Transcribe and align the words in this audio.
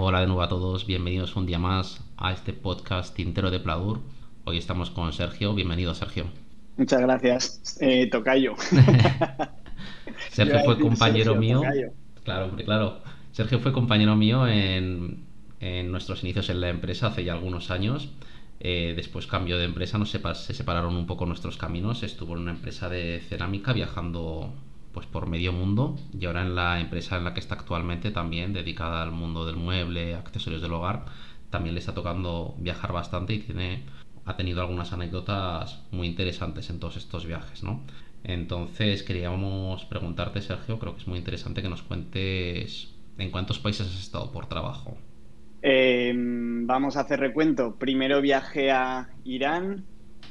Hola 0.00 0.20
de 0.20 0.26
nuevo 0.28 0.42
a 0.42 0.48
todos, 0.48 0.86
bienvenidos 0.86 1.34
un 1.34 1.44
día 1.44 1.58
más 1.58 2.04
a 2.16 2.32
este 2.32 2.52
podcast 2.52 3.16
Tintero 3.16 3.50
de 3.50 3.58
Pladur. 3.58 3.98
Hoy 4.44 4.56
estamos 4.56 4.90
con 4.90 5.12
Sergio, 5.12 5.54
bienvenido 5.54 5.92
Sergio. 5.92 6.26
Muchas 6.76 7.00
gracias, 7.00 7.78
eh, 7.80 8.08
Tocayo. 8.08 8.54
Sergio 10.30 10.60
fue 10.60 10.78
compañero 10.78 11.34
mío. 11.34 11.62
Claro, 12.22 12.44
hombre, 12.44 12.64
claro. 12.64 13.00
Sergio 13.32 13.58
fue 13.58 13.72
compañero 13.72 14.14
mío 14.14 14.46
en, 14.46 15.24
nuestros 15.90 16.22
inicios 16.22 16.48
en 16.48 16.60
la 16.60 16.68
empresa 16.68 17.08
hace 17.08 17.24
ya 17.24 17.32
algunos 17.32 17.72
años. 17.72 18.08
Eh, 18.60 18.92
después 18.94 19.26
cambió 19.26 19.58
de 19.58 19.64
empresa, 19.64 19.98
se, 20.06 20.20
se 20.20 20.54
separaron 20.54 20.94
un 20.94 21.06
poco 21.06 21.26
nuestros 21.26 21.56
caminos. 21.56 22.04
Estuvo 22.04 22.34
en 22.34 22.42
una 22.42 22.52
empresa 22.52 22.88
de 22.88 23.20
cerámica 23.28 23.72
viajando 23.72 24.54
pues 24.92 25.06
por 25.06 25.28
medio 25.28 25.52
mundo 25.52 25.96
y 26.18 26.26
ahora 26.26 26.42
en 26.42 26.54
la 26.54 26.80
empresa 26.80 27.16
en 27.16 27.24
la 27.24 27.34
que 27.34 27.40
está 27.40 27.54
actualmente 27.54 28.10
también 28.10 28.52
dedicada 28.52 29.02
al 29.02 29.12
mundo 29.12 29.46
del 29.46 29.56
mueble, 29.56 30.14
accesorios 30.14 30.62
del 30.62 30.72
hogar, 30.72 31.04
también 31.50 31.74
le 31.74 31.80
está 31.80 31.94
tocando 31.94 32.54
viajar 32.58 32.92
bastante 32.92 33.34
y 33.34 33.40
tiene 33.40 33.84
ha 34.24 34.36
tenido 34.36 34.60
algunas 34.60 34.92
anécdotas 34.92 35.82
muy 35.90 36.06
interesantes 36.06 36.68
en 36.68 36.78
todos 36.78 36.98
estos 36.98 37.24
viajes, 37.24 37.62
¿no? 37.62 37.80
Entonces 38.24 39.02
queríamos 39.02 39.86
preguntarte, 39.86 40.42
Sergio, 40.42 40.78
creo 40.78 40.94
que 40.94 41.00
es 41.00 41.08
muy 41.08 41.18
interesante 41.18 41.62
que 41.62 41.68
nos 41.70 41.82
cuentes 41.82 42.94
en 43.16 43.30
cuántos 43.30 43.58
países 43.58 43.86
has 43.86 43.98
estado 43.98 44.30
por 44.30 44.46
trabajo. 44.46 44.98
Em, 45.62 46.66
vamos 46.66 46.96
a 46.96 47.00
hacer 47.00 47.20
recuento. 47.20 47.76
Primero 47.76 48.20
viaje 48.20 48.70
a 48.70 49.08
Irán, 49.24 49.84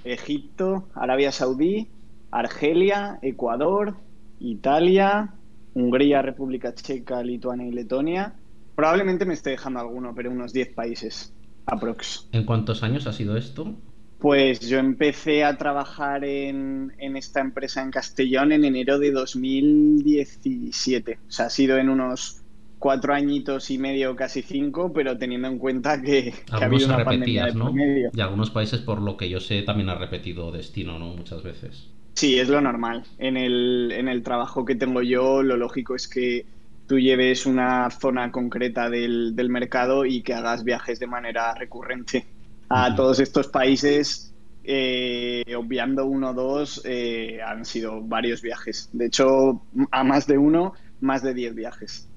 Egipto, 0.03 0.87
Arabia 0.93 1.31
Saudí, 1.31 1.89
Argelia, 2.31 3.19
Ecuador, 3.21 3.95
Italia, 4.39 5.33
Hungría, 5.73 6.21
República 6.21 6.73
Checa, 6.73 7.21
Lituania 7.23 7.67
y 7.67 7.71
Letonia. 7.71 8.35
Probablemente 8.75 9.25
me 9.25 9.33
esté 9.33 9.51
dejando 9.51 9.79
alguno, 9.79 10.13
pero 10.15 10.31
unos 10.31 10.53
10 10.53 10.73
países 10.73 11.33
aprox. 11.65 12.29
¿En 12.31 12.45
cuántos 12.45 12.83
años 12.83 13.07
ha 13.07 13.13
sido 13.13 13.37
esto? 13.37 13.75
Pues 14.19 14.67
yo 14.67 14.79
empecé 14.79 15.43
a 15.43 15.57
trabajar 15.57 16.25
en, 16.25 16.91
esta 16.97 17.41
empresa 17.41 17.83
en 17.83 17.91
Castellón 17.91 18.51
en 18.51 18.65
enero 18.65 18.97
de 18.97 19.11
2017. 19.11 21.19
O 21.27 21.31
sea, 21.31 21.45
ha 21.45 21.51
sido 21.51 21.77
en 21.77 21.89
unos 21.89 22.41
cuatro 22.79 23.13
añitos 23.13 23.69
y 23.69 23.77
medio, 23.77 24.15
casi 24.15 24.41
cinco, 24.41 24.91
pero 24.91 25.17
teniendo 25.17 25.47
en 25.47 25.59
cuenta 25.59 26.01
que, 26.01 26.33
ha 26.51 26.65
habido 26.65 26.87
una 26.87 27.03
pandemia 27.03 27.45
de 27.45 27.53
¿no? 27.53 27.71
medio. 27.71 28.09
Y 28.13 28.21
algunos 28.21 28.49
países, 28.49 28.79
por 28.79 29.01
lo 29.01 29.17
que 29.17 29.29
yo 29.29 29.39
sé, 29.39 29.61
también 29.61 29.89
ha 29.89 29.95
repetido 29.95 30.51
destino, 30.51 30.97
¿no? 30.97 31.13
Muchas 31.13 31.43
veces. 31.43 31.91
Sí, 32.17 32.39
es 32.39 32.49
lo 32.49 32.59
normal. 32.59 33.03
En 33.19 33.37
el, 33.37 33.91
en 33.91 34.07
el 34.07 34.23
trabajo 34.23 34.65
que 34.65 34.73
tengo 34.73 35.03
yo, 35.03 35.43
lo 35.43 35.55
lógico 35.55 35.93
es 35.93 36.07
que 36.07 36.47
tú 36.87 36.97
lleves 36.97 37.45
una 37.45 37.91
zona 37.91 38.31
concreta 38.31 38.89
del, 38.89 39.35
del 39.35 39.51
mercado 39.51 40.03
y 40.03 40.23
que 40.23 40.33
hagas 40.33 40.63
viajes 40.63 40.97
de 40.97 41.05
manera 41.05 41.53
recurrente 41.53 42.25
a 42.69 42.95
todos 42.95 43.19
estos 43.19 43.49
países, 43.49 44.33
eh, 44.63 45.43
obviando 45.55 46.07
uno 46.07 46.31
o 46.31 46.33
dos, 46.33 46.81
eh, 46.85 47.39
han 47.45 47.65
sido 47.65 48.01
varios 48.01 48.41
viajes. 48.41 48.89
De 48.93 49.05
hecho, 49.05 49.61
a 49.91 50.03
más 50.03 50.25
de 50.25 50.39
uno, 50.39 50.73
más 50.99 51.21
de 51.21 51.35
diez 51.35 51.53
viajes. 51.53 52.09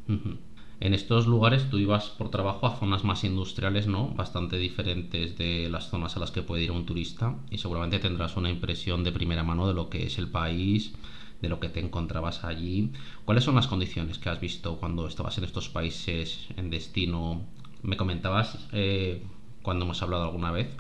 En 0.81 0.95
estos 0.95 1.27
lugares 1.27 1.69
tú 1.69 1.77
ibas 1.77 2.09
por 2.09 2.31
trabajo 2.31 2.67
a 2.67 2.75
zonas 2.75 3.05
más 3.05 3.23
industriales, 3.25 3.87
¿no? 3.87 4.09
Bastante 4.09 4.57
diferentes 4.57 5.37
de 5.37 5.69
las 5.69 5.91
zonas 5.91 6.17
a 6.17 6.21
las 6.21 6.31
que 6.31 6.41
puede 6.41 6.63
ir 6.63 6.71
un 6.71 6.87
turista 6.87 7.37
y 7.51 7.59
seguramente 7.59 7.99
tendrás 7.99 8.39
una 8.39 8.49
impresión 8.49 9.05
de 9.05 9.13
primera 9.13 9.43
mano 9.43 9.69
de 9.69 9.75
lo 9.75 9.91
que 9.91 10.07
es 10.07 10.17
el 10.19 10.29
país, 10.29 10.95
de 11.43 11.51
lo 11.51 11.61
que 11.61 11.69
te 11.69 11.81
encontrabas 11.81 12.45
allí. 12.45 12.93
¿Cuáles 13.27 13.45
son 13.45 13.57
las 13.57 13.67
condiciones 13.67 14.19
que 14.19 14.31
has 14.31 14.41
visto 14.41 14.79
cuando 14.79 15.07
estabas 15.07 15.37
en 15.37 15.45
estos 15.45 15.69
países 15.69 16.49
en 16.57 16.71
destino? 16.71 17.43
Me 17.83 17.99
comentabas 17.99 18.67
eh, 18.73 19.23
cuando 19.63 19.85
hemos 19.85 20.03
hablado 20.03 20.25
alguna 20.25 20.51
vez, 20.51 20.75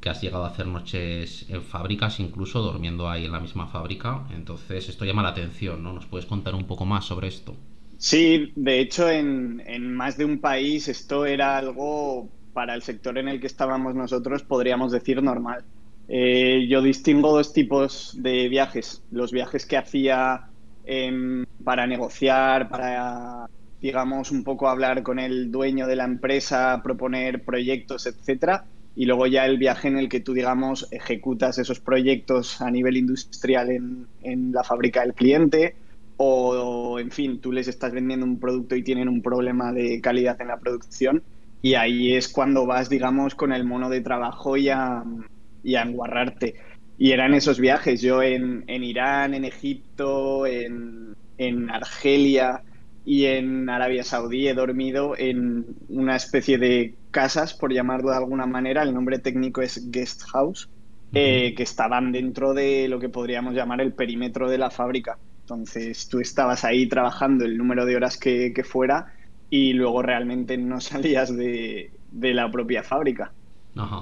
que 0.00 0.10
has 0.10 0.20
llegado 0.20 0.44
a 0.44 0.48
hacer 0.48 0.66
noches 0.66 1.46
en 1.48 1.62
fábricas, 1.62 2.18
incluso 2.18 2.60
durmiendo 2.60 3.08
ahí 3.08 3.24
en 3.24 3.32
la 3.32 3.40
misma 3.40 3.68
fábrica. 3.68 4.26
Entonces, 4.30 4.88
esto 4.88 5.04
llama 5.04 5.22
la 5.22 5.28
atención, 5.28 5.80
¿no? 5.84 5.92
¿Nos 5.92 6.06
puedes 6.06 6.26
contar 6.26 6.56
un 6.56 6.66
poco 6.66 6.84
más 6.86 7.04
sobre 7.04 7.28
esto? 7.28 7.56
Sí, 8.04 8.52
de 8.54 8.80
hecho, 8.80 9.08
en, 9.08 9.94
más 9.94 10.18
de 10.18 10.26
un 10.26 10.38
país 10.38 10.88
esto 10.88 11.24
era 11.24 11.56
algo 11.56 12.28
para 12.52 12.74
el 12.74 12.82
sector 12.82 13.16
en 13.16 13.28
el 13.28 13.40
que 13.40 13.46
estábamos 13.46 13.94
nosotros, 13.94 14.42
podríamos 14.42 14.92
decir 14.92 15.22
normal. 15.22 15.64
Eh, 16.08 16.66
yo 16.68 16.82
distingo 16.82 17.32
dos 17.32 17.54
tipos 17.54 18.14
de 18.20 18.50
viajes. 18.50 19.02
Los 19.10 19.32
viajes 19.32 19.64
que 19.64 19.78
hacía 19.78 20.48
em, 20.84 21.46
para 21.64 21.86
negociar, 21.86 22.68
para 22.68 23.46
digamos, 23.80 24.30
un 24.30 24.44
poco 24.44 24.68
hablar 24.68 25.02
con 25.02 25.18
el 25.18 25.50
dueño 25.50 25.86
de 25.86 25.96
la 25.96 26.04
empresa, 26.04 26.82
proponer 26.84 27.42
proyectos, 27.42 28.06
etcétera, 28.06 28.66
y 28.94 29.06
luego 29.06 29.26
ya 29.28 29.46
el 29.46 29.56
viaje 29.56 29.88
en 29.88 29.96
el 29.96 30.10
que 30.10 30.20
tú, 30.20 30.34
digamos, 30.34 30.88
ejecutas 30.90 31.56
esos 31.56 31.80
proyectos 31.80 32.60
a 32.60 32.70
nivel 32.70 32.98
industrial 32.98 33.70
en, 33.70 34.52
la 34.52 34.62
fábrica 34.62 35.00
del 35.00 35.14
cliente, 35.14 35.76
o, 36.16 36.98
en 36.98 37.10
fin, 37.10 37.40
tú 37.40 37.52
les 37.52 37.68
estás 37.68 37.92
vendiendo 37.92 38.26
un 38.26 38.38
producto 38.40 38.76
y 38.76 38.82
tienen 38.84 39.08
un 39.08 39.22
problema 39.22 39.72
de 39.72 40.00
calidad 40.00 40.40
en 40.40 40.48
la 40.48 40.58
producción, 40.58 41.22
y 41.62 41.74
ahí 41.74 42.14
es 42.14 42.28
cuando 42.28 42.66
vas, 42.66 42.88
digamos, 42.88 43.34
con 43.34 43.52
el 43.52 43.64
mono 43.64 43.88
de 43.90 44.00
trabajo 44.00 44.56
y 44.56 44.68
a, 44.68 45.02
y 45.62 45.74
a 45.76 45.82
enguarrarte. 45.82 46.56
Y 46.96 47.12
eran 47.12 47.34
esos 47.34 47.58
viajes, 47.58 48.00
yo 48.02 48.22
en, 48.22 48.64
en 48.68 48.84
Irán, 48.84 49.34
en 49.34 49.44
Egipto, 49.44 50.46
en, 50.46 51.14
en 51.38 51.70
Argelia, 51.70 52.62
y 53.04 53.26
en 53.26 53.68
Arabia 53.68 54.02
Saudí 54.02 54.48
he 54.48 54.54
dormido 54.54 55.14
en 55.18 55.66
una 55.88 56.16
especie 56.16 56.58
de 56.58 56.96
casas, 57.10 57.54
por 57.54 57.72
llamarlo 57.72 58.10
de 58.10 58.16
alguna 58.16 58.46
manera, 58.46 58.82
el 58.82 58.94
nombre 58.94 59.18
técnico 59.18 59.60
es 59.60 59.90
guest 59.90 60.22
house, 60.32 60.70
eh, 61.12 61.54
que 61.54 61.62
estaban 61.62 62.12
dentro 62.12 62.54
de 62.54 62.88
lo 62.88 62.98
que 62.98 63.10
podríamos 63.10 63.54
llamar 63.54 63.80
el 63.82 63.94
perímetro 63.94 64.48
de 64.48 64.58
la 64.58 64.70
fábrica. 64.70 65.18
Entonces 65.44 66.08
tú 66.08 66.20
estabas 66.20 66.64
ahí 66.64 66.88
trabajando 66.88 67.44
el 67.44 67.56
número 67.56 67.84
de 67.84 67.96
horas 67.96 68.18
que, 68.18 68.52
fuera 68.64 69.12
y 69.48 69.72
luego 69.72 70.02
realmente 70.02 70.56
no 70.56 70.80
salías 70.80 71.34
de, 71.36 71.92
la 72.10 72.50
propia 72.50 72.82
fábrica. 72.82 73.34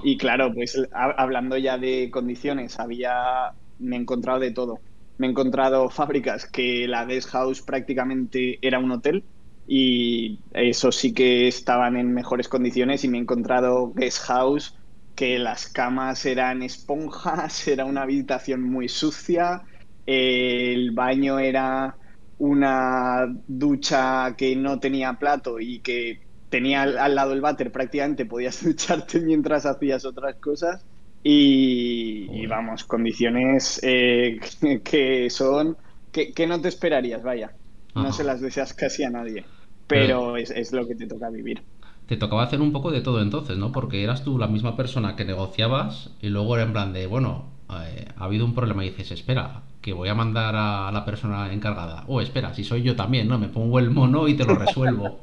Y 0.04 0.19
claro, 0.19 0.53
pues 0.53 0.78
hablando 0.92 1.56
ya 1.56 1.78
de 1.78 2.10
condiciones, 2.10 2.78
había, 2.78 3.54
me 3.78 3.97
he 3.97 4.00
encontrado 4.00 4.38
de 4.38 4.50
todo 4.50 4.82
me 5.22 5.26
he 5.26 5.30
encontrado 5.30 5.88
fábricas 5.88 6.47
que 6.50 6.88
la 6.88 7.04
guest 7.04 7.28
house 7.30 7.62
prácticamente 7.62 8.59
era 8.66 8.80
un 8.80 8.91
hotel 8.91 9.28
y 9.64 10.42
eso 10.50 10.91
sí 10.91 11.14
que 11.14 11.47
estaban 11.47 11.97
en 11.97 12.12
mejores 12.12 12.48
condiciones 12.48 13.04
y 13.04 13.09
me 13.09 13.19
he 13.19 13.20
encontrado 13.20 13.92
guest 13.92 14.19
house 14.24 14.74
que 15.14 15.38
las 15.38 15.69
camas 15.69 16.26
eran 16.26 16.62
esponjas, 16.62 17.69
era 17.69 17.84
una 17.84 18.03
habitación 18.03 18.62
muy 18.62 18.88
sucia, 18.88 19.62
el 20.07 20.91
baño 20.93 21.39
era 21.39 21.97
una 22.39 23.27
ducha 23.47 24.35
que 24.37 24.57
no 24.57 24.81
tenía 24.81 25.15
plato 25.15 25.61
y 25.61 25.81
que 25.81 26.21
tenía 26.49 26.83
al, 26.83 27.15
lado 27.15 27.33
el 27.33 27.41
váter 27.41 27.71
prácticamente 27.73 28.27
podías 28.27 28.65
ducharte 28.65 29.21
mientras 29.21 29.65
hacías 29.65 30.05
otras 30.05 30.37
cosas 30.37 30.85
y, 31.25 32.47
vamos, 32.47 32.85
condiciones 32.85 33.81
eh, 33.85 34.41
que 34.85 35.31
son 35.31 35.77
que, 36.13 36.47
no 36.47 36.61
te 36.61 36.69
esperarías, 36.69 37.23
vaya. 37.23 37.53
No 37.95 38.13
se 38.13 38.25
las 38.25 38.41
deseas 38.41 38.75
casi 38.75 39.05
a 39.05 39.11
nadie, 39.11 39.45
pero 39.87 40.37
es, 40.37 40.73
lo 40.73 40.87
que 40.87 40.95
te 40.95 41.07
toca 41.07 41.31
vivir. 41.31 41.63
Te 42.07 42.17
tocaba 42.17 42.43
hacer 42.43 42.61
un 42.61 42.73
poco 42.73 42.91
de 42.91 43.01
todo 43.01 43.23
entonces, 43.23 43.57
¿no? 43.57 43.73
Porque 43.73 44.03
eras 44.03 44.25
tú 44.25 44.39
la 44.39 44.47
misma 44.47 44.77
persona 44.77 45.15
que 45.15 45.25
negociabas 45.25 46.11
y 46.21 46.29
luego 46.29 46.57
era 46.57 46.65
en 46.65 46.73
plan 46.73 46.93
de, 46.93 47.07
bueno, 47.07 47.51
eh, 47.71 48.07
ha 48.17 48.25
habido 48.25 48.45
un 48.45 48.55
problema 48.55 48.84
y 48.84 48.91
dices, 48.91 49.13
espera, 49.13 49.63
que 49.82 49.93
voy 49.93 50.09
a 50.09 50.15
mandar 50.15 50.54
a 50.56 50.91
la 50.93 51.04
persona 51.04 51.53
encargada. 51.53 52.04
Oh, 52.09 52.20
espera, 52.20 52.54
si 52.54 52.65
soy 52.65 52.82
yo 52.82 52.97
también, 52.97 53.28
¿no? 53.28 53.38
Me 53.38 53.48
pongo 53.48 53.78
el 53.78 53.91
mono 53.91 54.28
y 54.28 54.37
te 54.37 54.44
lo 54.44 54.54
resuelvo. 54.54 55.20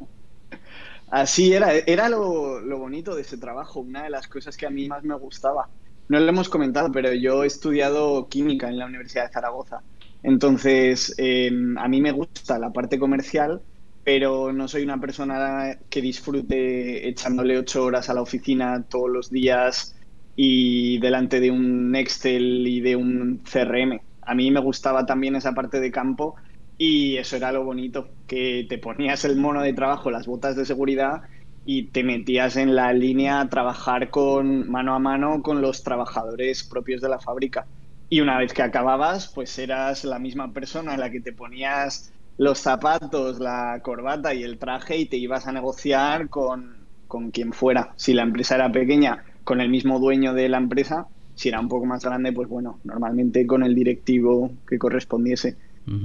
Así 1.12 1.53
era, 1.53 1.74
era 1.74 2.08
lo, 2.09 2.60
lo 2.60 2.78
bonito 2.78 3.16
de 3.16 3.22
ese 3.22 3.38
trabajo, 3.38 3.80
una 3.80 4.04
de 4.04 4.12
las 4.12 4.28
cosas 4.28 4.56
que 4.56 4.68
a 4.68 4.69
mí 4.69 4.88
más 4.88 5.04
me 5.04 5.16
gustaba 5.16 5.69
no 6.10 6.19
lo 6.19 6.28
hemos 6.30 6.50
comentado, 6.50 6.92
pero 6.92 7.13
yo 7.13 7.44
he 7.44 7.48
estudiado 7.48 8.28
química 8.30 8.68
en 8.68 8.80
la 8.80 8.88
Universidad 8.88 9.25
de 9.25 9.31
Zaragoza. 9.31 9.84
Entonces, 10.24 11.13
em, 11.18 11.78
a 11.78 11.88
mí 11.88 12.01
me 12.01 12.12
gusta 12.12 12.57
la 12.60 12.72
parte 12.74 12.98
comercial, 13.00 13.63
pero 14.04 14.51
no 14.51 14.68
soy 14.68 14.84
una 14.84 15.00
persona 15.00 15.78
que 15.89 16.01
disfrute 16.01 17.07
echándole 17.07 17.57
ocho 17.60 17.84
horas 17.86 18.10
a 18.10 18.13
la 18.16 18.22
oficina 18.24 18.84
todos 18.89 19.10
los 19.10 19.30
días 19.30 19.95
y 20.36 21.00
delante 21.00 21.39
de 21.39 21.51
un 21.51 21.95
Excel 21.95 22.66
y 22.68 22.81
de 22.81 22.95
un 22.95 23.44
CRM. 23.45 24.01
A 24.30 24.36
mí 24.36 24.52
me 24.52 24.60
gustaba 24.60 25.06
también 25.06 25.36
esa 25.36 25.54
parte 25.54 25.80
de 25.80 25.92
campo 25.92 26.36
y 26.78 27.18
eso 27.18 27.36
era 27.36 27.52
lo 27.52 27.64
bonito, 27.64 28.16
que 28.28 28.66
te 28.70 28.78
ponías 28.78 29.26
el 29.26 29.36
mono 29.38 29.62
de 29.64 29.74
trabajo, 29.74 30.12
las 30.12 30.28
botas 30.28 30.56
de 30.56 30.66
seguridad 30.66 31.22
y 31.66 31.92
te 31.92 32.04
metías 32.04 32.56
en 32.56 32.76
la 32.76 32.94
línea 32.94 33.42
a 33.42 33.50
trabajar 33.50 34.10
con 34.10 34.70
mano 34.70 34.96
a 34.96 35.00
mano 35.00 35.42
con 35.42 35.62
los 35.62 35.84
trabajadores 35.84 36.68
propios 36.68 37.02
de 37.02 37.10
la 37.10 37.20
fábrica. 37.20 37.68
Y 38.08 38.22
una 38.22 38.38
vez 38.38 38.54
que 38.54 38.62
acababas, 38.64 39.31
pues 39.34 39.58
eras 39.60 40.04
la 40.04 40.20
misma 40.20 40.52
persona 40.54 40.94
en 40.94 41.00
la 41.00 41.12
que 41.12 41.22
te 41.22 41.34
ponías 41.34 42.12
los 42.38 42.60
zapatos, 42.60 43.40
la 43.40 43.80
corbata 43.84 44.34
y 44.34 44.44
el 44.44 44.58
traje 44.58 44.98
y 44.98 45.08
te 45.10 45.18
ibas 45.18 45.46
a 45.48 45.52
negociar 45.52 46.30
con, 46.30 46.90
con 47.08 47.32
quien 47.32 47.54
fuera. 47.54 47.94
Si 47.98 48.14
la 48.14 48.24
empresa 48.24 48.56
era 48.56 48.72
pequeña, 48.72 49.24
con 49.44 49.62
el 49.62 49.70
mismo 49.70 50.00
dueño 50.00 50.34
de 50.34 50.50
la 50.50 50.58
empresa. 50.58 51.08
Si 51.39 51.47
era 51.47 51.62
un 51.62 51.69
poco 51.69 51.86
más 51.86 52.03
grande, 52.03 52.33
pues 52.33 52.50
bueno, 52.50 52.81
normalmente 52.83 53.47
con 53.47 53.63
el 53.63 53.74
directivo 53.74 54.51
que 54.68 54.77
correspondiese. 54.77 55.56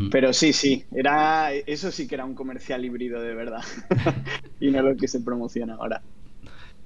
Pero 0.09 0.33
sí, 0.33 0.53
sí, 0.53 0.85
era 0.93 1.53
eso 1.53 1.91
sí 1.91 2.07
que 2.07 2.15
era 2.15 2.25
un 2.25 2.37
comercial 2.37 2.85
híbrido 2.85 3.21
de 3.21 3.35
verdad. 3.35 3.65
y 4.61 4.71
no 4.71 4.81
lo 4.81 4.97
que 4.97 5.09
se 5.09 5.19
promociona 5.23 5.75
ahora. 5.75 6.03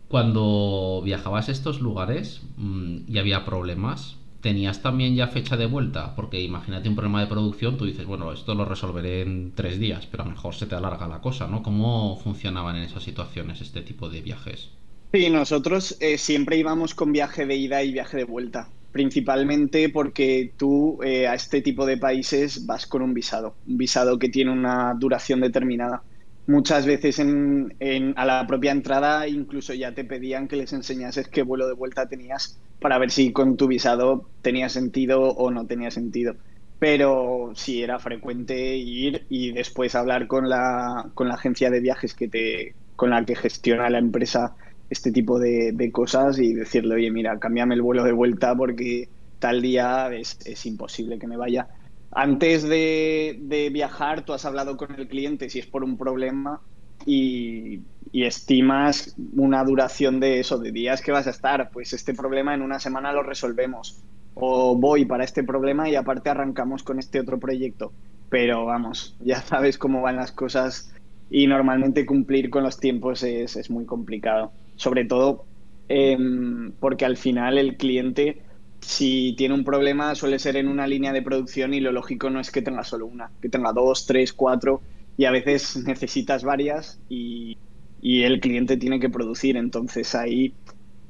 Cuando 0.09 1.03
viajabas 1.05 1.51
a 1.51 1.53
estos 1.53 1.83
lugares 1.83 2.41
mm, 2.57 3.01
y 3.07 3.19
había 3.19 3.45
problemas, 3.45 4.17
¿tenías 4.41 4.81
también 4.81 5.15
ya 5.15 5.27
fecha 5.27 5.59
de 5.59 5.67
vuelta? 5.67 6.17
Porque 6.17 6.41
imagínate 6.41 6.89
un 6.89 6.97
problema 6.97 7.21
de 7.21 7.27
producción, 7.27 7.77
tú 7.77 7.85
dices, 7.85 8.07
bueno, 8.07 8.33
esto 8.33 8.55
lo 8.55 8.65
resolveré 8.65 9.21
en 9.21 9.53
tres 9.55 9.79
días, 9.79 10.07
pero 10.07 10.23
a 10.23 10.27
lo 10.27 10.33
mejor 10.33 10.55
se 10.55 10.65
te 10.65 10.75
alarga 10.75 11.07
la 11.07 11.21
cosa, 11.21 11.49
¿no? 11.49 11.63
¿Cómo 11.63 12.17
funcionaban 12.17 12.77
en 12.77 12.85
esas 12.85 13.03
situaciones 13.03 13.61
este 13.61 13.83
tipo 13.83 14.09
de 14.09 14.23
viajes? 14.23 14.71
Sí, 15.13 15.31
nosotros 15.31 15.97
eh, 16.01 16.19
siempre 16.19 16.59
íbamos 16.59 16.95
con 16.95 17.13
viaje 17.13 17.47
de 17.47 17.57
ida 17.57 17.83
y 17.83 17.93
viaje 17.93 18.19
de 18.19 18.25
vuelta, 18.25 18.75
principalmente 18.91 19.89
porque 19.89 20.55
tú 20.59 20.99
eh, 21.03 21.27
a 21.27 21.35
este 21.35 21.63
tipo 21.63 21.87
de 21.87 21.97
países 21.97 22.67
vas 22.67 22.87
con 22.87 23.01
un 23.01 23.15
visado, 23.15 23.59
un 23.65 23.79
visado 23.79 24.19
que 24.19 24.29
tiene 24.29 24.51
una 24.53 24.93
duración 24.99 25.41
determinada. 25.41 26.05
Muchas 26.47 26.85
veces 26.87 27.19
en, 27.19 27.75
a 28.17 28.25
la 28.27 28.47
propia 28.47 28.71
entrada 28.73 29.27
incluso 29.29 29.73
ya 29.73 29.95
te 29.95 30.05
pedían 30.05 30.47
que 30.47 30.57
les 30.57 30.73
enseñases 30.75 31.29
qué 31.29 31.43
vuelo 31.43 31.67
de 31.67 31.75
vuelta 31.75 32.07
tenías 32.09 32.61
para 32.79 32.99
ver 32.99 33.11
si 33.11 33.33
con 33.33 33.57
tu 33.57 33.67
visado 33.67 34.31
tenía 34.43 34.69
sentido 34.69 35.23
o 35.23 35.51
no 35.51 35.67
tenía 35.67 35.91
sentido. 35.91 36.37
Pero 36.79 37.51
sí 37.57 37.83
era 37.83 37.99
frecuente 37.99 38.77
ir 38.77 39.27
y 39.31 39.53
después 39.53 39.95
hablar 39.97 40.29
con 40.29 40.49
la, 40.49 41.11
con 41.15 41.29
la 41.29 41.35
agencia 41.35 41.71
de 41.71 41.81
viajes 41.81 42.15
que 42.15 42.29
te, 42.29 42.77
con 42.95 43.11
la 43.11 43.25
que 43.25 43.35
gestiona 43.35 43.91
la 43.91 43.99
empresa 43.99 44.55
este 44.91 45.13
tipo 45.13 45.39
de, 45.39 45.91
cosas 45.93 46.39
y 46.39 46.55
decirle, 46.55 46.95
oye, 46.95 47.11
mira, 47.11 47.39
cámbiame 47.39 47.75
el 47.75 47.83
vuelo 47.83 48.05
de 48.05 48.13
vuelta 48.13 48.55
porque 48.55 49.09
tal 49.39 49.63
día 49.63 50.11
es, 50.13 50.67
imposible 50.67 51.19
que 51.19 51.27
me 51.27 51.37
vaya. 51.37 51.69
Antes 52.11 52.63
de, 52.63 53.71
viajar, 53.73 54.25
tú 54.25 54.33
has 54.33 54.45
hablado 54.45 54.77
con 54.77 54.95
el 54.95 55.09
cliente 55.09 55.51
si 55.51 55.59
es 55.59 55.67
por 55.67 55.85
un 55.85 55.97
problema 55.97 56.61
y, 57.05 57.81
estimas 58.13 59.15
una 59.37 59.63
duración 59.63 60.19
de 60.19 60.41
eso, 60.41 60.59
de 60.59 60.73
días 60.73 61.03
que 61.03 61.13
vas 61.13 61.27
a 61.27 61.31
estar. 61.31 61.71
Pues 61.71 61.93
este 61.93 62.15
problema 62.15 62.55
en 62.55 62.63
una 62.63 62.81
semana 62.81 63.13
lo 63.13 63.23
resolvemos. 63.23 64.03
O 64.35 64.77
voy 64.77 65.05
para 65.05 65.25
este 65.25 65.45
problema 65.45 65.89
y 65.91 65.97
aparte 65.97 66.31
arrancamos 66.31 66.83
con 66.83 66.99
este 66.99 67.21
otro 67.21 67.39
proyecto. 67.39 67.93
Pero 68.31 68.65
vamos, 68.65 69.17
ya 69.21 69.43
sabes 69.43 69.77
cómo 69.77 70.01
van 70.01 70.17
las 70.17 70.33
cosas 70.33 70.93
y 71.31 71.47
normalmente 71.47 72.07
cumplir 72.07 72.49
con 72.49 72.63
los 72.63 72.81
tiempos 72.81 73.23
es, 73.23 73.57
es 73.57 73.69
muy 73.69 73.85
complicado 73.85 74.51
sobre 74.79 75.05
todo 75.05 75.45
em, 75.89 76.73
porque 76.81 77.05
al 77.05 77.17
final 77.19 77.59
el 77.59 77.77
cliente, 77.77 78.41
si 78.81 79.35
tiene 79.37 79.55
un 79.55 79.65
problema, 79.65 80.15
suele 80.15 80.39
ser 80.39 80.57
en 80.57 80.69
una 80.69 80.87
línea 80.87 81.13
de 81.13 81.21
producción 81.21 81.75
y 81.75 81.81
lo 81.81 81.93
lógico 81.93 82.31
no 82.31 82.41
es 82.41 82.51
que 82.51 82.63
tenga 82.63 82.85
solo 82.85 83.07
una, 83.07 83.31
que 83.43 83.49
tenga 83.51 83.73
dos, 83.73 84.07
tres, 84.07 84.33
cuatro 84.33 84.81
y 85.19 85.27
a 85.27 85.31
veces 85.31 85.77
necesitas 85.87 86.45
varias 86.45 86.99
y, 87.11 87.59
el 88.01 88.41
cliente 88.41 88.77
tiene 88.77 89.01
que 89.01 89.11
producir. 89.11 89.57
Entonces 89.57 90.15
ahí 90.15 90.55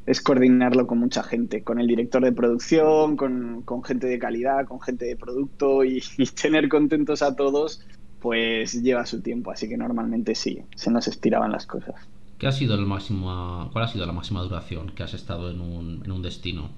es 0.06 0.23
coordinarlo 0.23 0.87
con 0.87 0.99
mucha 0.99 1.23
gente, 1.23 1.62
con 1.62 1.79
el 1.79 1.87
director 1.87 2.25
de 2.25 2.32
producción, 2.32 3.17
con, 3.17 3.64
gente 3.85 4.06
de 4.06 4.19
calidad, 4.19 4.67
con 4.67 4.81
gente 4.81 5.05
de 5.05 5.17
producto 5.17 5.85
y, 5.85 6.03
y, 6.17 6.26
tener 6.26 6.71
contentos 6.71 7.21
a 7.21 7.37
todos, 7.37 7.87
pues 8.21 8.82
lleva 8.82 9.05
su 9.05 9.21
tiempo. 9.21 9.50
Así 9.50 9.69
que 9.69 9.76
normalmente 9.76 10.35
sí, 10.35 10.62
se 10.75 10.91
nos 10.91 11.06
estiraban 11.09 11.53
las 11.53 11.67
cosas. 11.67 11.94
¿Qué 12.38 12.46
ha 12.46 12.52
sido 12.52 12.76
el 12.76 12.87
máximo, 12.87 13.69
¿Cuál 13.73 13.85
ha 13.85 13.88
sido 13.88 14.06
la 14.06 14.12
máxima 14.12 14.43
duración 14.43 14.90
que 14.90 15.02
has 15.02 15.12
estado 15.12 15.50
en 15.50 15.61
un, 15.61 16.02
en 16.05 16.12
un 16.12 16.23
destino? 16.23 16.70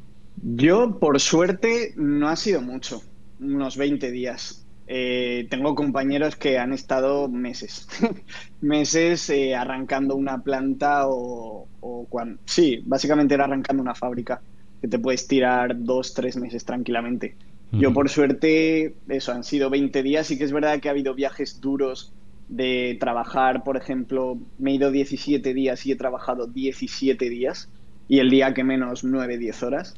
Yo, 0.42 0.98
por 0.98 1.20
suerte, 1.20 1.92
no 1.96 2.28
ha 2.28 2.36
sido 2.36 2.62
mucho, 2.62 3.02
unos 3.40 3.76
20 3.76 4.10
días. 4.10 4.66
Eh, 4.86 5.46
tengo 5.50 5.74
compañeros 5.74 6.34
que 6.34 6.58
han 6.58 6.72
estado 6.72 7.28
meses, 7.28 7.86
meses 8.60 9.28
eh, 9.30 9.54
arrancando 9.54 10.16
una 10.16 10.42
planta 10.42 11.02
o, 11.06 11.68
cuando... 12.08 12.40
Sí, 12.46 12.82
básicamente 12.86 13.34
era 13.34 13.44
arrancando 13.44 13.82
una 13.82 13.94
fábrica, 13.94 14.40
que 14.80 14.88
te 14.88 14.98
puedes 14.98 15.28
tirar 15.28 15.76
dos, 15.78 16.14
tres 16.14 16.36
meses 16.36 16.64
tranquilamente. 16.64 17.36
Yo, 17.72 17.92
por 17.92 18.08
suerte, 18.08 18.96
eso, 19.08 19.30
han 19.30 19.44
sido 19.44 19.70
20 19.70 20.02
días. 20.02 20.28
y 20.32 20.38
que 20.38 20.42
es 20.42 20.52
verdad 20.52 20.80
que 20.80 20.88
ha 20.88 20.90
habido 20.90 21.14
viajes 21.14 21.60
duros 21.60 22.12
de 22.50 22.96
trabajar, 22.98 23.62
por 23.62 23.76
ejemplo, 23.76 24.36
me 24.58 24.72
he 24.72 24.74
ido 24.74 24.90
17 24.90 25.54
días 25.54 25.86
y 25.86 25.92
he 25.92 25.96
trabajado 25.96 26.48
17 26.48 27.30
días 27.30 27.70
y 28.08 28.18
el 28.18 28.28
día 28.28 28.52
que 28.52 28.64
menos 28.64 29.04
9, 29.04 29.38
10 29.38 29.62
horas. 29.62 29.94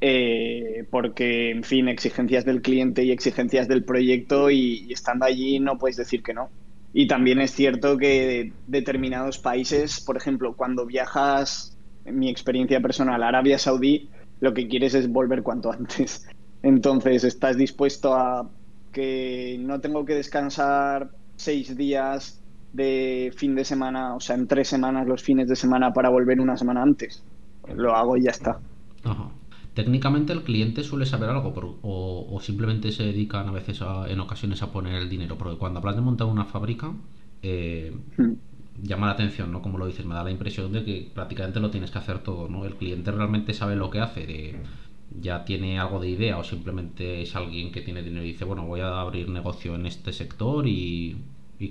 Eh, 0.00 0.86
porque, 0.90 1.50
en 1.50 1.64
fin, 1.64 1.88
exigencias 1.88 2.44
del 2.44 2.62
cliente 2.62 3.02
y 3.02 3.10
exigencias 3.10 3.66
del 3.66 3.82
proyecto 3.82 4.50
y, 4.50 4.92
estando 4.92 5.24
allí 5.24 5.58
no 5.58 5.78
puedes 5.78 5.96
decir 5.96 6.22
que 6.22 6.32
no. 6.32 6.48
Y 6.94 7.08
también 7.08 7.40
es 7.40 7.50
cierto 7.50 7.98
que 7.98 8.52
determinados 8.68 9.38
países, 9.38 10.00
por 10.00 10.16
ejemplo, 10.16 10.54
cuando 10.54 10.86
viajas, 10.86 11.76
en 12.04 12.20
mi 12.20 12.30
experiencia 12.30 12.80
personal, 12.80 13.24
a 13.24 13.28
Arabia 13.28 13.58
Saudí, 13.58 14.08
lo 14.38 14.54
que 14.54 14.68
quieres 14.68 14.94
es 14.94 15.10
volver 15.10 15.42
cuanto 15.42 15.72
antes. 15.72 16.28
Entonces, 16.62 17.24
estás 17.24 17.56
dispuesto 17.56 18.14
a 18.14 18.48
que 18.92 19.56
no 19.58 19.80
tengo 19.80 20.04
que 20.04 20.14
descansar 20.14 21.10
seis 21.38 21.76
días 21.76 22.42
de 22.72 23.32
fin 23.34 23.54
de 23.54 23.64
semana, 23.64 24.14
o 24.14 24.20
sea, 24.20 24.36
en 24.36 24.46
tres 24.46 24.68
semanas 24.68 25.06
los 25.06 25.22
fines 25.22 25.48
de 25.48 25.56
semana 25.56 25.92
para 25.92 26.10
volver 26.10 26.40
una 26.40 26.56
semana 26.56 26.82
antes. 26.82 27.22
Lo 27.74 27.94
hago 27.94 28.16
y 28.16 28.24
ya 28.24 28.30
está. 28.30 28.58
Técnicamente 29.74 30.32
el 30.32 30.42
cliente 30.42 30.82
suele 30.82 31.06
saber 31.06 31.30
algo 31.30 31.54
o, 31.82 32.38
simplemente 32.42 32.90
se 32.90 33.04
dedican 33.04 33.48
a 33.48 33.52
veces 33.52 33.80
en 34.08 34.20
ocasiones 34.20 34.62
a 34.62 34.72
poner 34.72 34.96
el 34.96 35.08
dinero, 35.08 35.38
porque 35.38 35.56
cuando 35.56 35.78
hablas 35.78 35.94
de 35.94 36.02
montar 36.02 36.26
una 36.26 36.44
fábrica 36.44 36.92
eh, 37.42 37.96
hmm. 38.16 38.32
llama 38.82 39.06
la 39.06 39.12
atención, 39.12 39.52
¿no? 39.52 39.62
Como 39.62 39.78
lo 39.78 39.86
dices, 39.86 40.04
me 40.04 40.14
da 40.14 40.24
la 40.24 40.32
impresión 40.32 40.72
de 40.72 40.84
que 40.84 41.08
prácticamente 41.14 41.60
lo 41.60 41.70
tienes 41.70 41.92
que 41.92 41.98
hacer 41.98 42.18
todo, 42.18 42.48
¿no? 42.48 42.64
El 42.64 42.74
cliente 42.74 43.12
realmente 43.12 43.54
sabe 43.54 43.76
lo 43.76 43.88
que 43.90 44.00
hace, 44.00 44.26
de, 44.26 44.56
ya 45.10 45.44
tiene 45.44 45.78
algo 45.78 46.00
de 46.00 46.08
idea 46.08 46.38
o 46.38 46.44
simplemente 46.44 47.22
es 47.22 47.34
alguien 47.34 47.72
que 47.72 47.82
tiene 47.82 48.02
dinero 48.02 48.24
y 48.24 48.32
dice, 48.32 48.44
bueno, 48.44 48.66
voy 48.66 48.80
a 48.80 49.00
abrir 49.00 49.28
negocio 49.28 49.74
en 49.74 49.86
este 49.86 50.12
sector 50.12 50.66
y, 50.66 51.16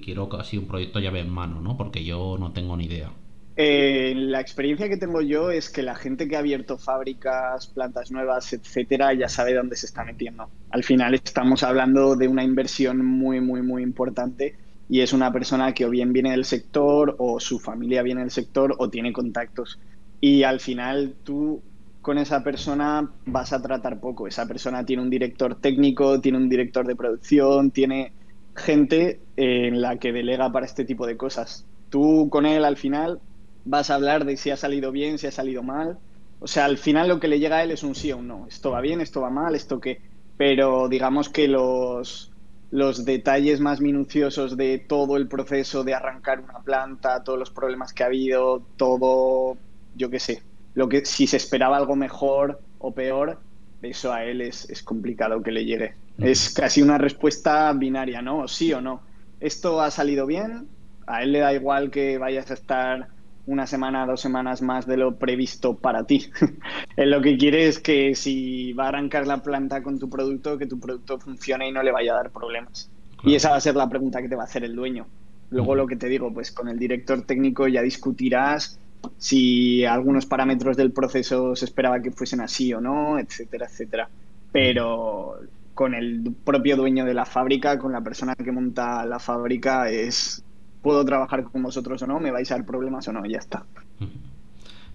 quiero 0.03 0.27
casi 0.27 0.57
un 0.57 0.67
proyecto 0.67 0.99
llave 0.99 1.21
en 1.21 1.29
mano, 1.29 1.61
¿no? 1.61 1.77
Porque 1.77 2.03
yo 2.03 2.37
no 2.37 2.51
tengo 2.51 2.75
ni 2.75 2.85
idea. 2.85 3.09
Eh, 3.55 4.13
la 4.15 4.39
experiencia 4.39 4.87
que 4.89 4.97
tengo 4.97 5.21
yo 5.21 5.49
es 5.49 5.69
que 5.69 5.81
la 5.81 5.95
gente 5.95 6.27
que 6.27 6.35
ha 6.35 6.39
abierto 6.39 6.77
fábricas, 6.77 7.67
plantas 7.67 8.11
nuevas, 8.11 8.53
etcétera, 8.53 9.13
ya 9.13 9.29
sabe 9.29 9.53
dónde 9.53 9.75
se 9.75 9.87
está 9.87 10.03
metiendo. 10.03 10.49
Al 10.69 10.83
final 10.83 11.15
estamos 11.15 11.63
hablando 11.63 12.15
de 12.15 12.27
una 12.27 12.43
inversión 12.43 13.03
muy, 13.03 13.39
muy, 13.39 13.61
muy 13.61 13.81
importante 13.81 14.55
y 14.89 15.01
es 15.01 15.13
una 15.13 15.31
persona 15.31 15.73
que 15.73 15.85
o 15.85 15.89
bien 15.89 16.13
viene 16.13 16.31
del 16.31 16.45
sector 16.45 17.15
o 17.17 17.39
su 17.39 17.59
familia 17.59 18.03
viene 18.03 18.21
del 18.21 18.31
sector 18.31 18.75
o 18.77 18.89
tiene 18.89 19.11
contactos. 19.11 19.79
Y 20.21 20.43
al 20.43 20.59
final 20.59 21.15
tú 21.23 21.61
con 22.07 22.17
esa 22.17 22.41
persona 22.41 23.11
vas 23.25 23.51
a 23.51 23.61
tratar 23.61 23.99
poco. 23.99 24.27
Esa 24.29 24.45
persona 24.45 24.85
tiene 24.85 25.01
un 25.01 25.09
director 25.09 25.55
técnico, 25.55 26.21
tiene 26.21 26.37
un 26.37 26.47
director 26.47 26.87
de 26.87 26.95
producción, 26.95 27.69
tiene 27.71 28.13
gente 28.55 29.19
en 29.35 29.81
la 29.81 29.97
que 29.97 30.13
delega 30.13 30.49
para 30.49 30.65
este 30.65 30.85
tipo 30.85 31.05
de 31.05 31.17
cosas. 31.17 31.65
Tú 31.89 32.29
con 32.29 32.45
él 32.45 32.63
al 32.63 32.77
final 32.77 33.19
vas 33.65 33.89
a 33.89 33.95
hablar 33.95 34.23
de 34.23 34.37
si 34.37 34.51
ha 34.51 34.55
salido 34.55 34.93
bien, 34.93 35.17
si 35.17 35.27
ha 35.27 35.31
salido 35.31 35.63
mal. 35.63 35.97
O 36.39 36.47
sea, 36.47 36.63
al 36.63 36.77
final 36.77 37.09
lo 37.09 37.19
que 37.19 37.27
le 37.27 37.39
llega 37.41 37.57
a 37.57 37.63
él 37.63 37.71
es 37.71 37.83
un 37.83 37.93
sí 37.93 38.09
o 38.13 38.19
un 38.19 38.29
no. 38.29 38.47
Esto 38.47 38.71
va 38.71 38.79
bien, 38.79 39.01
esto 39.01 39.19
va 39.19 39.29
mal, 39.29 39.53
esto 39.53 39.81
qué. 39.81 39.99
Pero 40.37 40.87
digamos 40.87 41.27
que 41.27 41.49
los, 41.49 42.31
los 42.71 43.03
detalles 43.03 43.59
más 43.59 43.81
minuciosos 43.81 44.55
de 44.55 44.79
todo 44.79 45.17
el 45.17 45.27
proceso 45.27 45.83
de 45.83 45.93
arrancar 45.93 46.39
una 46.39 46.59
planta, 46.59 47.21
todos 47.25 47.37
los 47.37 47.51
problemas 47.51 47.91
que 47.91 48.03
ha 48.03 48.05
habido, 48.05 48.63
todo, 48.77 49.57
yo 49.97 50.09
qué 50.09 50.19
sé, 50.21 50.46
lo 50.77 50.87
que 50.87 51.03
si 51.05 51.25
se 51.25 51.37
esperaba 51.37 51.75
algo 51.75 51.95
mejor 51.95 52.61
o 52.77 52.93
peor, 52.93 53.39
eso 53.81 54.13
a 54.13 54.23
él 54.25 54.41
es, 54.41 54.67
complicado 54.83 55.41
que 55.41 55.51
le 55.51 55.65
llegue. 55.65 55.95
Es 56.19 56.53
casi 56.53 56.83
una 56.83 56.99
respuesta 56.99 57.73
binaria, 57.73 58.21
¿no? 58.21 58.47
sí 58.47 58.71
o 58.73 58.79
no. 58.79 59.01
Esto 59.39 59.81
ha 59.81 59.89
salido 59.89 60.27
bien, 60.27 60.67
a 61.07 61.23
él 61.23 61.31
le 61.31 61.39
da 61.39 61.51
igual 61.51 61.89
que 61.89 62.19
vayas 62.19 62.51
a 62.51 62.53
estar 62.53 63.07
una 63.47 63.65
semana, 63.65 64.05
dos 64.05 64.21
semanas 64.21 64.61
más 64.61 64.85
de 64.85 64.97
lo 64.97 65.15
previsto 65.15 65.75
para 65.77 66.03
ti. 66.03 66.29
él 66.95 67.09
lo 67.09 67.23
que 67.23 67.39
quiere 67.39 67.67
es 67.67 67.79
que 67.79 68.13
si 68.13 68.73
va 68.73 68.85
a 68.85 68.89
arrancar 68.89 69.25
la 69.25 69.41
planta 69.41 69.81
con 69.81 69.97
tu 69.97 70.11
producto, 70.11 70.59
que 70.59 70.67
tu 70.67 70.79
producto 70.79 71.17
funcione 71.17 71.69
y 71.69 71.71
no 71.71 71.81
le 71.81 71.91
vaya 71.91 72.13
a 72.13 72.17
dar 72.17 72.29
problemas. 72.29 72.91
Y 73.23 73.33
esa 73.33 73.49
va 73.49 73.55
a 73.55 73.61
ser 73.61 73.75
la 73.75 73.89
pregunta 73.89 74.21
que 74.21 74.29
te 74.29 74.35
va 74.35 74.43
a 74.43 74.45
hacer 74.45 74.63
el 74.63 74.75
dueño. 74.75 75.07
Luego 75.49 75.73
lo 75.73 75.87
que 75.87 75.95
te 75.95 76.07
digo, 76.07 76.31
pues 76.31 76.51
con 76.51 76.67
el 76.67 76.77
director 76.77 77.23
técnico 77.23 77.67
ya 77.67 77.81
discutirás 77.81 78.79
si 79.17 79.85
algunos 79.85 80.25
parámetros 80.25 80.77
del 80.77 80.91
proceso 80.91 81.55
se 81.55 81.65
esperaba 81.65 82.01
que 82.01 82.11
fuesen 82.11 82.41
así 82.41 82.73
o 82.73 82.81
no, 82.81 83.19
etcétera, 83.19 83.67
etcétera. 83.67 84.09
Pero 84.51 85.39
con 85.73 85.93
el 85.93 86.33
propio 86.43 86.75
dueño 86.75 87.05
de 87.05 87.13
la 87.13 87.25
fábrica, 87.25 87.77
con 87.77 87.91
la 87.91 88.01
persona 88.01 88.35
que 88.35 88.51
monta 88.51 89.05
la 89.05 89.19
fábrica, 89.19 89.89
es 89.89 90.43
puedo 90.81 91.03
trabajar 91.05 91.43
con 91.43 91.63
vosotros 91.63 92.01
o 92.01 92.07
no, 92.07 92.19
me 92.19 92.31
vais 92.31 92.49
a 92.51 92.55
dar 92.55 92.65
problemas 92.65 93.07
o 93.07 93.13
no, 93.13 93.25
ya 93.25 93.39
está. 93.39 93.65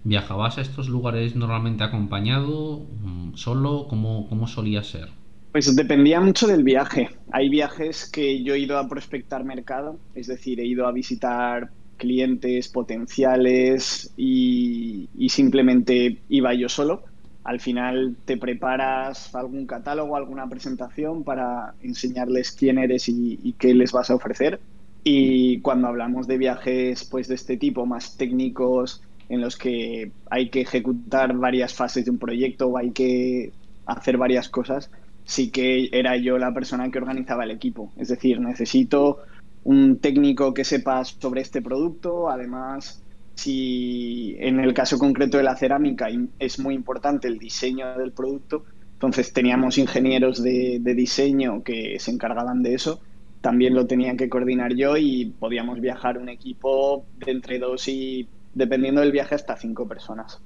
¿Viajabas 0.03 0.57
a 0.57 0.61
estos 0.61 0.89
lugares 0.89 1.35
normalmente 1.35 1.83
acompañado, 1.83 2.85
mm, 3.01 3.35
solo? 3.35 3.87
¿Cómo, 3.87 4.27
cómo 4.27 4.47
solía 4.47 4.83
ser? 4.83 5.09
Pues 5.53 5.75
dependía 5.75 6.19
mucho 6.19 6.47
del 6.47 6.63
viaje. 6.63 7.11
Hay 7.31 7.47
viajes 7.47 8.09
que 8.11 8.43
yo 8.43 8.55
he 8.55 8.59
ido 8.59 8.77
a 8.77 8.89
prospectar 8.89 9.43
mercado, 9.43 9.99
es 10.15 10.27
decir, 10.27 10.59
he 10.59 10.65
ido 10.65 10.87
a 10.87 10.91
visitar 10.91 11.69
clientes 12.03 12.67
potenciales 12.67 14.11
y, 14.17 15.07
simplemente 15.29 16.19
iba 16.27 16.53
yo 16.53 16.67
solo. 16.67 17.03
Al 17.45 17.61
final 17.61 18.17
te 18.25 18.35
preparas 18.35 19.33
algún 19.33 19.65
catálogo, 19.65 20.17
alguna 20.17 20.49
presentación 20.49 21.23
para 21.23 21.75
enseñarles 21.81 22.51
quién 22.51 22.77
eres 22.77 23.07
y, 23.07 23.39
y 23.41 23.53
qué 23.53 23.73
les 23.73 23.93
vas 23.93 24.09
a 24.09 24.15
ofrecer. 24.15 24.59
Y 25.05 25.61
cuando 25.61 25.87
hablamos 25.87 26.27
de 26.27 26.37
viajes 26.37 27.05
pues 27.05 27.29
de 27.29 27.35
este 27.35 27.55
tipo, 27.55 27.85
más 27.85 28.17
técnicos, 28.17 29.01
en 29.29 29.39
los 29.39 29.55
que 29.55 30.11
hay 30.29 30.49
que 30.49 30.61
ejecutar 30.61 31.33
varias 31.37 31.73
fases 31.73 32.03
de 32.03 32.11
un 32.11 32.17
proyecto 32.17 32.67
o 32.67 32.77
hay 32.77 32.91
que 32.91 33.53
hacer 33.85 34.17
varias 34.17 34.49
cosas, 34.49 34.91
sí 35.23 35.51
que 35.51 35.89
era 35.93 36.17
yo 36.17 36.37
la 36.37 36.53
persona 36.53 36.91
que 36.91 36.97
organizaba 36.97 37.45
el 37.45 37.51
equipo. 37.51 37.93
Es 37.95 38.09
decir, 38.09 38.41
necesito 38.41 39.19
un 39.63 39.97
técnico 39.99 40.53
que 40.53 40.63
sepa 40.63 41.03
sobre 41.05 41.41
este 41.41 41.61
producto, 41.61 42.29
además 42.29 43.01
si 43.35 44.35
en 44.39 44.59
el 44.59 44.73
caso 44.73 44.99
concreto 44.99 45.37
de 45.37 45.43
la 45.43 45.55
cerámica 45.55 46.07
es 46.37 46.59
muy 46.59 46.75
importante 46.75 47.27
el 47.27 47.39
diseño 47.39 47.97
del 47.97 48.11
producto, 48.11 48.63
entonces 48.93 49.33
teníamos 49.33 49.77
ingenieros 49.77 50.41
de, 50.43 50.79
diseño 50.95 51.63
que 51.63 51.97
se 51.99 52.11
encargaban 52.11 52.61
de 52.61 52.75
eso 52.75 53.01
también 53.43 53.73
lo 53.73 53.85
tenía 53.85 54.15
que 54.15 54.29
coordinar 54.29 54.73
yo 54.73 54.95
y 54.95 55.33
podíamos 55.37 55.81
viajar 55.81 56.17
un 56.17 56.29
equipo 56.29 57.03
de 57.17 57.33
entre 57.33 57.59
dos 57.59 57.89
y, 57.89 58.25
dependiendo 58.53 59.01
del 59.01 59.11
viaje, 59.11 59.35
hasta 59.35 59.57
cinco 59.57 59.85
personas. 59.85 60.39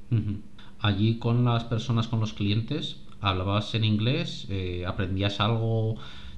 Allí 0.79 1.19
con 1.19 1.45
las 1.45 1.63
personas, 1.65 2.07
con 2.07 2.19
los 2.19 2.33
clientes, 2.33 3.03
¿hablabas 3.21 3.75
en 3.75 3.83
inglés? 3.83 4.47
Eh, 4.50 4.83
¿Aprendías 4.88 5.39
algo? 5.39 5.97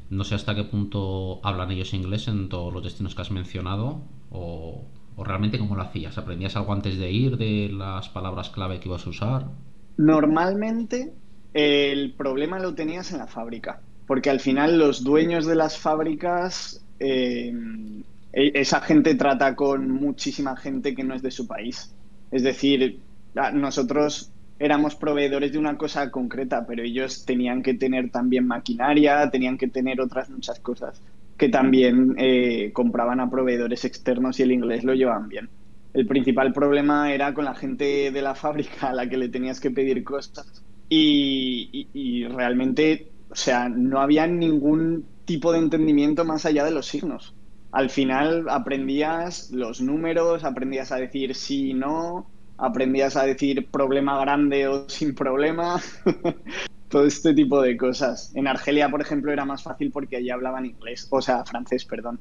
No 0.09 0.23
sé 0.23 0.35
hasta 0.35 0.55
qué 0.55 0.63
punto 0.63 1.39
hablan 1.43 1.71
ellos 1.71 1.93
inglés 1.93 2.27
en 2.27 2.49
todos 2.49 2.73
los 2.73 2.83
destinos 2.83 3.15
que 3.15 3.21
has 3.21 3.31
mencionado. 3.31 4.01
¿O, 4.31 4.83
o 5.15 5.23
realmente 5.23 5.59
cómo 5.59 5.75
lo 5.75 5.81
hacías? 5.81 6.17
¿Aprendías 6.17 6.55
algo 6.55 6.73
antes 6.73 6.97
de 6.97 7.11
ir 7.11 7.37
de 7.37 7.69
las 7.71 8.09
palabras 8.09 8.49
clave 8.49 8.79
que 8.79 8.89
ibas 8.89 9.05
a 9.05 9.09
usar? 9.09 9.45
Normalmente 9.97 11.13
el 11.53 12.13
problema 12.13 12.59
lo 12.59 12.73
tenías 12.73 13.11
en 13.11 13.19
la 13.19 13.27
fábrica 13.27 13.81
porque 14.09 14.31
al 14.31 14.39
final 14.39 14.79
los 14.79 15.03
dueños 15.03 15.45
de 15.45 15.53
las 15.53 15.77
fábricas, 15.77 16.83
eh, 16.99 17.53
e-, 18.33 18.51
esa 18.55 18.81
gente 18.81 19.13
trata 19.13 19.55
con 19.55 19.91
muchísima 19.91 20.57
gente 20.57 20.95
que 20.95 21.03
no 21.03 21.13
es 21.13 21.21
de 21.21 21.29
su 21.29 21.45
país. 21.45 21.93
Es 22.31 22.41
decir, 22.41 23.01
nosotros 23.53 24.31
éramos 24.59 24.95
proveedores 24.95 25.51
de 25.51 25.57
una 25.57 25.77
cosa 25.77 26.11
concreta, 26.11 26.65
pero 26.67 26.83
ellos 26.83 27.25
tenían 27.25 27.63
que 27.63 27.73
tener 27.73 28.11
también 28.11 28.45
maquinaria, 28.45 29.29
tenían 29.29 29.57
que 29.57 29.67
tener 29.67 30.01
otras 30.01 30.29
muchas 30.29 30.59
cosas 30.59 31.01
que 31.37 31.49
también 31.49 32.15
eh, 32.17 32.71
compraban 32.73 33.21
a 33.21 33.29
proveedores 33.29 33.85
externos 33.85 34.39
y 34.39 34.43
el 34.43 34.51
inglés 34.51 34.83
lo 34.83 34.93
llevaban 34.93 35.29
bien. 35.29 35.49
El 35.93 36.05
principal 36.05 36.53
problema 36.53 37.11
era 37.13 37.33
con 37.33 37.45
la 37.45 37.55
gente 37.55 38.11
de 38.11 38.21
la 38.21 38.35
fábrica 38.35 38.89
a 38.89 38.93
la 38.93 39.09
que 39.09 39.17
le 39.17 39.29
tenías 39.29 39.59
que 39.59 39.71
pedir 39.71 40.03
cosas 40.03 40.63
y 40.89 42.25
realmente 42.29 43.09
o 43.29 43.35
sea, 43.35 43.69
no 43.69 43.99
había 43.99 44.25
ningún 44.27 45.05
tipo 45.25 45.51
de 45.51 45.59
entendimiento 45.59 46.25
más 46.25 46.45
allá 46.45 46.65
de 46.65 46.71
los 46.71 46.87
signos. 46.87 47.35
Al 47.71 47.89
final 47.89 48.45
aprendías 48.49 49.51
los 49.51 49.81
números, 49.81 50.43
aprendías 50.43 50.91
a 50.91 50.97
decir 50.97 51.35
sí 51.35 51.69
y 51.69 51.73
no, 51.75 52.27
aprendías 52.59 53.15
a 53.15 53.25
decir 53.25 53.67
problema 53.69 54.19
grande 54.19 54.67
o 54.67 54.85
sin 54.89 55.15
problema, 55.15 55.81
todo 56.89 57.05
este 57.05 57.33
tipo 57.33 57.61
de 57.61 57.77
cosas. 57.77 58.31
En 58.35 58.47
Argelia, 58.47 58.89
por 58.89 59.01
ejemplo, 59.01 59.31
era 59.31 59.45
más 59.45 59.63
fácil 59.63 59.91
porque 59.91 60.17
allí 60.17 60.29
hablaban 60.29 60.65
inglés, 60.65 61.07
o 61.09 61.21
sea, 61.21 61.43
francés, 61.45 61.85
perdón. 61.85 62.19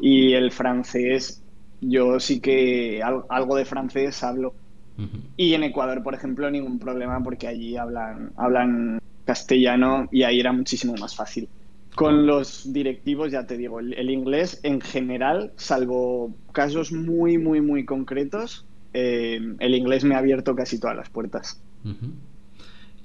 Y 0.00 0.32
el 0.32 0.50
francés, 0.50 1.42
yo 1.80 2.18
sí 2.18 2.40
que 2.40 3.02
algo 3.02 3.56
de 3.56 3.64
francés 3.64 4.22
hablo. 4.24 4.54
Y 5.36 5.54
en 5.54 5.62
Ecuador, 5.62 6.02
por 6.02 6.14
ejemplo, 6.14 6.50
ningún 6.50 6.80
problema 6.80 7.22
porque 7.22 7.46
allí 7.46 7.76
hablan, 7.76 8.32
hablan 8.36 8.98
castellano 9.24 10.08
y 10.10 10.24
ahí 10.24 10.40
era 10.40 10.52
muchísimo 10.52 10.94
más 10.96 11.14
fácil. 11.14 11.48
Con 11.94 12.26
los 12.26 12.72
directivos, 12.72 13.30
ya 13.30 13.46
te 13.46 13.56
digo, 13.56 13.80
el, 13.80 14.10
inglés 14.10 14.60
en 14.62 14.80
general, 14.80 15.52
salvo 15.56 16.34
casos 16.52 16.92
muy, 16.92 17.38
muy, 17.38 17.60
muy 17.60 17.84
concretos, 17.84 18.64
eh, 18.92 19.40
el 19.58 19.74
inglés 19.74 20.04
me 20.04 20.14
ha 20.14 20.18
abierto 20.18 20.54
casi 20.54 20.78
todas 20.78 20.96
las 20.96 21.10
puertas. 21.10 21.60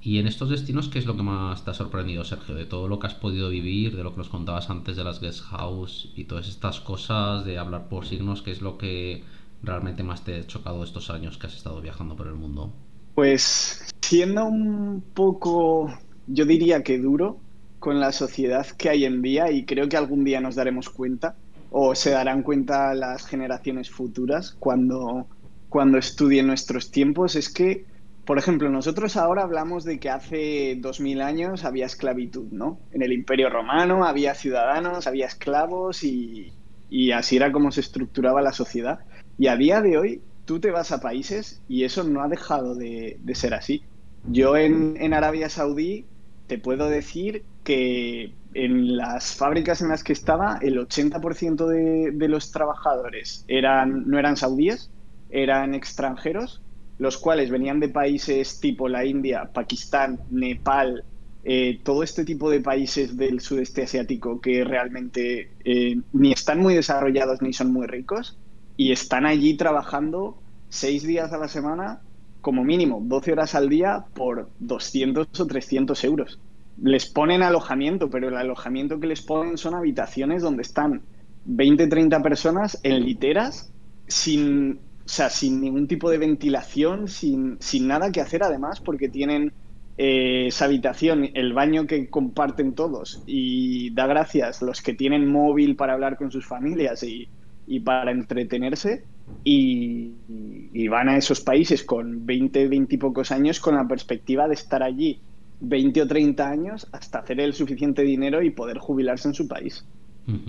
Y 0.02 0.18
en 0.18 0.26
estos 0.26 0.50
destinos, 0.50 0.88
¿qué 0.88 0.98
es 0.98 1.06
lo 1.06 1.16
que 1.16 1.22
más 1.22 1.64
te 1.64 1.70
ha 1.70 1.74
sorprendido, 1.74 2.24
Sergio? 2.24 2.54
De 2.54 2.66
todo 2.66 2.88
lo 2.88 2.98
que 2.98 3.06
has 3.06 3.14
podido 3.14 3.48
vivir, 3.48 3.96
de 3.96 4.02
lo 4.02 4.12
que 4.12 4.18
nos 4.18 4.28
contabas 4.28 4.68
antes 4.70 4.96
de 4.96 5.04
las 5.04 5.20
guest 5.20 5.42
house 5.44 6.12
y 6.14 6.24
todas 6.24 6.48
estas 6.48 6.80
cosas, 6.80 7.44
de 7.44 7.58
hablar 7.58 7.88
por 7.88 8.06
signos, 8.06 8.42
¿qué 8.42 8.50
es 8.50 8.60
lo 8.60 8.76
que 8.76 9.22
realmente 9.62 10.02
más 10.02 10.24
te 10.24 10.36
ha 10.36 10.46
chocado 10.46 10.84
estos 10.84 11.10
años 11.10 11.38
que 11.38 11.46
has 11.46 11.54
estado 11.54 11.80
viajando 11.80 12.16
por 12.16 12.26
el 12.26 12.34
mundo? 12.34 12.72
Pues 13.14 13.94
siendo 14.02 14.44
un 14.44 15.02
poco 15.14 15.90
yo 16.26 16.44
diría 16.44 16.82
que 16.82 16.98
duro 16.98 17.38
con 17.78 18.00
la 18.00 18.12
sociedad 18.12 18.66
que 18.66 18.88
hay 18.88 19.04
en 19.04 19.20
día 19.22 19.50
y 19.50 19.64
creo 19.64 19.88
que 19.88 19.96
algún 19.96 20.24
día 20.24 20.40
nos 20.40 20.54
daremos 20.54 20.88
cuenta 20.88 21.34
o 21.70 21.94
se 21.94 22.10
darán 22.10 22.42
cuenta 22.42 22.94
las 22.94 23.26
generaciones 23.26 23.90
futuras 23.90 24.56
cuando, 24.58 25.26
cuando 25.74 25.98
estudien 25.98 26.46
nuestros 26.46 26.92
tiempos 26.92 27.34
es 27.34 27.48
que, 27.48 27.84
por 28.24 28.38
ejemplo, 28.38 28.70
nosotros 28.70 29.16
ahora 29.16 29.42
hablamos 29.42 29.82
de 29.82 29.98
que 29.98 30.08
hace 30.08 30.76
dos 30.78 31.00
mil 31.00 31.20
años 31.20 31.64
había 31.64 31.84
esclavitud, 31.84 32.46
¿no? 32.52 32.78
En 32.92 33.02
el 33.02 33.12
Imperio 33.12 33.50
Romano 33.50 34.04
había 34.04 34.36
ciudadanos, 34.36 35.08
había 35.08 35.26
esclavos 35.26 36.04
y, 36.04 36.52
y 36.90 37.10
así 37.10 37.34
era 37.34 37.50
como 37.50 37.72
se 37.72 37.80
estructuraba 37.80 38.40
la 38.40 38.52
sociedad. 38.52 39.00
Y 39.36 39.48
a 39.48 39.56
día 39.56 39.82
de 39.82 39.98
hoy 39.98 40.22
tú 40.44 40.60
te 40.60 40.70
vas 40.70 40.92
a 40.92 41.00
países 41.00 41.60
y 41.68 41.82
eso 41.82 42.04
no 42.04 42.22
ha 42.22 42.28
dejado 42.28 42.76
de, 42.76 43.18
de 43.20 43.34
ser 43.34 43.52
así. 43.52 43.82
Yo 44.28 44.56
en, 44.56 44.96
en 45.00 45.12
Arabia 45.12 45.48
Saudí 45.48 46.06
te 46.46 46.56
puedo 46.56 46.88
decir 46.88 47.42
que 47.64 48.32
en 48.52 48.96
las 48.96 49.34
fábricas 49.34 49.82
en 49.82 49.88
las 49.88 50.04
que 50.04 50.12
estaba, 50.12 50.60
el 50.62 50.78
80% 50.78 51.66
de, 51.66 52.12
de, 52.12 52.28
los 52.28 52.52
trabajadores 52.52 53.44
eran, 53.48 54.08
no 54.08 54.20
eran 54.20 54.36
saudíes, 54.36 54.92
eran 55.34 55.74
extranjeros, 55.74 56.62
los 56.98 57.18
cuales 57.18 57.50
venían 57.50 57.80
de 57.80 57.88
países 57.88 58.60
tipo 58.60 58.88
la 58.88 59.04
India, 59.04 59.50
Pakistán, 59.52 60.20
Nepal, 60.30 61.04
eh, 61.42 61.80
todo 61.82 62.02
este 62.02 62.24
tipo 62.24 62.48
de 62.48 62.60
países 62.60 63.16
del 63.16 63.40
sudeste 63.40 63.82
asiático 63.82 64.40
que 64.40 64.64
realmente 64.64 65.50
eh, 65.64 66.00
ni 66.12 66.32
están 66.32 66.60
muy 66.60 66.74
desarrollados 66.74 67.42
ni 67.42 67.52
son 67.52 67.72
muy 67.72 67.86
ricos 67.86 68.38
y 68.76 68.92
están 68.92 69.26
allí 69.26 69.54
trabajando 69.56 70.38
seis 70.68 71.02
días 71.02 71.32
a 71.32 71.38
la 71.38 71.48
semana 71.48 72.00
como 72.40 72.64
mínimo 72.64 73.00
12 73.02 73.32
horas 73.32 73.54
al 73.54 73.68
día 73.68 74.04
por 74.14 74.48
200 74.60 75.28
o 75.38 75.46
300 75.46 76.04
euros. 76.04 76.38
Les 76.80 77.06
ponen 77.06 77.42
alojamiento, 77.42 78.08
pero 78.08 78.28
el 78.28 78.36
alojamiento 78.36 79.00
que 79.00 79.06
les 79.08 79.20
ponen 79.20 79.58
son 79.58 79.74
habitaciones 79.74 80.42
donde 80.42 80.62
están 80.62 81.02
20, 81.44 81.88
30 81.88 82.22
personas 82.22 82.78
en 82.82 83.04
literas 83.04 83.72
sin, 84.06 84.80
o 85.04 85.08
sea, 85.08 85.30
sin 85.30 85.60
ningún 85.60 85.86
tipo 85.86 86.10
de 86.10 86.18
ventilación, 86.18 87.08
sin, 87.08 87.56
sin 87.60 87.86
nada 87.86 88.10
que 88.10 88.20
hacer 88.20 88.42
además, 88.42 88.80
porque 88.80 89.08
tienen 89.08 89.52
eh, 89.98 90.46
esa 90.48 90.64
habitación, 90.64 91.30
el 91.34 91.52
baño 91.52 91.86
que 91.86 92.08
comparten 92.08 92.74
todos 92.74 93.22
y 93.26 93.94
da 93.94 94.06
gracias 94.06 94.62
los 94.62 94.82
que 94.82 94.94
tienen 94.94 95.30
móvil 95.30 95.76
para 95.76 95.92
hablar 95.92 96.16
con 96.16 96.30
sus 96.30 96.46
familias 96.46 97.02
y, 97.02 97.28
y 97.66 97.80
para 97.80 98.10
entretenerse 98.10 99.04
y, 99.42 100.88
van 100.88 101.08
a 101.08 101.16
esos 101.16 101.40
países 101.40 101.82
con 101.82 102.24
20, 102.26 102.68
20 102.68 102.94
y 102.94 102.98
pocos 102.98 103.32
años 103.32 103.58
con 103.58 103.74
la 103.74 103.88
perspectiva 103.88 104.46
de 104.48 104.54
estar 104.54 104.82
allí 104.82 105.20
20 105.60 106.02
o 106.02 106.06
30 106.06 106.48
años 106.48 106.86
hasta 106.92 107.20
hacer 107.20 107.40
el 107.40 107.54
suficiente 107.54 108.02
dinero 108.02 108.42
y 108.42 108.50
poder 108.50 108.78
jubilarse 108.78 109.28
en 109.28 109.34
su 109.34 109.48
país. 109.48 109.84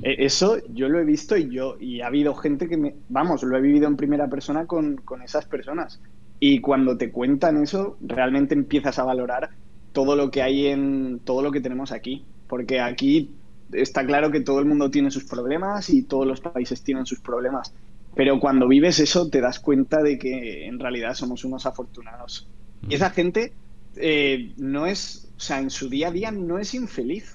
E, 0.02 0.26
eso 0.26 0.58
yo 0.74 0.90
lo 0.90 1.00
he 1.00 1.06
visto 1.06 1.36
y 1.38 1.50
yo 1.50 1.78
y 1.80 2.02
ha 2.02 2.08
habido 2.08 2.34
gente 2.36 2.68
que 2.68 2.78
me, 2.78 2.96
vamos, 3.10 3.44
lo 3.44 3.58
he 3.58 3.62
vivido 3.62 3.88
en 3.88 3.98
primera 3.98 4.30
persona 4.30 4.66
con, 4.66 4.98
con 4.98 5.22
esas 5.22 5.46
personas. 5.46 6.02
Y 6.40 6.60
cuando 6.62 6.98
te 6.98 7.12
cuentan 7.12 7.62
eso, 7.62 7.98
realmente 8.02 8.54
empiezas 8.54 9.00
a 9.00 9.04
valorar 9.04 9.50
todo 9.94 10.16
lo 10.16 10.30
que 10.32 10.42
hay 10.42 10.68
en 10.68 11.20
todo 11.24 11.42
lo 11.42 11.52
que 11.52 11.62
tenemos 11.62 11.92
aquí. 11.92 12.26
Porque 12.48 12.80
aquí 12.80 13.32
está 13.72 14.06
claro 14.06 14.32
que 14.32 14.42
todo 14.42 14.60
el 14.60 14.66
mundo 14.66 14.92
tiene 14.92 15.12
sus 15.12 15.26
problemas 15.26 15.90
y 15.90 16.04
todos 16.04 16.28
los 16.28 16.42
países 16.42 16.84
tienen 16.84 17.06
sus 17.06 17.20
problemas. 17.20 17.74
Pero 18.16 18.40
cuando 18.40 18.68
vives 18.68 19.00
eso 19.00 19.30
te 19.30 19.42
das 19.42 19.60
cuenta 19.60 20.02
de 20.02 20.18
que 20.18 20.68
en 20.68 20.80
realidad 20.80 21.16
somos 21.16 21.44
unos 21.44 21.66
afortunados. 21.66 22.48
Y 22.88 22.96
esa 22.96 23.10
gente 23.10 23.54
eh, 23.98 24.54
no 24.58 24.86
es, 24.86 25.30
o 25.36 25.40
sea, 25.40 25.60
en 25.60 25.70
su 25.70 25.90
día 25.90 26.10
a 26.10 26.12
día 26.12 26.32
no 26.32 26.60
es 26.60 26.74
infeliz. 26.74 27.35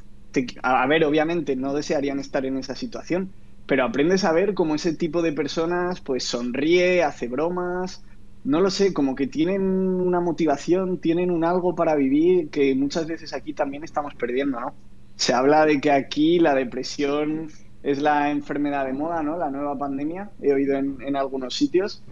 A, 0.62 0.86
ver, 0.86 1.04
obviamente 1.04 1.56
no 1.56 1.74
desearían 1.74 2.18
estar 2.18 2.44
en 2.46 2.56
esa 2.56 2.74
situación, 2.74 3.30
pero 3.66 3.84
aprendes 3.84 4.24
a 4.24 4.32
ver 4.32 4.54
cómo 4.54 4.74
ese 4.74 4.94
tipo 4.94 5.22
de 5.22 5.32
personas 5.32 6.00
pues 6.00 6.24
sonríe, 6.24 7.02
hace 7.02 7.28
bromas, 7.28 8.04
no 8.44 8.60
lo 8.60 8.70
sé, 8.70 8.92
como 8.92 9.14
que 9.14 9.26
tienen 9.26 9.62
una 9.62 10.20
motivación, 10.20 10.98
tienen 10.98 11.30
un 11.30 11.44
algo 11.44 11.74
para 11.74 11.94
vivir 11.94 12.48
que 12.48 12.74
muchas 12.74 13.06
veces 13.06 13.32
aquí 13.32 13.52
también 13.52 13.84
estamos 13.84 14.14
perdiendo, 14.14 14.60
¿no? 14.60 14.74
Se 15.16 15.34
habla 15.34 15.66
de 15.66 15.80
que 15.80 15.90
aquí 15.90 16.38
la 16.38 16.54
depresión 16.54 17.48
es 17.82 18.00
la 18.00 18.30
enfermedad 18.30 18.86
de 18.86 18.92
moda, 18.92 19.22
¿no? 19.22 19.36
La 19.36 19.50
nueva 19.50 19.76
pandemia, 19.76 20.30
he 20.40 20.52
oído 20.52 20.76
en, 20.76 21.16
algunos 21.16 21.54
sitios, 21.54 22.02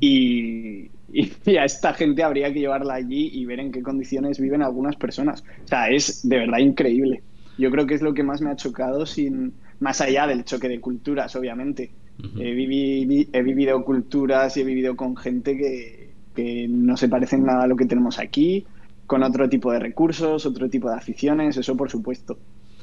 y, 0.00 0.90
y, 1.12 1.56
a 1.56 1.64
esta 1.64 1.94
gente 1.94 2.22
habría 2.22 2.52
que 2.52 2.60
llevarla 2.60 2.94
allí 2.94 3.30
y 3.32 3.46
ver 3.46 3.60
en 3.60 3.72
qué 3.72 3.82
condiciones 3.82 4.38
viven 4.38 4.62
algunas 4.62 4.96
personas. 4.96 5.42
O 5.64 5.68
sea, 5.68 5.88
es 5.88 6.26
de 6.28 6.38
verdad 6.38 6.58
increíble. 6.58 7.22
Yo 7.58 7.70
creo 7.70 7.86
que 7.86 7.94
es 7.94 8.02
lo 8.02 8.14
que 8.14 8.22
más 8.22 8.40
me 8.40 8.50
ha 8.50 8.56
chocado, 8.56 9.04
sin 9.04 9.52
más 9.80 10.00
allá 10.00 10.26
del 10.26 10.44
choque 10.44 10.68
de 10.68 10.80
culturas, 10.80 11.34
obviamente. 11.36 11.90
he, 12.38 12.54
vivido 12.54 13.84
culturas 13.84 14.56
y 14.56 14.60
he 14.60 14.64
vivido 14.64 14.96
con 14.96 15.16
gente 15.16 15.56
que, 15.56 16.10
que 16.34 16.66
no 16.68 16.96
se 16.96 17.08
parecen 17.08 17.44
nada 17.44 17.64
a 17.64 17.66
lo 17.66 17.76
que 17.76 17.86
tenemos 17.86 18.18
aquí, 18.18 18.64
con 19.06 19.22
otro 19.22 19.48
tipo 19.48 19.72
de 19.72 19.80
recursos, 19.80 20.46
otro 20.46 20.68
tipo 20.68 20.88
de 20.88 20.96
aficiones, 20.96 21.56
eso 21.56 21.76
por 21.76 21.90
supuesto. 21.90 22.38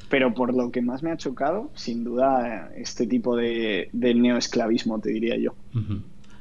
Pero 0.08 0.34
por 0.34 0.54
lo 0.54 0.70
que 0.70 0.82
más 0.82 1.02
me 1.02 1.10
ha 1.10 1.16
chocado, 1.16 1.70
sin 1.74 2.04
duda, 2.04 2.70
este 2.76 3.06
tipo 3.06 3.34
de, 3.34 3.88
neoesclavismo, 3.92 5.00
te 5.00 5.10
diría 5.10 5.36
yo. 5.36 5.54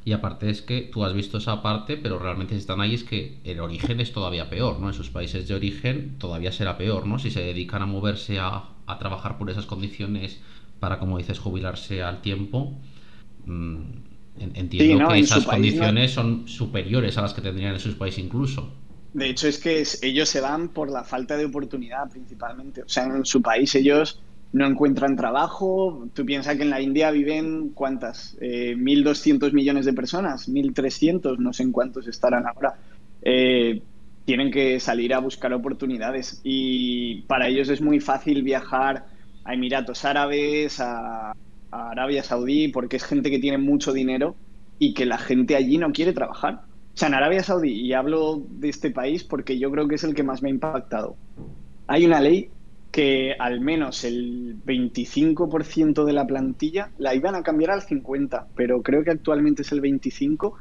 Y 0.06 0.14
aparte 0.14 0.52
es 0.52 0.62
que 0.62 0.82
tú 0.82 1.04
has 1.04 1.14
visto 1.14 1.40
esa 1.40 1.64
parte, 1.64 1.98
pero 1.98 2.20
realmente 2.20 2.54
si 2.54 2.60
están 2.60 2.80
ahí 2.80 2.94
es 2.94 3.04
que 3.04 3.40
el 3.44 3.60
origen 3.60 4.00
es 4.00 4.14
todavía 4.14 4.52
peor, 4.52 4.80
¿no? 4.80 4.88
En 4.88 4.94
sus 4.94 5.10
países 5.10 5.48
de 5.48 5.56
origen 5.56 6.18
todavía 6.20 6.52
será 6.52 6.78
peor, 6.78 7.08
¿no? 7.08 7.18
Si 7.18 7.32
se 7.32 7.42
dedican 7.42 7.82
a 7.82 7.88
moverse 7.88 8.38
a, 8.38 8.66
a 8.86 9.00
trabajar 9.00 9.40
por 9.40 9.50
esas 9.50 9.66
condiciones 9.66 10.40
para, 10.80 11.00
como 11.00 11.18
dices, 11.18 11.40
jubilarse 11.40 12.04
al 12.04 12.22
tiempo. 12.22 12.80
Mm, 13.46 13.82
entiendo 14.38 15.08
que 15.08 15.20
esas 15.20 15.46
condiciones 15.46 16.12
son 16.12 16.48
superiores 16.48 17.18
a 17.18 17.24
las 17.24 17.34
que 17.34 17.42
tendrían 17.42 17.74
en 17.74 17.80
sus 17.80 17.96
países 17.96 18.24
incluso. 18.24 18.74
De 19.14 19.30
hecho, 19.30 19.48
es 19.48 19.58
que 19.58 19.84
ellos 20.02 20.30
se 20.30 20.42
van 20.42 20.70
por 20.70 20.92
la 20.92 21.04
falta 21.04 21.38
de 21.38 21.46
oportunidad 21.46 22.10
principalmente. 22.10 22.84
O 22.84 22.90
sea, 22.90 23.06
en 23.06 23.26
su 23.26 23.42
país 23.42 23.74
ellos 23.76 24.20
no 24.56 24.66
encuentran 24.66 25.18
trabajo. 25.18 26.08
Tú 26.14 26.26
piensas 26.26 26.56
que 26.56 26.64
en 26.64 26.70
la 26.70 26.80
India 26.80 27.12
viven 27.12 27.72
cuántas? 27.74 28.38
Eh, 28.40 28.76
1.200 28.78 29.52
millones 29.52 29.86
de 29.86 29.92
personas, 29.92 30.48
1.300, 30.48 31.38
no 31.40 31.52
sé 31.52 31.64
en 31.64 31.74
cuántos 31.74 32.08
estarán 32.08 32.48
ahora. 32.48 32.76
Eh, 33.22 33.82
tienen 34.24 34.52
que 34.52 34.80
salir 34.80 35.14
a 35.14 35.20
buscar 35.20 35.52
oportunidades 35.52 36.40
y 36.42 37.24
para 37.24 37.50
ellos 37.50 37.68
es 37.68 37.82
muy 37.82 38.00
fácil 38.00 38.44
viajar 38.44 39.06
a 39.44 39.54
Emiratos 39.54 40.06
Árabes, 40.06 40.80
a 40.80 41.34
Arabia 41.70 42.24
Saudí, 42.24 42.70
porque 42.70 42.96
es 42.96 43.04
gente 43.04 43.30
que 43.30 43.40
tiene 43.40 43.58
mucho 43.58 43.92
dinero 43.92 44.38
y 44.80 44.94
que 44.94 45.06
la 45.06 45.18
gente 45.18 45.58
allí 45.58 45.78
no 45.78 45.92
quiere 45.92 46.14
trabajar. 46.14 46.62
O 46.94 46.98
sea, 46.98 47.10
en 47.10 47.16
Arabia 47.16 47.44
Saudí, 47.44 47.74
y 47.74 47.92
hablo 47.92 48.42
de 48.50 48.70
este 48.70 48.90
país 48.90 49.26
porque 49.26 49.60
yo 49.60 49.70
creo 49.70 49.90
que 49.90 49.96
es 49.96 50.06
el 50.06 50.16
que 50.16 50.24
más 50.24 50.42
me 50.42 50.48
ha 50.48 50.54
impactado, 50.54 51.18
hay 51.88 52.06
una 52.06 52.22
ley 52.22 52.50
que 52.96 53.36
al 53.38 53.60
menos 53.60 54.06
el 54.06 54.56
25% 54.66 56.06
de 56.06 56.14
la 56.14 56.25
plantilla 56.25 56.92
la 56.98 57.14
iban 57.14 57.36
a 57.36 57.44
cambiar 57.44 57.72
al 57.72 57.82
50%, 57.82 58.46
pero 58.56 58.82
creo 58.84 59.04
que 59.04 59.12
actualmente 59.12 59.64
es 59.64 59.74
el 59.74 59.82
25% 59.82 60.54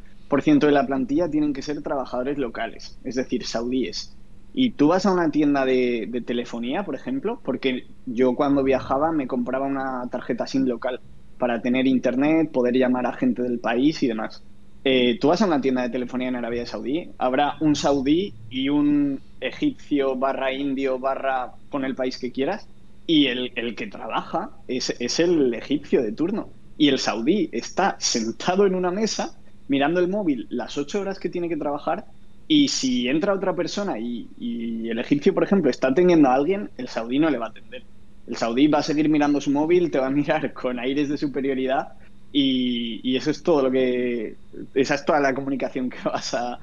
de 0.59 0.73
la 0.73 0.85
plantilla 0.85 1.31
tienen 1.31 1.53
que 1.53 1.63
ser 1.63 1.81
trabajadores 1.81 2.37
locales, 2.37 2.99
es 3.05 3.15
decir, 3.15 3.47
saudíes. 3.47 4.17
Y 4.53 4.73
tú 4.73 4.89
vas 4.89 5.07
a 5.07 5.13
una 5.13 5.31
tienda 5.31 5.65
de, 5.65 6.25
telefonía, 6.27 6.83
por 6.83 6.97
ejemplo, 6.97 7.39
porque 7.45 7.87
yo 8.05 8.35
cuando 8.35 8.65
viajaba 8.65 9.13
me 9.13 9.29
compraba 9.29 9.69
una 9.69 10.09
tarjeta 10.11 10.49
SIM 10.49 10.65
local 10.65 10.99
para 11.39 11.63
tener 11.63 11.87
internet, 11.87 12.51
poder 12.51 12.75
llamar 12.75 13.07
a 13.07 13.13
gente 13.13 13.43
del 13.43 13.61
país 13.61 14.03
y 14.03 14.09
demás. 14.09 14.43
Eh, 14.83 15.21
tú 15.21 15.29
vas 15.29 15.41
a 15.41 15.47
una 15.47 15.61
tienda 15.61 15.83
de 15.83 15.91
telefonía 15.91 16.31
en 16.31 16.37
Arabia 16.37 16.67
Saudí, 16.67 17.13
habrá 17.17 17.59
un 17.61 17.77
saudí 17.77 18.35
y 18.51 18.71
un 18.71 19.21
egipcio 19.45 20.17
barra 20.17 20.53
indio 20.53 20.99
barra 20.99 21.53
con 21.71 21.85
el 21.85 21.95
país 21.95 22.19
que 22.19 22.33
quieras, 22.33 22.67
y 23.07 23.27
el, 23.27 23.75
que 23.77 23.87
trabaja 23.87 24.51
es, 24.67 24.95
es, 24.99 25.21
el 25.21 25.53
egipcio 25.55 26.03
de 26.03 26.13
turno. 26.13 26.49
Y 26.79 26.89
el 26.89 26.99
saudí 26.99 27.51
está 27.53 27.97
sentado 27.99 28.67
en 28.67 28.75
una 28.75 28.91
mesa 28.91 29.37
mirando 29.69 30.01
el 30.01 30.09
móvil 30.09 30.47
las 30.51 30.79
ocho 30.79 31.01
horas 31.01 31.19
que 31.19 31.29
tiene 31.29 31.49
que 31.49 31.57
trabajar 31.57 32.07
y 32.49 32.69
si 32.69 33.09
entra 33.09 33.35
otra 33.35 33.55
persona 33.55 33.99
y, 33.99 34.29
y, 34.39 34.89
el 34.89 34.99
egipcio, 34.99 35.33
por 35.35 35.45
ejemplo, 35.45 35.71
está 35.71 35.89
atendiendo 35.89 36.29
a 36.29 36.35
alguien, 36.35 36.71
el 36.77 36.89
saudí 36.89 37.19
no 37.19 37.31
le 37.31 37.39
va 37.39 37.47
a 37.47 37.51
atender. 37.51 37.83
El 38.27 38.37
saudí 38.37 38.69
va 38.69 38.79
a 38.79 38.83
seguir 38.83 39.09
mirando 39.09 39.41
su 39.41 39.51
móvil, 39.51 39.91
te 39.91 39.99
va 39.99 40.07
a 40.07 40.11
mirar 40.11 40.53
con 40.53 40.79
aires 40.79 41.09
de 41.09 41.19
superioridad 41.19 41.93
y, 42.33 43.17
eso 43.17 43.31
es 43.31 43.43
todo 43.43 43.63
lo 43.63 43.71
que. 43.71 44.37
Esa 44.75 44.97
es 44.97 45.05
toda 45.05 45.21
la 45.21 45.35
comunicación 45.35 45.89
que 45.89 45.99
vas 46.05 46.35
a, 46.35 46.59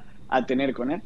tener 0.45 0.73
con 0.73 0.91
él. 0.91 1.01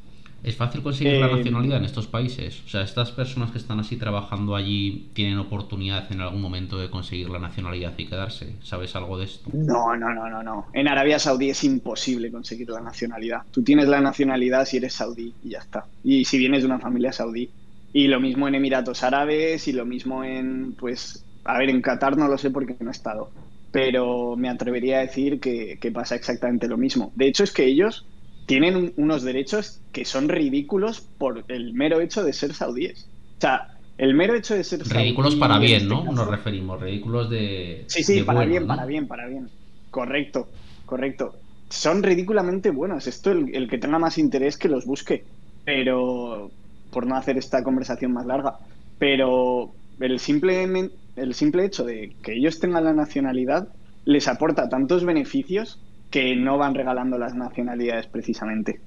¿Es 0.45 0.55
fácil 0.55 0.83
conseguir 0.83 1.19
la 1.19 1.25
eh, 1.25 1.37
nacionalidad 1.37 1.79
en 1.79 1.85
estos 1.85 2.05
países? 2.05 2.61
O 2.67 2.69
sea, 2.69 2.83
¿estas 2.83 3.11
personas 3.11 3.49
que 3.49 3.57
están 3.57 3.79
así 3.79 3.97
trabajando 3.97 4.55
allí 4.55 5.09
tienen 5.13 5.39
oportunidad 5.39 6.11
en 6.11 6.21
algún 6.21 6.39
momento 6.39 6.77
de 6.77 6.91
conseguir 6.91 7.29
la 7.29 7.39
nacionalidad 7.39 7.95
y 7.97 8.05
quedarse? 8.05 8.53
¿Sabes 8.61 8.95
algo 8.95 9.17
de 9.17 9.25
esto? 9.25 9.49
No, 9.53 9.97
no, 9.97 10.13
no, 10.13 10.29
no, 10.29 10.43
no. 10.43 10.67
En 10.71 10.87
Arabia 10.87 11.17
Saudí 11.17 11.49
es 11.49 11.63
imposible 11.63 12.31
conseguir 12.31 12.69
la 12.69 12.79
nacionalidad. 12.79 13.41
Tú 13.49 13.63
tienes 13.63 13.87
la 13.87 14.01
nacionalidad 14.01 14.65
si 14.65 14.77
eres 14.77 14.93
saudí 14.93 15.33
y 15.43 15.49
ya 15.49 15.59
está. 15.59 15.87
Y 16.03 16.25
si 16.25 16.37
vienes 16.37 16.61
de 16.61 16.67
una 16.67 16.77
familia 16.77 17.11
saudí. 17.11 17.49
Y 17.91 18.07
lo 18.07 18.19
mismo 18.19 18.47
en 18.47 18.53
Emiratos 18.53 19.01
Árabes 19.01 19.67
y 19.67 19.73
lo 19.73 19.85
mismo 19.85 20.23
en, 20.23 20.73
pues, 20.73 21.25
a 21.43 21.57
ver, 21.57 21.71
en 21.71 21.81
Qatar 21.81 22.17
no 22.17 22.27
lo 22.27 22.37
sé 22.37 22.51
porque 22.51 22.75
no 22.79 22.89
he 22.89 22.91
estado 22.91 23.31
pero 23.75 24.37
me 24.37 24.47
atrevería 24.47 24.99
a 24.99 25.01
decir 25.01 25.41
que, 25.41 25.91
pasa 25.93 26.15
exactamente 26.15 26.69
lo 26.69 26.77
mismo. 26.77 27.11
De 27.13 27.27
hecho, 27.27 27.43
es 27.43 27.51
que 27.51 27.65
ellos 27.65 28.05
tienen 28.45 28.93
unos 28.97 29.23
derechos 29.23 29.79
que 29.91 30.05
son 30.05 30.29
ridículos 30.29 31.01
por 31.01 31.43
el 31.47 31.73
mero 31.73 32.01
hecho 32.01 32.23
de 32.23 32.33
ser 32.33 32.53
saudíes. 32.53 33.07
O 33.37 33.41
sea, 33.41 33.75
el 33.97 34.13
mero 34.13 34.35
hecho 34.35 34.55
de 34.55 34.63
ser 34.63 34.85
Ridículos 34.87 35.35
para 35.35 35.57
bien, 35.57 35.87
¿no? 35.87 36.03
Nos 36.03 36.27
referimos, 36.27 36.81
ridículos 36.81 37.29
de. 37.29 37.85
Sí, 37.87 38.03
sí, 38.03 38.23
para 38.23 38.45
bien, 38.45 38.67
para 38.67 38.85
bien, 38.85 39.07
para 39.07 39.27
bien. 39.27 39.49
Correcto, 39.89 40.49
correcto. 40.85 41.35
Son 41.69 42.03
ridículamente 42.03 42.69
buenos. 42.69 43.07
Esto, 43.07 43.31
el, 43.31 43.55
el 43.55 43.69
que 43.69 43.77
tenga 43.77 43.97
más 43.97 44.17
interés 44.17 44.57
que 44.57 44.69
los 44.69 44.85
busque. 44.85 45.23
Pero, 45.63 46.51
por 46.91 47.07
no 47.07 47.15
hacer 47.15 47.37
esta 47.37 47.63
conversación 47.63 48.13
más 48.13 48.25
larga. 48.25 48.59
Pero 48.99 49.71
el 49.99 50.19
simple, 50.19 50.91
el 51.15 51.33
simple 51.33 51.65
hecho 51.65 51.83
de 51.83 52.13
que 52.21 52.33
ellos 52.33 52.59
tengan 52.59 52.83
la 52.83 52.93
nacionalidad 52.93 53.69
les 54.03 54.27
aporta 54.27 54.69
tantos 54.69 55.03
beneficios 55.03 55.79
que 56.09 56.35
no 56.35 56.57
van 56.57 56.75
regalando 56.75 57.17
las 57.17 57.35
nacionalidades 57.35 58.07
precisamente. 58.07 58.81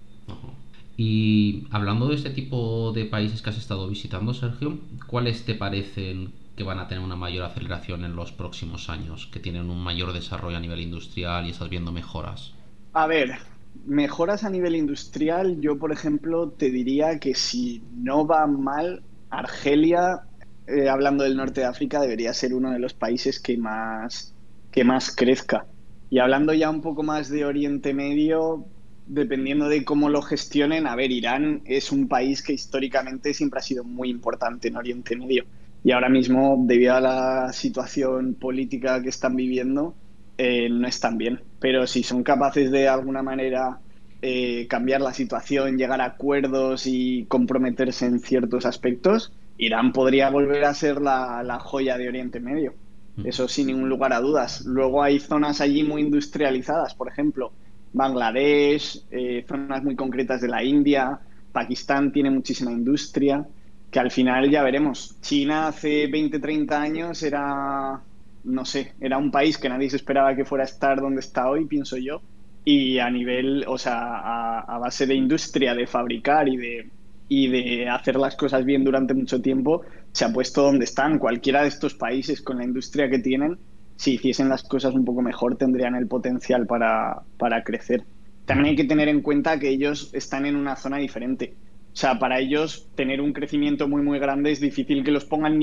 Y 0.96 1.66
hablando 1.70 2.08
de 2.08 2.16
este 2.16 2.30
tipo 2.30 2.92
de 2.92 3.04
países 3.04 3.40
que 3.40 3.50
has 3.50 3.58
estado 3.58 3.88
visitando, 3.88 4.34
Sergio, 4.34 4.78
¿cuáles 5.06 5.44
te 5.44 5.54
parecen 5.54 6.32
que 6.56 6.64
van 6.64 6.80
a 6.80 6.88
tener 6.88 7.04
una 7.04 7.14
mayor 7.14 7.44
aceleración 7.44 8.04
en 8.04 8.16
los 8.16 8.32
próximos 8.32 8.90
años, 8.90 9.28
que 9.32 9.38
tienen 9.38 9.70
un 9.70 9.82
mayor 9.82 10.12
desarrollo 10.12 10.56
a 10.56 10.60
nivel 10.60 10.80
industrial 10.80 11.46
y 11.46 11.50
estás 11.50 11.68
viendo 11.68 11.92
mejoras? 11.92 12.52
A 12.94 13.06
ver, 13.06 13.38
mejoras 13.86 14.42
a 14.42 14.50
nivel 14.50 14.74
industrial, 14.74 15.60
yo 15.60 15.78
por 15.78 15.92
ejemplo 15.92 16.50
te 16.50 16.70
diría 16.70 17.20
que 17.20 17.34
si 17.34 17.80
no 17.94 18.26
va 18.26 18.48
mal, 18.48 19.02
Argelia 19.30 20.22
eh, 20.68 20.86
hablando 20.88 21.24
del 21.24 21.34
norte 21.34 21.62
de 21.62 21.66
África, 21.66 21.98
debería 21.98 22.34
ser 22.34 22.52
uno 22.52 22.70
de 22.70 22.78
los 22.78 22.92
países 22.92 23.40
que 23.40 23.56
más, 23.56 24.34
que 24.70 24.84
más 24.84 25.16
crezca. 25.16 25.66
Y 26.10 26.18
hablando 26.18 26.54
ya 26.54 26.70
un 26.70 26.80
poco 26.80 27.02
más 27.02 27.28
de 27.28 27.44
Oriente 27.44 27.94
Medio, 27.94 28.66
dependiendo 29.06 29.68
de 29.68 29.84
cómo 29.84 30.08
lo 30.08 30.22
gestionen, 30.22 30.86
a 30.86 30.96
ver, 30.96 31.10
Irán 31.10 31.62
es 31.64 31.92
un 31.92 32.08
país 32.08 32.42
que 32.42 32.52
históricamente 32.52 33.34
siempre 33.34 33.58
ha 33.58 33.62
sido 33.62 33.84
muy 33.84 34.10
importante 34.10 34.68
en 34.68 34.76
Oriente 34.76 35.16
Medio. 35.16 35.44
Y 35.84 35.92
ahora 35.92 36.08
mismo, 36.08 36.56
debido 36.66 36.94
a 36.94 37.00
la 37.00 37.52
situación 37.52 38.34
política 38.34 39.02
que 39.02 39.08
están 39.08 39.36
viviendo, 39.36 39.94
eh, 40.36 40.68
no 40.70 40.86
están 40.86 41.18
bien. 41.18 41.40
Pero 41.60 41.86
si 41.86 42.02
son 42.02 42.22
capaces 42.22 42.70
de 42.70 42.88
alguna 42.88 43.22
manera 43.22 43.80
eh, 44.20 44.66
cambiar 44.68 45.00
la 45.00 45.12
situación, 45.12 45.78
llegar 45.78 46.00
a 46.00 46.06
acuerdos 46.06 46.86
y 46.86 47.26
comprometerse 47.26 48.06
en 48.06 48.18
ciertos 48.18 48.66
aspectos, 48.66 49.32
Irán 49.58 49.92
podría 49.92 50.30
volver 50.30 50.64
a 50.64 50.74
ser 50.74 51.00
la, 51.00 51.58
joya 51.60 51.96
de 51.98 52.08
Oriente 52.08 52.40
Medio. 52.40 52.74
Eso 53.24 53.48
sin 53.48 53.68
ningún 53.68 53.88
lugar 53.88 54.12
a 54.12 54.20
dudas. 54.20 54.64
Luego 54.64 55.02
hay 55.02 55.18
zonas 55.18 55.60
allí 55.60 55.82
muy 55.82 56.02
industrializadas, 56.02 56.94
por 56.94 57.08
ejemplo, 57.08 57.52
Bangladesh, 57.92 59.04
eh, 59.10 59.44
zonas 59.46 59.82
muy 59.82 59.96
concretas 59.96 60.40
de 60.40 60.48
la 60.48 60.62
India, 60.62 61.18
Pakistán 61.52 62.12
tiene 62.12 62.30
muchísima 62.30 62.70
industria, 62.70 63.46
que 63.90 63.98
al 63.98 64.10
final 64.10 64.50
ya 64.50 64.62
veremos. 64.62 65.16
China 65.20 65.68
hace 65.68 66.06
20, 66.06 66.38
30 66.38 66.80
años 66.80 67.22
era, 67.22 68.00
no 68.44 68.64
sé, 68.64 68.94
era 69.00 69.18
un 69.18 69.30
país 69.30 69.58
que 69.58 69.68
nadie 69.68 69.90
se 69.90 69.96
esperaba 69.96 70.36
que 70.36 70.44
fuera 70.44 70.64
a 70.64 70.66
estar 70.66 71.00
donde 71.00 71.20
está 71.20 71.48
hoy, 71.48 71.66
pienso 71.66 71.96
yo. 71.96 72.20
Y 72.64 72.98
a 72.98 73.10
nivel, 73.10 73.64
o 73.66 73.78
sea, 73.78 74.60
a 74.60 74.78
base 74.78 75.06
de 75.06 75.14
industria, 75.14 75.74
de 75.74 75.86
fabricar 75.86 76.48
y 76.48 76.56
de 76.58 76.90
y 77.28 77.48
de 77.48 77.88
hacer 77.88 78.16
las 78.16 78.36
cosas 78.36 78.64
bien 78.64 78.84
durante 78.84 79.14
mucho 79.14 79.40
tiempo, 79.40 79.82
se 80.18 80.24
ha 80.24 80.32
puesto 80.32 80.62
donde 80.62 80.84
están. 80.84 81.20
Cualquiera 81.20 81.62
de 81.62 81.68
estos 81.68 81.94
países 81.94 82.42
con 82.42 82.58
la 82.58 82.64
industria 82.64 83.08
que 83.08 83.20
tienen 83.20 83.56
si 83.94 84.14
hiciesen 84.14 84.48
las 84.48 84.64
cosas 84.64 84.92
un 84.94 85.04
poco 85.04 85.22
mejor, 85.22 85.56
tendrían 85.56 85.94
el 85.94 86.08
potencial 86.08 86.66
para, 86.66 87.22
para 87.36 87.62
crecer. 87.62 88.02
También 88.44 88.70
hay 88.70 88.76
que 88.76 88.82
tener 88.82 89.06
en 89.06 89.22
cuenta 89.22 89.60
que 89.60 89.68
ellos 89.68 90.10
están 90.12 90.44
en 90.44 90.56
una 90.56 90.74
zona 90.74 90.96
diferente. 90.96 91.54
O 91.92 91.96
sea, 91.96 92.18
para 92.18 92.40
ellos 92.40 92.88
tener 92.96 93.20
un 93.20 93.32
crecimiento 93.32 93.86
muy, 93.86 94.02
muy 94.02 94.18
grande 94.18 94.50
es 94.50 94.58
difícil 94.58 95.04
que 95.04 95.12
los 95.12 95.24
pongan 95.24 95.60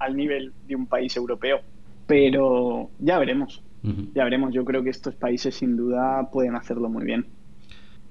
al 0.00 0.16
nivel 0.16 0.52
de 0.66 0.74
un 0.74 0.86
país 0.86 1.16
europeo. 1.16 1.60
Pero 2.08 2.90
ya 2.98 3.20
veremos. 3.20 3.62
Ya 4.14 4.24
veremos. 4.24 4.52
Yo 4.52 4.64
creo 4.64 4.82
que 4.82 4.90
estos 4.90 5.14
países 5.14 5.54
sin 5.54 5.76
duda 5.76 6.28
pueden 6.32 6.56
hacerlo 6.56 6.88
muy 6.88 7.04
bien. 7.04 7.26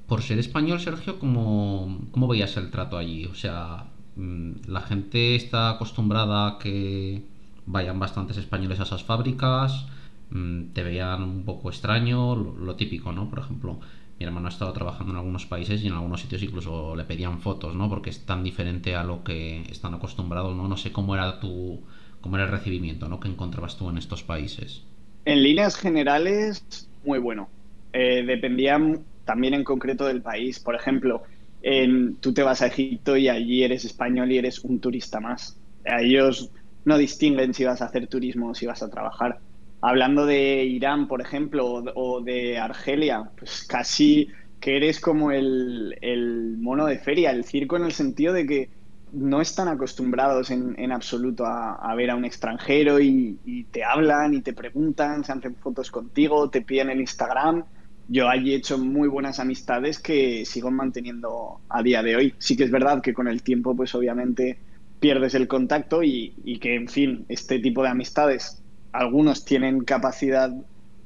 Por 0.08 0.22
ser 0.22 0.40
español, 0.40 0.80
Sergio, 0.80 1.20
¿cómo, 1.20 2.00
cómo 2.12 2.30
veías 2.30 2.56
el 2.56 2.72
trato 2.72 2.98
allí? 2.98 3.26
O 3.26 3.36
sea, 3.36 3.91
la 4.16 4.82
gente 4.82 5.36
está 5.36 5.70
acostumbrada 5.70 6.48
a 6.48 6.58
que 6.60 7.24
vayan 7.66 8.00
bastantes 8.00 8.38
españoles 8.38 8.80
a 8.80 8.84
esas 8.84 9.04
fábricas, 9.04 9.86
mm, 10.32 10.74
te 10.74 10.84
veían 10.84 11.24
un 11.24 11.44
poco 11.44 11.70
extraño, 11.70 12.36
lo, 12.36 12.76
típico, 12.76 13.12
¿no? 13.12 13.30
Por 13.30 13.40
ejemplo, 13.40 13.80
mi 14.20 14.26
hermano 14.26 14.48
ha 14.48 14.52
estado 14.52 14.74
trabajando 14.74 15.14
en 15.14 15.18
algunos 15.18 15.46
países 15.46 15.84
y 15.84 15.88
en 15.88 15.94
algunos 15.94 16.22
sitios 16.22 16.44
incluso 16.44 16.96
le 16.96 17.06
pedían 17.06 17.40
fotos, 17.40 17.76
¿no? 17.76 17.90
Porque 17.90 18.10
es 18.10 18.26
tan 18.26 18.44
diferente 18.44 18.96
a 18.96 19.04
lo 19.04 19.24
que 19.24 19.62
están 19.70 19.94
acostumbrados, 19.94 20.56
¿no? 20.56 20.68
No 20.68 20.78
sé 20.78 20.92
cómo 20.92 21.16
era 21.16 21.40
tu, 21.40 21.82
cómo 22.20 22.36
era 22.36 22.46
el 22.46 22.52
recibimiento, 22.52 23.08
¿no? 23.08 23.20
Que 23.20 23.30
encontrabas 23.30 23.78
tú 23.78 23.90
en 23.90 23.98
estos 23.98 24.24
países. 24.24 24.84
En 25.26 25.44
líneas 25.44 25.76
generales, 25.76 26.90
muy 27.06 27.20
bueno. 27.20 27.50
Eh, 27.94 28.24
dependía 28.26 28.80
también 29.26 29.54
en 29.54 29.64
concreto 29.64 30.06
del 30.06 30.22
país. 30.22 30.60
Por 30.60 30.76
ejemplo, 30.76 31.24
en, 31.62 32.16
tú 32.16 32.34
te 32.34 32.44
vas 32.44 32.62
a 32.62 32.68
Egipto 32.68 33.18
y 33.18 33.30
allí 33.30 33.64
eres 33.64 33.86
español 33.86 34.32
y 34.32 34.38
eres 34.38 34.60
un 34.64 34.80
turista 34.80 35.20
más. 35.20 35.58
A 35.86 36.02
ellos 36.02 36.52
no 36.86 36.98
distinguen 36.98 37.54
si 37.54 37.66
vas 37.66 37.82
a 37.82 37.86
hacer 37.86 38.08
turismo 38.08 38.50
o 38.50 38.56
si 38.56 38.66
vas 38.66 38.82
a 38.84 38.90
trabajar. 38.90 39.40
Hablando 39.82 40.26
de 40.26 40.64
Irán, 40.64 41.08
por 41.08 41.22
ejemplo, 41.22 41.84
o, 41.96 42.22
de 42.22 42.58
Argelia, 42.60 43.32
pues 43.38 43.64
casi 43.68 44.28
que 44.60 44.78
eres 44.78 45.00
como 45.00 45.32
el, 45.32 46.58
mono 46.60 46.86
de 46.86 47.00
feria, 47.00 47.32
el 47.32 47.46
circo 47.46 47.78
en 47.78 47.86
el 47.86 47.92
sentido 47.92 48.34
de 48.34 48.46
que 48.46 48.70
no 49.12 49.42
están 49.42 49.68
acostumbrados 49.68 50.52
en, 50.52 50.92
absoluto 50.92 51.46
a, 51.46 51.94
ver 51.96 52.12
a 52.12 52.16
un 52.16 52.26
extranjero 52.26 53.00
y, 53.00 53.40
y, 53.44 53.64
te 53.66 53.84
hablan 53.84 54.36
y 54.36 54.42
te 54.42 54.54
preguntan, 54.54 55.24
se 55.24 55.32
hacen 55.32 55.56
fotos 55.56 55.90
contigo, 55.90 56.50
te 56.50 56.62
piden 56.62 56.92
el 56.92 57.02
Instagram. 57.02 57.66
Yo 58.14 58.28
allí 58.28 58.52
he 58.52 58.58
hecho 58.58 58.78
muy 58.78 59.08
buenas 59.08 59.40
amistades 59.40 59.98
que 59.98 60.44
sigo 60.44 60.70
manteniendo 60.70 61.62
a 61.70 61.82
día 61.82 62.04
de 62.04 62.18
hoy. 62.18 62.36
Sí 62.40 62.58
que 62.58 62.66
es 62.66 62.72
verdad 62.72 63.02
que 63.02 63.14
con 63.14 63.30
el 63.30 63.42
tiempo, 63.42 63.74
pues 63.74 63.96
obviamente 63.96 64.58
pierdes 65.00 65.34
el 65.34 65.48
contacto 65.48 66.04
y, 66.04 66.60
que, 66.60 66.76
en 66.76 66.90
fin, 66.90 67.26
este 67.30 67.60
tipo 67.60 67.84
de 67.84 67.88
amistades, 67.88 68.62
algunos 68.92 69.46
tienen 69.46 69.86
capacidad 69.86 70.52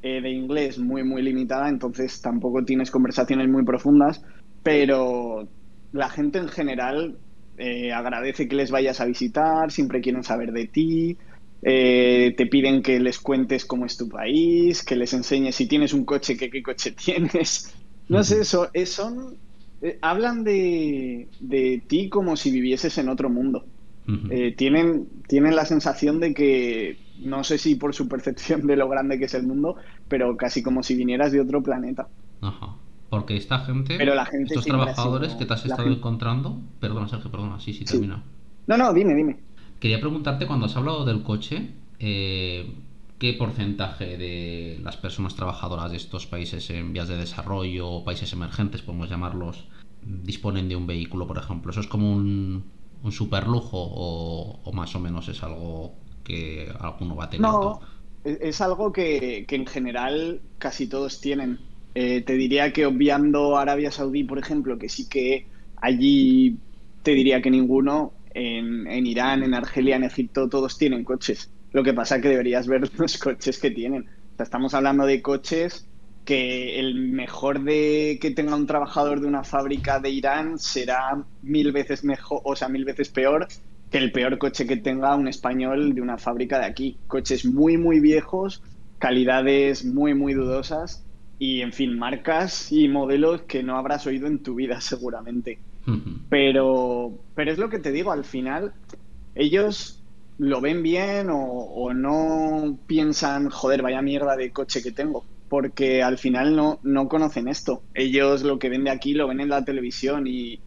eh, 0.01 0.19
de 0.19 0.31
inglés 0.31 0.79
muy, 0.79 1.03
muy 1.03 1.21
limitada, 1.21 1.69
entonces 1.69 2.19
tampoco 2.23 2.65
tienes 2.65 2.89
conversaciones 2.89 3.49
muy 3.49 3.63
profundas, 3.63 4.23
pero 4.63 5.47
la 5.91 6.09
gente 6.09 6.39
en 6.39 6.47
general 6.47 7.19
eh, 7.59 7.93
agradece 7.93 8.47
que 8.47 8.55
les 8.55 8.71
vayas 8.71 8.99
a 8.99 9.05
visitar, 9.05 9.71
siempre 9.71 10.01
quieren 10.01 10.23
saber 10.23 10.51
de 10.53 10.65
ti, 10.65 11.19
eh, 11.67 12.35
te 12.37 12.45
piden 12.45 12.83
que 12.83 12.99
les 12.99 13.17
cuentes 13.17 13.65
cómo 13.65 13.87
es 13.87 13.97
tu 13.97 14.07
país, 14.07 14.83
que 14.83 14.95
les 14.95 15.13
enseñes 15.13 15.55
si 15.55 15.65
tienes 15.65 15.93
un 15.93 16.05
coche, 16.05 16.37
qué 16.37 16.61
coche 16.61 16.91
tienes. 17.05 17.75
No 18.07 18.23
sé, 18.23 18.41
eso, 18.41 18.69
son, 18.85 19.35
hablan 20.01 20.43
de, 20.43 21.27
de 21.39 21.81
ti 21.87 22.07
como 22.09 22.35
si 22.35 22.51
vivieses 22.51 22.99
en 22.99 23.09
otro 23.09 23.31
mundo. 23.31 23.65
Eh, 24.29 24.53
tienen, 24.55 25.07
tienen 25.27 25.55
la 25.55 25.65
sensación 25.65 26.19
de 26.19 26.35
que, 26.35 26.99
no 27.23 27.43
sé 27.43 27.57
si 27.57 27.73
por 27.73 27.95
su 27.95 28.07
percepción 28.07 28.67
de 28.67 28.75
lo 28.75 28.87
grande 28.87 29.17
que 29.17 29.25
es 29.25 29.33
el 29.33 29.47
mundo, 29.47 29.77
pero 30.07 30.37
casi 30.37 30.61
como 30.61 30.83
si 30.83 30.93
vinieras 30.93 31.31
de 31.31 31.41
otro 31.41 31.63
planeta. 31.63 32.07
Ajá. 32.41 32.75
Porque 33.09 33.35
esta 33.35 33.59
gente, 33.65 33.97
pero 33.97 34.13
la 34.13 34.25
gente 34.27 34.53
estos 34.53 34.65
trabajadores 34.65 35.33
que 35.33 35.45
te 35.45 35.53
has 35.53 35.65
estado 35.65 35.89
encontrando, 35.89 36.61
perdona 36.79 37.07
Sergio, 37.07 37.31
perdona, 37.31 37.59
sí, 37.59 37.73
sí, 37.73 37.85
termina. 37.85 38.23
No, 38.67 38.77
no, 38.77 38.93
dime, 38.93 39.15
dime. 39.15 39.39
Quería 39.85 39.99
preguntarte, 39.99 40.47
cuando 40.47 40.65
has 40.65 40.75
hablado 40.75 41.05
del 41.05 41.21
coche, 41.21 41.69
eh, 41.99 42.73
¿qué 43.19 43.33
porcentaje 43.33 44.17
de 44.17 44.79
las 44.81 44.97
personas 44.97 45.35
trabajadoras 45.35 45.91
de 45.91 45.97
estos 45.97 46.25
países 46.25 46.71
en 46.71 46.91
vías 46.91 47.07
de 47.07 47.17
desarrollo 47.17 47.87
o 47.87 48.03
países 48.03 48.33
emergentes, 48.33 48.81
podemos 48.81 49.11
llamarlos, 49.11 49.67
disponen 50.01 50.69
de 50.69 50.75
un 50.75 50.87
vehículo, 50.87 51.27
por 51.27 51.37
ejemplo? 51.37 51.69
¿Eso 51.69 51.81
es 51.81 51.85
como 51.85 52.11
un, 52.11 52.63
un 53.03 53.11
super 53.11 53.45
lujo 53.45 53.77
o, 53.77 54.71
más 54.73 54.95
o 54.95 54.99
menos 54.99 55.29
es 55.29 55.43
algo 55.43 55.93
que 56.23 56.67
alguno 56.79 57.15
va 57.15 57.25
a 57.25 57.29
tener? 57.29 57.41
No, 57.43 57.79
es 58.23 58.61
algo 58.61 58.91
que, 58.91 59.45
en 59.47 59.67
general 59.67 60.41
casi 60.57 60.87
todos 60.87 61.21
tienen. 61.21 61.59
Eh, 61.93 62.23
te 62.23 62.33
diría 62.33 62.73
que 62.73 62.87
obviando 62.87 63.55
Arabia 63.55 63.91
Saudí, 63.91 64.23
por 64.23 64.39
ejemplo, 64.39 64.79
que 64.79 64.89
sí 64.89 65.07
que 65.07 65.45
allí 65.75 66.57
te 67.03 67.11
diría 67.11 67.39
que 67.43 67.51
ninguno, 67.51 68.14
en, 68.35 69.07
Irán, 69.07 69.43
en 69.43 69.53
Argelia, 69.53 69.95
en 69.95 70.03
Egipto, 70.03 70.49
todos 70.49 70.77
tienen 70.77 71.03
coches. 71.03 71.49
Lo 71.71 71.83
que 71.83 71.93
pasa 71.93 72.17
es 72.17 72.21
que 72.21 72.29
deberías 72.29 72.67
ver 72.67 72.89
los 72.99 73.17
coches 73.17 73.57
que 73.59 73.71
tienen. 73.71 74.03
O 74.33 74.35
sea, 74.35 74.43
estamos 74.43 74.73
hablando 74.73 75.05
de 75.05 75.21
coches 75.21 75.87
que 76.25 76.79
el 76.79 76.95
mejor 77.11 77.63
de 77.63 78.17
que 78.19 78.31
tenga 78.31 78.55
un 78.55 78.67
trabajador 78.67 79.21
de 79.21 79.27
una 79.27 79.43
fábrica 79.43 79.99
de 79.99 80.09
Irán 80.09 80.57
será 80.57 81.23
mil 81.43 81.71
veces 81.71 82.03
mejor, 82.03 82.41
o 82.43 82.55
sea, 82.55 82.67
mil 82.67 82.83
veces 82.83 83.09
peor 83.09 83.47
que 83.91 83.99
el 83.99 84.11
peor 84.11 84.37
coche 84.37 84.65
que 84.65 84.77
tenga 84.77 85.15
un 85.15 85.27
español 85.27 85.93
de 85.93 86.01
una 86.01 86.17
fábrica 86.17 86.59
de 86.59 86.65
aquí. 86.65 86.97
Coches 87.07 87.45
muy, 87.45 87.77
muy 87.77 87.99
viejos, 87.99 88.63
calidades 88.97 89.85
muy, 89.85 90.13
muy 90.13 90.33
dudosas 90.33 91.05
y, 91.39 91.61
en 91.61 91.71
fin, 91.71 91.97
marcas 91.97 92.71
y 92.71 92.89
modelos 92.89 93.43
que 93.43 93.63
no 93.63 93.77
habrás 93.77 94.07
oído 94.07 94.27
en 94.27 94.41
tu 94.41 94.55
vida 94.55 94.81
seguramente. 94.81 95.59
Pero, 96.29 97.13
pero 97.35 97.51
es 97.51 97.57
lo 97.57 97.69
que 97.69 97.79
te 97.79 97.91
digo, 97.91 98.11
al 98.11 98.25
final 98.25 98.73
ellos 99.35 100.03
lo 100.37 100.59
ven 100.59 100.81
bien 100.81 101.29
o, 101.29 101.39
o 101.39 101.93
no 101.93 102.77
piensan, 102.87 103.49
joder, 103.49 103.81
vaya 103.81 104.01
mierda 104.01 104.35
de 104.35 104.51
coche 104.51 104.81
que 104.81 104.91
tengo 104.91 105.23
porque 105.49 106.03
al 106.03 106.17
final 106.17 106.55
no, 106.55 106.79
no 106.83 107.07
conocen 107.07 107.47
esto. 107.47 107.83
Ellos 107.93 108.43
lo 108.43 108.59
que 108.59 108.69
ven 108.69 108.83
de 108.83 108.89
aquí 108.91 109.13
lo 109.13 109.27
ven 109.27 109.39
en 109.39 109.49
la 109.49 109.63
televisión 109.63 110.25
y, 110.27 110.59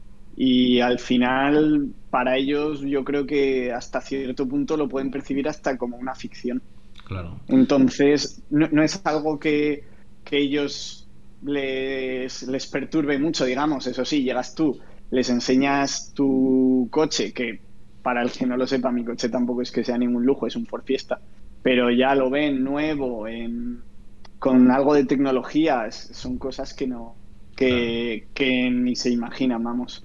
al 0.81 1.01
final 1.01 1.89
para 2.11 2.37
ellos 2.37 2.81
yo 2.83 3.05
creo 3.05 3.27
que 3.27 3.73
hasta 3.73 4.01
cierto 4.01 4.47
punto 4.49 4.77
lo 4.77 4.89
pueden 4.89 5.11
percibir 5.11 5.49
hasta 5.49 5.77
como 5.77 5.97
una 5.97 6.15
ficción. 6.15 6.63
Claro. 7.05 7.41
Entonces 7.49 8.43
no, 8.49 8.83
es 8.83 9.05
algo 9.05 9.41
que, 9.41 9.83
que 10.25 10.39
ellos 10.39 11.09
les, 11.43 12.45
les, 12.45 12.67
perturbe 12.69 13.19
mucho, 13.19 13.45
digamos. 13.45 13.89
Eso 13.89 14.05
sí, 14.05 14.23
llegas 14.23 14.55
tú, 14.55 14.79
les 15.11 15.31
enseñas 15.31 16.13
tu 16.15 16.89
coche, 16.91 17.33
que 17.33 17.61
para 18.03 18.23
el 18.23 18.31
que 18.31 18.47
no 18.47 18.57
lo 18.57 18.67
sepa, 18.67 18.91
mi 18.91 19.05
coche 19.05 19.29
tampoco 19.29 19.63
es 19.63 19.71
que 19.71 19.85
sea 19.85 19.99
ningún 19.99 20.25
lujo, 20.25 20.47
es 20.47 20.57
un 20.57 20.67
Ford 20.67 20.85
Fiesta, 20.85 21.21
pero 21.63 21.91
ya 21.91 22.15
lo 22.15 22.31
ven 22.31 22.65
nuevo 22.65 23.27
en 23.27 23.83
con 24.39 24.71
algo 24.71 24.95
de 24.95 25.05
tecnología, 25.05 25.91
son 25.91 26.39
cosas 26.39 26.73
que 26.73 26.87
no, 26.87 27.17
que, 27.57 28.71
ni 28.73 28.95
se 28.95 29.11
imaginan, 29.11 29.63
vamos. 29.65 30.05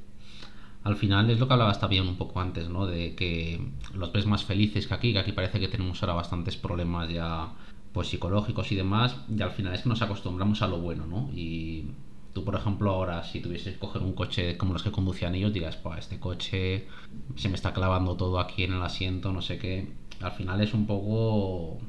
Al 0.84 0.98
final 0.98 1.30
es 1.30 1.40
lo 1.40 1.48
que 1.48 1.54
hablabas 1.54 1.80
también 1.80 2.08
un 2.08 2.18
poco 2.18 2.42
antes, 2.42 2.68
¿no? 2.68 2.88
De 2.88 3.16
que 3.16 3.62
los 3.94 4.12
ves 4.12 4.26
más 4.26 4.44
felices 4.44 4.88
que 4.88 4.94
aquí, 4.94 5.14
que 5.14 5.20
aquí 5.20 5.32
parece 5.32 5.60
que 5.60 5.68
tenemos 5.68 6.02
ahora 6.02 6.16
bastantes 6.16 6.58
problemas 6.58 7.10
ya 7.10 7.54
pues 7.94 8.08
psicológicos 8.08 8.72
y 8.72 8.76
demás, 8.76 9.16
y 9.30 9.40
al 9.42 9.52
final 9.52 9.76
es 9.76 9.84
que 9.84 9.90
nos 9.90 10.02
acostumbramos 10.02 10.64
a 10.64 10.68
lo 10.68 10.80
bueno, 10.80 11.06
¿no? 11.06 11.30
Y 11.32 11.86
tú, 12.34 12.44
por 12.44 12.56
ejemplo, 12.56 12.92
ahora 12.92 13.24
si 13.24 13.40
tuvieses 13.40 13.74
que 13.74 13.80
coger 13.80 14.02
un 14.02 14.14
coche 14.14 14.58
como 14.58 14.74
los 14.74 14.84
que 14.84 14.92
conducían 14.92 15.36
ellos, 15.36 15.54
digas, 15.54 15.78
pues 15.78 16.00
este 16.00 16.20
coche 16.20 16.88
se 17.36 17.50
me 17.50 17.56
está 17.56 17.74
clavando 17.74 18.16
todo 18.16 18.40
aquí 18.40 18.64
en 18.64 18.74
el 18.74 18.82
asiento, 18.82 19.32
no 19.32 19.42
sé 19.42 19.60
qué. 19.60 19.88
Al 20.20 20.32
final 20.32 20.62
es 20.62 20.74
un 20.74 20.88
poco 20.88 21.80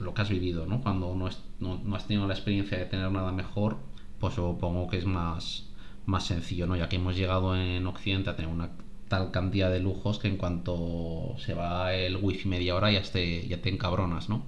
lo 0.00 0.14
que 0.14 0.22
has 0.22 0.30
vivido, 0.30 0.66
¿no? 0.66 0.80
Cuando 0.80 1.14
no, 1.14 1.28
no, 1.60 1.96
has 1.96 2.06
tenido 2.06 2.26
la 2.26 2.34
experiencia 2.34 2.78
de 2.78 2.86
tener 2.86 3.10
nada 3.10 3.32
mejor, 3.32 3.76
pues 4.18 4.34
supongo 4.34 4.88
que 4.88 4.96
es 4.96 5.04
más, 5.04 5.68
más 6.06 6.24
sencillo, 6.26 6.66
¿no? 6.66 6.76
Ya 6.76 6.88
que 6.88 6.96
hemos 6.96 7.16
llegado 7.16 7.54
en 7.54 7.86
Occidente 7.86 8.30
a 8.30 8.36
tener 8.36 8.50
una 8.50 8.70
tal 9.08 9.32
cantidad 9.32 9.70
de 9.70 9.80
lujos 9.80 10.18
que 10.18 10.28
en 10.28 10.36
cuanto 10.36 11.34
se 11.38 11.52
va 11.52 11.94
el 11.94 12.16
wifi 12.16 12.48
media 12.48 12.76
hora 12.76 12.92
ya 12.92 13.02
te, 13.02 13.46
ya 13.48 13.60
te 13.60 13.68
encabronas, 13.68 14.28
¿no? 14.28 14.44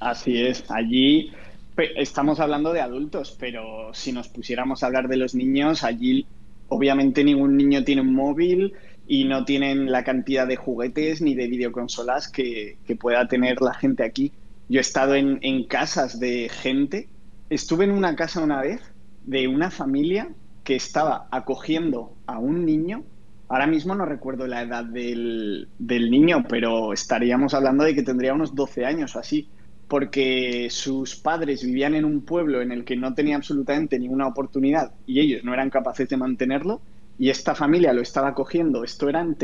Así 0.00 0.42
es, 0.42 0.68
allí 0.70 1.30
estamos 1.76 2.40
hablando 2.40 2.72
de 2.72 2.80
adultos, 2.80 3.36
pero 3.38 3.92
si 3.92 4.12
nos 4.12 4.28
pusiéramos 4.28 4.82
a 4.82 4.86
hablar 4.86 5.08
de 5.08 5.16
los 5.16 5.34
niños, 5.34 5.82
allí 5.84 6.26
obviamente 6.68 7.24
ningún 7.24 7.56
niño 7.56 7.84
tiene 7.84 8.02
un 8.02 8.14
móvil 8.14 8.74
y 9.06 9.24
no 9.24 9.44
tienen 9.44 9.90
la 9.90 10.04
cantidad 10.04 10.46
de 10.46 10.56
juguetes 10.56 11.20
ni 11.20 11.34
de 11.34 11.46
videoconsolas 11.46 12.28
que, 12.28 12.78
pueda 12.98 13.26
tener 13.28 13.60
la 13.60 13.74
gente 13.74 14.04
aquí. 14.04 14.32
Yo 14.68 14.78
he 14.78 14.80
estado 14.80 15.14
en, 15.14 15.64
casas 15.64 16.18
de 16.18 16.48
gente. 16.48 17.08
Estuve 17.50 17.84
en 17.84 17.90
una 17.90 18.16
casa 18.16 18.42
una 18.42 18.62
vez 18.62 18.80
de 19.24 19.48
una 19.48 19.70
familia 19.70 20.28
que 20.62 20.76
estaba 20.76 21.28
acogiendo 21.30 22.14
a 22.26 22.38
un 22.38 22.64
niño. 22.64 23.02
Ahora 23.48 23.66
mismo 23.66 23.94
no 23.94 24.06
recuerdo 24.06 24.46
la 24.46 24.62
edad 24.62 24.84
del, 24.84 25.68
niño, 25.78 26.44
pero 26.48 26.94
estaríamos 26.94 27.52
hablando 27.52 27.84
de 27.84 27.94
que 27.94 28.02
tendría 28.02 28.32
unos 28.32 28.54
12 28.54 28.86
años 28.86 29.14
o 29.16 29.18
así. 29.18 29.48
Porque 29.94 30.70
sus 30.70 31.14
padres 31.14 31.64
vivían 31.64 31.94
en 31.94 32.04
un 32.04 32.22
pueblo 32.22 32.60
en 32.60 32.72
el 32.72 32.84
que 32.84 32.96
no 32.96 33.14
tenía 33.14 33.36
absolutamente 33.36 33.96
ninguna 33.96 34.26
oportunidad 34.26 34.92
y 35.06 35.20
ellos 35.20 35.44
no 35.44 35.54
eran 35.54 35.70
capaces 35.70 36.08
de 36.08 36.16
mantenerlo 36.16 36.82
y 37.16 37.30
esta 37.30 37.54
familia 37.54 37.92
lo 37.92 38.02
estaba 38.02 38.34
cogiendo, 38.34 38.82
esto 38.82 39.08
era 39.08 39.20
en 39.20 39.36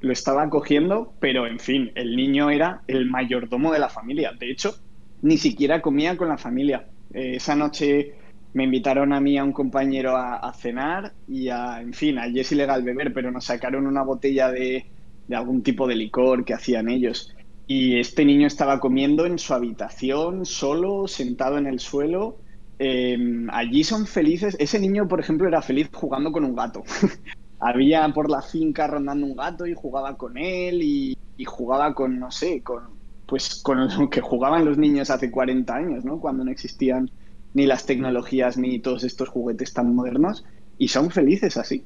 lo 0.00 0.10
estaba 0.10 0.48
cogiendo, 0.48 1.12
pero 1.20 1.46
en 1.46 1.58
fin, 1.58 1.92
el 1.96 2.16
niño 2.16 2.48
era 2.48 2.80
el 2.86 3.10
mayordomo 3.10 3.70
de 3.70 3.78
la 3.78 3.90
familia. 3.90 4.32
De 4.32 4.50
hecho, 4.50 4.74
ni 5.20 5.36
siquiera 5.36 5.82
comía 5.82 6.16
con 6.16 6.28
la 6.28 6.38
familia. 6.38 6.86
Eh, 7.12 7.34
esa 7.36 7.54
noche 7.54 8.14
me 8.54 8.64
invitaron 8.64 9.12
a 9.12 9.20
mí 9.20 9.36
a 9.36 9.44
un 9.44 9.52
compañero 9.52 10.16
a, 10.16 10.50
cenar 10.54 11.12
y 11.28 11.50
a, 11.50 11.82
en 11.82 11.92
fin, 11.92 12.18
allí 12.18 12.40
es 12.40 12.50
ilegal 12.52 12.82
beber, 12.84 13.12
pero 13.12 13.30
nos 13.30 13.44
sacaron 13.44 13.86
una 13.86 14.02
botella 14.02 14.50
de, 14.50 14.86
de 15.26 15.36
algún 15.36 15.62
tipo 15.62 15.86
de 15.86 15.96
licor 15.96 16.46
que 16.46 16.54
hacían 16.54 16.88
ellos. 16.88 17.34
Y 17.70 18.00
este 18.00 18.24
niño 18.24 18.46
estaba 18.46 18.80
comiendo 18.80 19.26
en 19.26 19.38
su 19.38 19.52
habitación, 19.52 20.46
solo, 20.46 21.06
sentado 21.06 21.58
en 21.58 21.66
el 21.66 21.80
suelo. 21.80 22.38
Em, 22.78 23.46
allí 23.50 23.84
son 23.84 24.06
felices. 24.06 24.56
Ese 24.58 24.80
niño, 24.80 25.06
por 25.06 25.20
ejemplo, 25.20 25.46
era 25.46 25.60
feliz 25.60 25.90
jugando 25.92 26.32
con 26.32 26.44
un 26.44 26.56
gato. 26.56 26.82
Había 27.60 28.08
por 28.14 28.30
la 28.30 28.40
finca 28.40 28.86
rondando 28.86 29.26
un 29.26 29.36
gato 29.36 29.66
y 29.66 29.74
jugaba 29.74 30.16
con 30.16 30.38
él 30.38 30.80
y, 30.82 31.18
jugaba 31.44 31.92
con, 31.92 32.18
no 32.18 32.30
sé, 32.30 32.62
con, 32.62 32.84
pues 33.26 33.60
con 33.62 33.86
lo 33.86 34.08
que 34.08 34.22
jugaban 34.22 34.64
los 34.64 34.78
niños 34.78 35.10
hace 35.10 35.30
40 35.30 35.74
años, 35.74 36.04
¿no? 36.06 36.20
Cuando 36.20 36.44
no 36.44 36.50
existían 36.50 37.10
ni 37.52 37.66
las 37.66 37.84
tecnologías 37.84 38.56
ni 38.56 38.78
todos 38.78 39.04
estos 39.04 39.28
juguetes 39.28 39.74
tan 39.74 39.94
modernos. 39.94 40.46
Y 40.78 40.88
son 40.88 41.10
felices 41.10 41.58
así. 41.58 41.84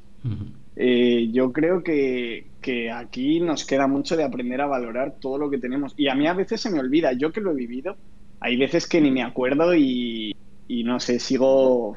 Eh, 0.77 1.31
yo 1.33 1.53
creo 1.53 1.83
que, 1.83 2.51
aquí 2.95 3.41
nos 3.41 3.65
queda 3.65 3.87
mucho 3.87 4.17
de 4.17 4.25
aprender 4.25 4.61
a 4.61 4.67
valorar 4.67 5.17
todo 5.21 5.39
lo 5.39 5.51
que 5.51 5.59
tenemos. 5.59 5.95
Y 5.97 6.09
a 6.09 6.15
mí 6.15 6.27
a 6.27 6.35
veces 6.35 6.61
se 6.61 6.71
me 6.71 6.81
olvida, 6.81 7.13
yo 7.13 7.33
que 7.33 7.41
lo 7.41 7.53
he 7.53 7.55
vivido, 7.55 7.97
hay 8.41 8.57
veces 8.57 8.87
que 8.87 9.01
ni 9.01 9.11
me 9.11 9.23
acuerdo 9.23 9.75
y, 9.75 10.35
no 10.69 11.01
sé, 11.01 11.19
sigo 11.19 11.97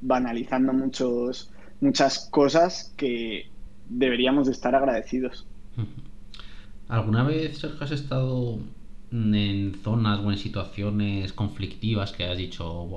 banalizando 0.00 0.72
muchos, 0.72 1.52
muchas 1.80 2.28
cosas 2.30 2.94
que 2.96 3.46
deberíamos 3.88 4.46
de 4.46 4.52
estar 4.52 4.74
agradecidos. 4.74 5.46
¿Alguna 6.88 7.24
vez, 7.24 7.64
has 7.64 7.90
estado 7.90 8.58
en 9.10 9.74
zonas 9.82 10.20
o 10.20 10.30
en 10.30 10.38
situaciones 10.38 11.32
conflictivas 11.32 12.12
que 12.12 12.24
has 12.24 12.36
dicho, 12.36 12.88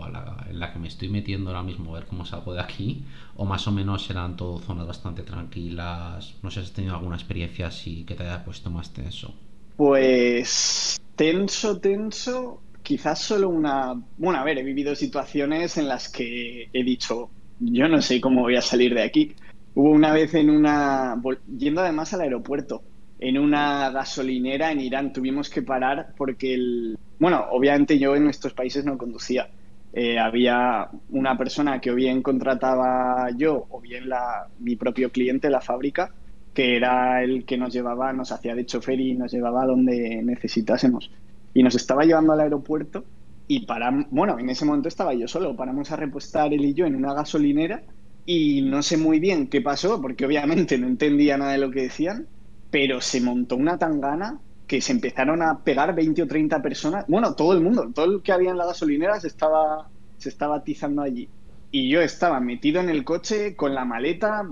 en 0.50 0.60
la 0.60 0.74
que 0.74 0.80
me 0.80 0.88
estoy 0.88 1.10
metiendo 1.10 1.50
ahora 1.50 1.63
mismo, 1.63 1.91
a 1.91 2.00
ver 2.00 2.08
cómo 2.08 2.26
salgo 2.26 2.54
de 2.54 2.62
aquí, 2.62 3.04
o 3.36 3.45
más 3.45 3.67
o 3.67 3.71
menos 3.71 4.10
eran 4.10 4.36
todo 4.36 4.60
zonas 4.60 4.88
bastante 4.88 5.24
tranquilas, 5.24 6.36
no 6.43 6.52
sé 6.52 6.62
si 6.62 6.65
has 6.67 6.74
tenido 6.74 6.95
alguna 6.95 7.15
experiencia 7.15 7.67
así 7.67 8.04
que 8.04 8.15
te 8.15 8.24
haya 8.24 8.43
puesto 8.43 8.69
más 8.69 8.91
tenso. 8.91 9.34
Pues 9.78 11.00
tenso, 11.15 11.80
tenso, 11.80 12.62
quizás 12.84 13.19
solo 13.19 13.50
una, 13.50 13.93
bueno, 14.17 14.39
a 14.39 14.43
ver, 14.43 14.58
he 14.58 14.63
vivido 14.63 14.95
situaciones 14.95 15.78
en 15.78 15.88
las 15.88 16.10
que 16.10 16.69
he 16.74 16.84
dicho, 16.84 17.30
yo 17.60 17.88
no 17.88 18.02
sé 18.02 18.19
cómo 18.19 18.41
voy 18.41 18.56
a 18.56 18.62
salir 18.62 18.93
de 18.93 19.04
aquí. 19.04 19.36
Hubo 19.74 19.91
una 19.91 20.12
vez 20.12 20.34
en 20.34 20.50
una, 20.50 21.15
yendo 21.58 21.82
además 21.82 22.13
al 22.13 22.21
aeropuerto, 22.21 22.84
en 23.22 23.38
una 23.38 23.92
gasolinera 23.92 24.72
en 24.72 24.82
Irán. 24.82 25.14
Tuvimos 25.14 25.50
que 25.50 25.62
parar 25.62 26.14
porque 26.18 26.56
el... 26.56 26.98
Bueno, 27.20 27.46
obviamente 27.52 27.98
yo 28.00 28.16
en 28.16 28.24
nuestros 28.24 28.54
países 28.54 28.84
no 28.84 28.98
conducía. 28.98 29.48
Eh, 29.94 30.18
había 30.18 30.90
una 31.10 31.38
persona 31.38 31.80
que 31.80 31.92
o 31.92 31.96
bien 31.96 32.24
contrataba 32.24 33.30
yo 33.38 33.68
o 33.70 33.80
bien 33.80 34.10
la, 34.10 34.48
mi 34.60 34.76
propio 34.76 35.12
cliente, 35.12 35.50
la 35.50 35.62
fábrica, 35.62 36.12
que 36.54 36.76
era 36.76 37.24
el 37.24 37.46
que 37.46 37.58
nos 37.58 37.72
llevaba, 37.72 38.12
nos 38.12 38.32
hacía 38.32 38.56
de 38.56 38.66
chofer 38.66 39.00
y 39.00 39.14
nos 39.14 39.32
llevaba 39.32 39.66
donde 39.66 40.22
necesitásemos. 40.24 41.12
Y 41.54 41.62
nos 41.62 41.76
estaba 41.76 42.04
llevando 42.04 42.34
al 42.34 42.40
aeropuerto 42.40 43.06
y 43.48 43.66
paramos, 43.68 44.08
bueno, 44.10 44.40
en 44.40 44.50
ese 44.50 44.66
momento 44.66 44.88
estaba 44.88 45.14
yo 45.14 45.28
solo, 45.28 45.56
paramos 45.56 45.92
a 45.92 45.96
repostar 45.96 46.54
él 46.54 46.66
y 46.66 46.74
yo 46.74 46.86
en 46.88 46.96
una 46.96 47.14
gasolinera 47.14 47.84
y 48.26 48.62
no 48.64 48.82
sé 48.82 48.98
muy 48.98 49.20
bien 49.20 49.48
qué 49.48 49.62
pasó, 49.62 50.02
porque 50.02 50.26
obviamente 50.26 50.78
no 50.80 50.88
entendía 50.88 51.38
nada 51.38 51.52
de 51.52 51.58
lo 51.60 51.70
que 51.70 51.82
decían, 51.82 52.28
pero 52.72 53.02
se 53.02 53.22
montó 53.22 53.58
una 53.58 53.78
tangana 53.78 54.40
que 54.66 54.82
se 54.82 54.94
empezaron 54.94 55.44
a 55.44 55.60
pegar 55.60 55.94
20 55.94 56.24
o 56.24 56.28
30 56.28 56.62
personas. 56.62 57.06
Bueno, 57.08 57.36
todo 57.36 57.54
el 57.54 57.60
mundo, 57.60 57.92
todo 57.94 58.06
el 58.06 58.22
que 58.22 58.32
había 58.32 58.52
en 58.52 58.58
la 58.58 58.66
gasolinera 58.66 59.20
se 59.20 59.28
estaba, 59.28 59.90
se 60.18 60.30
estaba 60.30 60.56
atizando 60.56 61.02
allí. 61.02 61.28
Y 61.72 61.90
yo 61.90 62.02
estaba 62.02 62.40
metido 62.40 62.80
en 62.80 62.90
el 62.90 63.04
coche 63.04 63.56
con 63.56 63.76
la 63.76 63.86
maleta, 63.86 64.50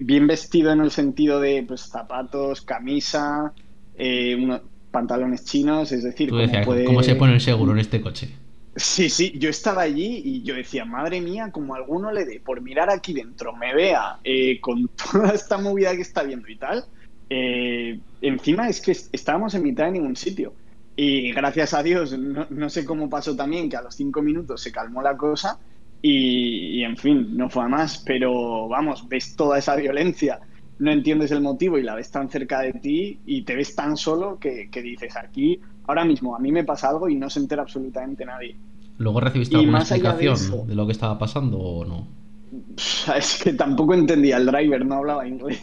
bien 0.00 0.26
vestido 0.26 0.72
en 0.72 0.80
el 0.80 0.90
sentido 0.90 1.40
de 1.40 1.64
pues, 1.66 1.82
zapatos, 1.82 2.62
camisa, 2.62 3.52
eh, 3.96 4.36
unos 4.36 4.62
pantalones 4.90 5.44
chinos, 5.44 5.92
es 5.92 6.02
decir, 6.02 6.30
¿cómo 6.30 7.02
se 7.02 7.14
pone 7.14 7.34
el 7.34 7.40
seguro 7.40 7.72
en 7.72 7.78
este 7.78 8.00
coche? 8.00 8.30
Sí, 8.76 9.10
sí, 9.10 9.32
yo 9.36 9.50
estaba 9.50 9.82
allí 9.82 10.22
y 10.24 10.42
yo 10.42 10.54
decía, 10.54 10.84
madre 10.84 11.20
mía, 11.20 11.50
como 11.52 11.74
alguno 11.74 12.12
le 12.12 12.24
dé 12.24 12.40
por 12.40 12.60
mirar 12.60 12.88
aquí 12.90 13.12
dentro, 13.12 13.54
me 13.54 13.74
vea 13.74 14.18
eh, 14.22 14.60
con 14.60 14.88
toda 15.12 15.32
esta 15.32 15.58
movida 15.58 15.94
que 15.94 16.02
está 16.02 16.22
viendo 16.22 16.48
y 16.48 16.56
tal, 16.56 16.84
eh, 17.30 18.00
encima 18.20 18.68
es 18.68 18.80
que 18.80 18.90
estábamos 18.90 19.54
en 19.54 19.62
mitad 19.62 19.84
de 19.86 19.92
ningún 19.92 20.16
sitio. 20.16 20.52
Y 20.96 21.32
gracias 21.32 21.72
a 21.72 21.82
Dios, 21.82 22.18
no, 22.18 22.68
sé 22.68 22.84
cómo 22.84 23.08
pasó 23.08 23.34
también, 23.34 23.70
que 23.70 23.76
a 23.76 23.82
los 23.82 23.94
cinco 23.94 24.20
minutos 24.20 24.60
se 24.60 24.72
calmó 24.72 25.00
la 25.00 25.16
cosa 25.16 25.58
y, 26.02 26.82
en 26.82 26.96
fin, 26.96 27.36
no 27.36 27.48
fue 27.48 27.64
a 27.64 27.68
más. 27.68 28.02
Pero 28.04 28.68
vamos, 28.68 29.08
ves 29.08 29.34
toda 29.34 29.58
esa 29.58 29.76
violencia, 29.76 30.40
no 30.78 30.90
entiendes 30.90 31.30
el 31.30 31.40
motivo 31.40 31.78
y 31.78 31.84
la 31.84 31.94
ves 31.94 32.10
tan 32.10 32.28
cerca 32.28 32.60
de 32.60 32.72
ti 32.74 33.20
y 33.24 33.42
te 33.42 33.54
ves 33.54 33.74
tan 33.74 33.96
solo 33.96 34.38
que, 34.38 34.68
dices, 34.82 35.16
aquí, 35.16 35.60
ahora 35.86 36.04
mismo, 36.04 36.36
a 36.36 36.38
mí 36.38 36.52
me 36.52 36.64
pasa 36.64 36.90
algo 36.90 37.08
y 37.08 37.14
no 37.14 37.30
se 37.30 37.38
entera 37.40 37.62
absolutamente 37.62 38.26
nadie. 38.26 38.56
¿Luego 38.98 39.20
recibiste 39.20 39.56
alguna 39.56 39.78
explicación 39.78 40.66
de 40.66 40.74
lo 40.74 40.84
que 40.84 40.92
estaba 40.92 41.18
pasando 41.18 41.58
o 41.58 41.84
no? 41.86 42.06
Es 43.16 43.40
que 43.42 43.52
tampoco 43.52 43.94
entendía 43.94 44.36
el 44.36 44.46
driver, 44.46 44.84
no 44.84 44.96
hablaba 44.96 45.26
inglés. 45.26 45.60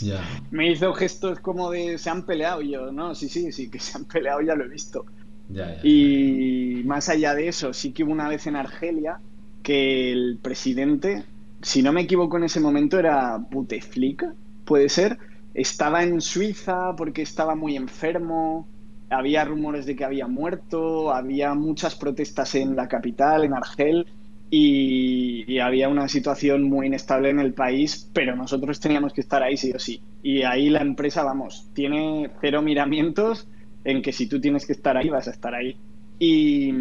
Me 0.50 0.70
hizo 0.70 0.92
gestos 0.94 1.40
como 1.40 1.70
de 1.70 1.98
se 1.98 2.10
han 2.10 2.24
peleado. 2.24 2.62
Y 2.62 2.70
yo, 2.70 2.92
no, 2.92 3.14
sí, 3.14 3.28
sí, 3.28 3.52
sí, 3.52 3.70
que 3.70 3.78
se 3.78 3.96
han 3.96 4.04
peleado, 4.04 4.40
ya 4.40 4.54
lo 4.54 4.64
he 4.64 4.68
visto. 4.68 5.04
y 5.82 6.82
más 6.84 7.08
allá 7.08 7.34
de 7.34 7.48
eso, 7.48 7.72
sí 7.72 7.92
que 7.92 8.04
hubo 8.04 8.12
una 8.12 8.28
vez 8.28 8.46
en 8.46 8.56
Argelia 8.56 9.18
que 9.62 10.12
el 10.12 10.38
presidente, 10.40 11.24
si 11.60 11.82
no 11.82 11.92
me 11.92 12.02
equivoco 12.02 12.36
en 12.36 12.44
ese 12.44 12.60
momento, 12.60 12.98
era 12.98 13.36
Buteflika, 13.36 14.34
puede 14.64 14.88
ser. 14.88 15.18
Estaba 15.52 16.02
en 16.02 16.20
Suiza 16.20 16.94
porque 16.96 17.22
estaba 17.22 17.54
muy 17.54 17.76
enfermo. 17.76 18.68
Había 19.10 19.44
rumores 19.44 19.84
de 19.84 19.96
que 19.96 20.04
había 20.04 20.28
muerto. 20.28 21.12
Había 21.12 21.54
muchas 21.54 21.96
protestas 21.96 22.54
en 22.54 22.76
la 22.76 22.88
capital, 22.88 23.44
en 23.44 23.54
Argel 23.54 24.06
y, 24.50 25.58
había 25.60 25.88
una 25.88 26.08
situación 26.08 26.64
muy 26.64 26.88
inestable 26.88 27.30
en 27.30 27.38
el 27.38 27.54
país, 27.54 28.10
pero 28.12 28.34
nosotros 28.34 28.80
teníamos 28.80 29.12
que 29.12 29.20
estar 29.20 29.42
ahí 29.42 29.56
sí 29.56 29.72
o 29.72 29.78
sí. 29.78 30.02
Y 30.22 30.42
ahí 30.42 30.70
la 30.70 30.80
empresa, 30.80 31.22
vamos, 31.22 31.68
tiene 31.74 32.30
cero 32.40 32.60
miramientos 32.60 33.46
en 33.84 34.02
que 34.02 34.12
si 34.12 34.26
tú 34.26 34.40
tienes 34.40 34.66
que 34.66 34.72
estar 34.72 34.96
ahí, 34.96 35.08
vas 35.08 35.28
a 35.28 35.30
estar 35.30 35.54
ahí. 35.54 35.76
Y, 36.18 36.72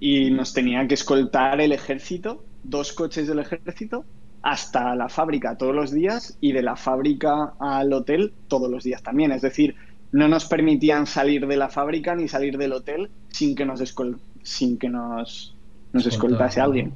y 0.00 0.30
nos 0.30 0.54
tenía 0.54 0.86
que 0.88 0.94
escoltar 0.94 1.60
el 1.60 1.72
ejército, 1.72 2.44
dos 2.64 2.92
coches 2.92 3.28
del 3.28 3.40
ejército, 3.40 4.04
hasta 4.42 4.94
la 4.94 5.08
fábrica 5.08 5.58
todos 5.58 5.74
los 5.74 5.92
días 5.92 6.38
y 6.40 6.52
de 6.52 6.62
la 6.62 6.76
fábrica 6.76 7.54
al 7.58 7.92
hotel 7.92 8.32
todos 8.48 8.70
los 8.70 8.84
días 8.84 9.02
también. 9.02 9.32
Es 9.32 9.42
decir, 9.42 9.74
no 10.12 10.28
nos 10.28 10.46
permitían 10.46 11.06
salir 11.06 11.46
de 11.46 11.56
la 11.56 11.68
fábrica 11.68 12.14
ni 12.14 12.28
salir 12.28 12.56
del 12.56 12.72
hotel 12.72 13.10
sin 13.28 13.54
que 13.54 13.66
nos, 13.66 13.94
sin 14.42 14.78
que 14.78 14.88
nos 14.88 15.57
nos 15.92 16.06
escoltase 16.06 16.60
alguien. 16.60 16.92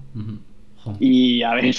Y 0.99 1.43
a 1.43 1.55
ver, 1.55 1.75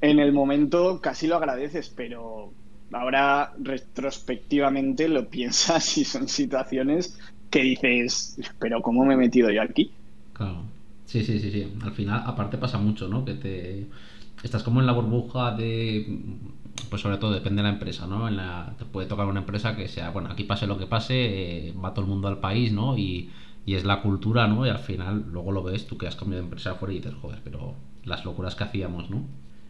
en 0.00 0.18
el 0.18 0.32
momento 0.32 1.00
casi 1.00 1.26
lo 1.26 1.36
agradeces, 1.36 1.92
pero 1.94 2.52
ahora 2.92 3.52
retrospectivamente 3.58 5.08
lo 5.08 5.28
piensas 5.28 5.98
y 5.98 6.04
son 6.04 6.28
situaciones 6.28 7.18
que 7.50 7.62
dices, 7.62 8.38
pero 8.58 8.82
¿cómo 8.82 9.04
me 9.04 9.14
he 9.14 9.16
metido 9.16 9.50
yo 9.50 9.62
aquí? 9.62 9.90
Claro. 10.32 10.62
Sí, 11.06 11.24
sí, 11.24 11.38
sí, 11.38 11.50
sí. 11.50 11.72
Al 11.82 11.92
final, 11.92 12.22
aparte 12.26 12.58
pasa 12.58 12.78
mucho, 12.78 13.06
¿no? 13.06 13.24
Que 13.24 13.34
te 13.34 13.86
estás 14.42 14.62
como 14.62 14.80
en 14.80 14.86
la 14.86 14.92
burbuja 14.92 15.52
de 15.52 16.20
pues 16.90 17.02
sobre 17.02 17.16
todo 17.18 17.32
depende 17.32 17.62
de 17.62 17.68
la 17.68 17.74
empresa, 17.74 18.06
¿no? 18.06 18.28
En 18.28 18.36
la, 18.36 18.74
te 18.78 18.84
puede 18.84 19.06
tocar 19.06 19.26
una 19.26 19.40
empresa 19.40 19.76
que 19.76 19.88
sea, 19.88 20.10
bueno, 20.10 20.30
aquí 20.30 20.44
pase 20.44 20.66
lo 20.66 20.78
que 20.78 20.86
pase, 20.86 21.68
eh, 21.68 21.72
va 21.72 21.94
todo 21.94 22.04
el 22.04 22.10
mundo 22.10 22.28
al 22.28 22.38
país, 22.38 22.72
¿no? 22.72 22.96
Y, 22.96 23.30
y 23.66 23.74
es 23.74 23.84
la 23.84 24.00
cultura, 24.00 24.46
¿no? 24.46 24.64
Y 24.64 24.70
al 24.70 24.78
final 24.78 25.24
luego 25.32 25.50
lo 25.50 25.62
ves 25.64 25.86
tú 25.86 25.98
que 25.98 26.06
has 26.06 26.14
cambiado 26.14 26.42
de 26.42 26.46
empresa 26.46 26.70
afuera 26.70 26.94
y 26.94 26.98
dices, 26.98 27.14
joder, 27.20 27.40
pero 27.42 27.74
las 28.04 28.24
locuras 28.24 28.54
que 28.54 28.64
hacíamos, 28.64 29.10
¿no? 29.10 29.24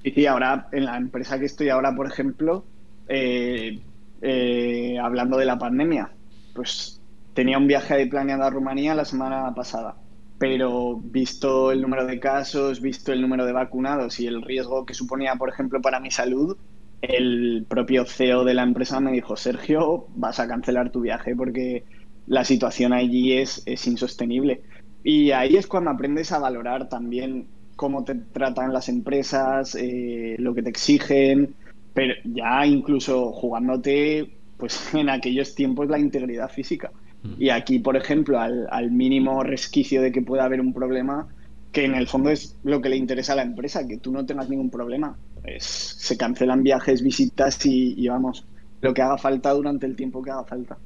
Y 0.05 0.27
ahora 0.27 0.69
en 0.71 0.85
la 0.85 0.99
empresa 0.99 1.39
que 1.39 1.47
estoy 1.47 1.71
ahora, 1.71 1.97
por 1.97 2.07
ejemplo, 2.07 2.65
eh, 3.09 3.81
eh, 4.21 4.99
hablando 5.03 5.39
de 5.39 5.47
la 5.47 5.59
pandemia, 5.59 6.11
pues 6.55 7.01
tenía 7.33 7.57
un 7.57 7.67
viaje 7.67 8.07
planeado 8.07 8.45
a 8.45 8.51
Rumanía 8.51 8.95
la 8.95 9.07
semana 9.07 9.55
pasada, 9.55 9.97
pero 10.39 11.01
visto 11.03 11.73
el 11.73 11.81
número 11.81 12.05
de 12.05 12.21
casos, 12.21 12.83
visto 12.83 13.13
el 13.15 13.23
número 13.23 13.47
de 13.47 13.53
vacunados 13.53 14.21
y 14.21 14.27
el 14.27 14.43
riesgo 14.43 14.85
que 14.85 14.93
suponía, 14.93 15.37
por 15.37 15.49
ejemplo, 15.49 15.81
para 15.81 16.01
mi 16.01 16.11
salud, 16.11 16.57
el 17.01 17.65
propio 17.67 18.05
CEO 18.05 18.45
de 18.45 18.55
la 18.55 18.63
empresa 18.63 19.01
me 19.01 19.13
dijo, 19.13 19.37
Sergio, 19.37 20.07
vas 20.15 20.39
a 20.39 20.47
cancelar 20.47 20.91
tu 20.91 21.01
viaje 21.01 21.35
porque 21.35 21.85
la 22.27 22.45
situación 22.45 22.93
allí 22.93 23.33
es, 23.33 23.63
es 23.67 23.87
insostenible. 23.87 24.63
Y 25.05 25.31
ahí 25.31 25.57
es 25.57 25.67
cuando 25.67 25.91
aprendes 25.91 26.33
a 26.33 26.39
valorar 26.39 26.89
también 26.89 27.47
cómo 27.77 28.05
te 28.05 28.15
tratan 28.15 28.73
las 28.73 28.89
empresas, 28.89 29.77
eh, 29.79 30.35
lo 30.39 30.55
que 30.55 30.63
te 30.63 30.71
exigen, 30.71 31.55
pero 31.95 32.15
ya 32.25 32.67
incluso 32.67 33.33
jugándote, 33.33 34.33
pues 34.57 34.79
en 34.95 35.09
aquellos 35.09 35.55
tiempos 35.55 35.89
la 35.89 35.99
integridad 35.99 36.51
física. 36.51 36.91
Mm. 37.23 37.35
Y 37.39 37.51
aquí, 37.51 37.79
por 37.79 37.97
ejemplo, 37.97 38.41
al, 38.41 38.67
al, 38.71 38.91
mínimo 38.91 39.43
resquicio 39.43 40.03
de 40.03 40.11
que 40.11 40.23
pueda 40.23 40.45
haber 40.45 40.61
un 40.61 40.73
problema, 40.73 41.29
que 41.71 41.85
en 41.85 41.95
el 41.95 42.09
fondo 42.09 42.31
es 42.31 42.57
lo 42.65 42.81
que 42.81 42.89
le 42.89 42.97
interesa 42.97 43.35
a 43.35 43.37
la 43.37 43.43
empresa, 43.43 43.87
que 43.87 43.99
tú 43.99 44.11
no 44.11 44.25
tengas 44.25 44.49
ningún 44.49 44.71
problema. 44.71 45.17
Pues 45.43 45.65
se 45.65 46.17
cancelan 46.17 46.63
viajes, 46.63 47.03
visitas 47.03 47.65
y, 47.67 47.95
y 47.97 48.09
vamos, 48.09 48.47
lo 48.81 48.95
que 48.95 49.03
haga 49.03 49.19
falta 49.19 49.53
durante 49.53 49.87
el 49.87 49.95
tiempo 49.95 50.23
que 50.23 50.31
haga 50.31 50.45
falta. 50.45 50.79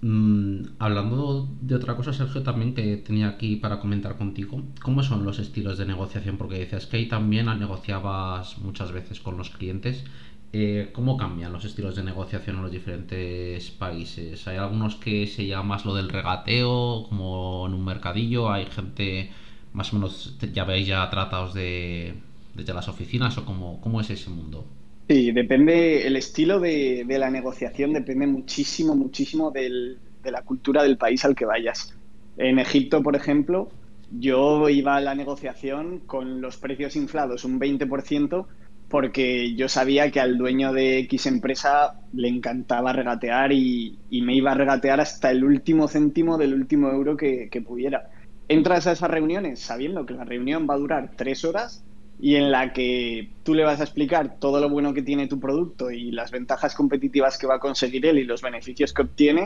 Mm, 0.00 0.62
hablando 0.78 1.48
de 1.60 1.74
otra 1.74 1.96
cosa, 1.96 2.12
Sergio, 2.12 2.42
también 2.44 2.72
que 2.74 2.96
tenía 2.98 3.28
aquí 3.28 3.56
para 3.56 3.80
comentar 3.80 4.16
contigo, 4.16 4.62
¿cómo 4.80 5.02
son 5.02 5.24
los 5.24 5.40
estilos 5.40 5.76
de 5.76 5.86
negociación? 5.86 6.36
Porque 6.38 6.58
decías 6.60 6.86
que 6.86 6.98
ahí 6.98 7.06
también 7.08 7.46
negociabas 7.46 8.58
muchas 8.58 8.92
veces 8.92 9.20
con 9.20 9.36
los 9.36 9.50
clientes. 9.50 10.04
Eh, 10.52 10.90
¿Cómo 10.94 11.16
cambian 11.16 11.52
los 11.52 11.64
estilos 11.64 11.96
de 11.96 12.04
negociación 12.04 12.56
en 12.56 12.62
los 12.62 12.70
diferentes 12.72 13.70
países? 13.72 14.46
¿Hay 14.46 14.56
algunos 14.56 14.96
que 14.96 15.26
se 15.26 15.46
llama 15.46 15.74
más 15.74 15.84
lo 15.84 15.94
del 15.94 16.08
regateo, 16.08 17.04
como 17.08 17.64
en 17.66 17.74
un 17.74 17.84
mercadillo? 17.84 18.50
¿Hay 18.52 18.66
gente 18.66 19.30
más 19.72 19.92
o 19.92 19.96
menos, 19.96 20.36
ya 20.52 20.64
veis 20.64 20.86
ya 20.86 21.08
tratados 21.10 21.52
de, 21.54 22.14
desde 22.54 22.72
las 22.72 22.88
oficinas 22.88 23.36
o 23.38 23.44
cómo, 23.44 23.80
cómo 23.80 24.00
es 24.00 24.10
ese 24.10 24.30
mundo? 24.30 24.64
Sí, 25.08 25.32
depende, 25.32 26.06
el 26.06 26.16
estilo 26.16 26.60
de, 26.60 27.04
la 27.08 27.30
negociación 27.30 27.94
depende 27.94 28.26
muchísimo, 28.26 28.94
muchísimo 28.94 29.50
de 29.50 29.96
la 30.24 30.42
cultura 30.42 30.82
del 30.82 30.98
país 30.98 31.24
al 31.24 31.34
que 31.34 31.46
vayas. 31.46 31.94
En 32.36 32.58
Egipto, 32.58 33.02
por 33.02 33.16
ejemplo, 33.16 33.70
yo 34.10 34.68
iba 34.68 34.96
a 34.96 35.00
la 35.00 35.14
negociación 35.14 36.00
con 36.00 36.42
los 36.42 36.58
precios 36.58 36.94
inflados 36.94 37.44
un 37.44 37.58
20% 37.58 38.46
porque 38.88 39.54
yo 39.54 39.68
sabía 39.68 40.10
que 40.10 40.20
al 40.20 40.38
dueño 40.38 40.72
de 40.72 40.98
X 41.00 41.26
empresa 41.26 42.00
le 42.12 42.28
encantaba 42.28 42.92
regatear 42.92 43.52
y, 43.52 43.98
me 44.10 44.34
iba 44.34 44.52
a 44.52 44.54
regatear 44.54 45.00
hasta 45.00 45.30
el 45.30 45.44
último 45.44 45.88
céntimo 45.88 46.38
del 46.38 46.54
último 46.54 46.90
euro 46.90 47.16
que, 47.16 47.48
que 47.50 47.62
pudiera. 47.62 48.10
Entras 48.48 48.86
a 48.86 48.92
esas 48.92 49.10
reuniones 49.10 49.60
sabiendo 49.60 50.06
que 50.06 50.14
la 50.14 50.24
reunión 50.24 50.66
va 50.68 50.74
a 50.74 50.78
durar 50.78 51.12
tres 51.16 51.44
horas 51.44 51.84
y 52.20 52.34
en 52.34 52.50
la 52.50 52.72
que 52.72 53.30
tú 53.44 53.54
le 53.54 53.64
vas 53.64 53.80
a 53.80 53.84
explicar 53.84 54.38
todo 54.40 54.60
lo 54.60 54.68
bueno 54.68 54.92
que 54.92 55.02
tiene 55.02 55.28
tu 55.28 55.38
producto 55.38 55.90
y 55.90 56.10
las 56.10 56.30
ventajas 56.30 56.74
competitivas 56.74 57.38
que 57.38 57.46
va 57.46 57.56
a 57.56 57.60
conseguir 57.60 58.04
él 58.06 58.18
y 58.18 58.24
los 58.24 58.42
beneficios 58.42 58.92
que 58.92 59.02
obtiene 59.02 59.44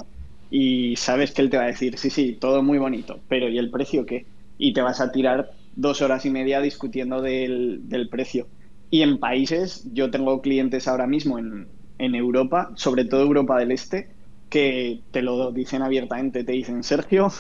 y 0.51 0.97
sabes 0.97 1.33
que 1.33 1.43
él 1.43 1.51
te 1.51 1.57
va 1.57 1.65
a 1.65 1.69
decir, 1.69 1.99
sí, 1.99 2.11
sí, 2.11 2.37
todo 2.41 2.63
muy 2.63 2.79
bonito, 2.79 3.21
pero 3.29 3.49
¿y 3.49 3.59
el 3.59 3.71
precio 3.71 4.07
qué? 4.07 4.27
Y 4.59 4.73
te 4.73 4.83
vas 4.83 5.01
a 5.01 5.13
tirar 5.13 5.51
dos 5.75 6.03
horas 6.03 6.27
y 6.27 6.31
media 6.31 6.61
discutiendo 6.61 7.23
del, 7.23 8.09
precio. 8.11 8.49
Y 8.91 9.03
en 9.03 9.19
países, 9.19 9.89
yo 9.93 10.11
tengo 10.11 10.43
clientes 10.43 10.89
ahora 10.89 11.07
mismo 11.07 11.39
en, 11.39 11.69
en 11.99 12.15
Europa, 12.15 12.71
sobre 12.77 13.07
todo 13.07 13.23
Europa 13.23 13.59
del 13.59 13.73
Este, 13.73 14.11
que 14.51 15.01
te 15.11 15.23
lo 15.23 15.53
dicen 15.53 15.81
abiertamente, 15.81 16.45
te 16.45 16.53
dicen, 16.53 16.83
Sergio, 16.83 17.33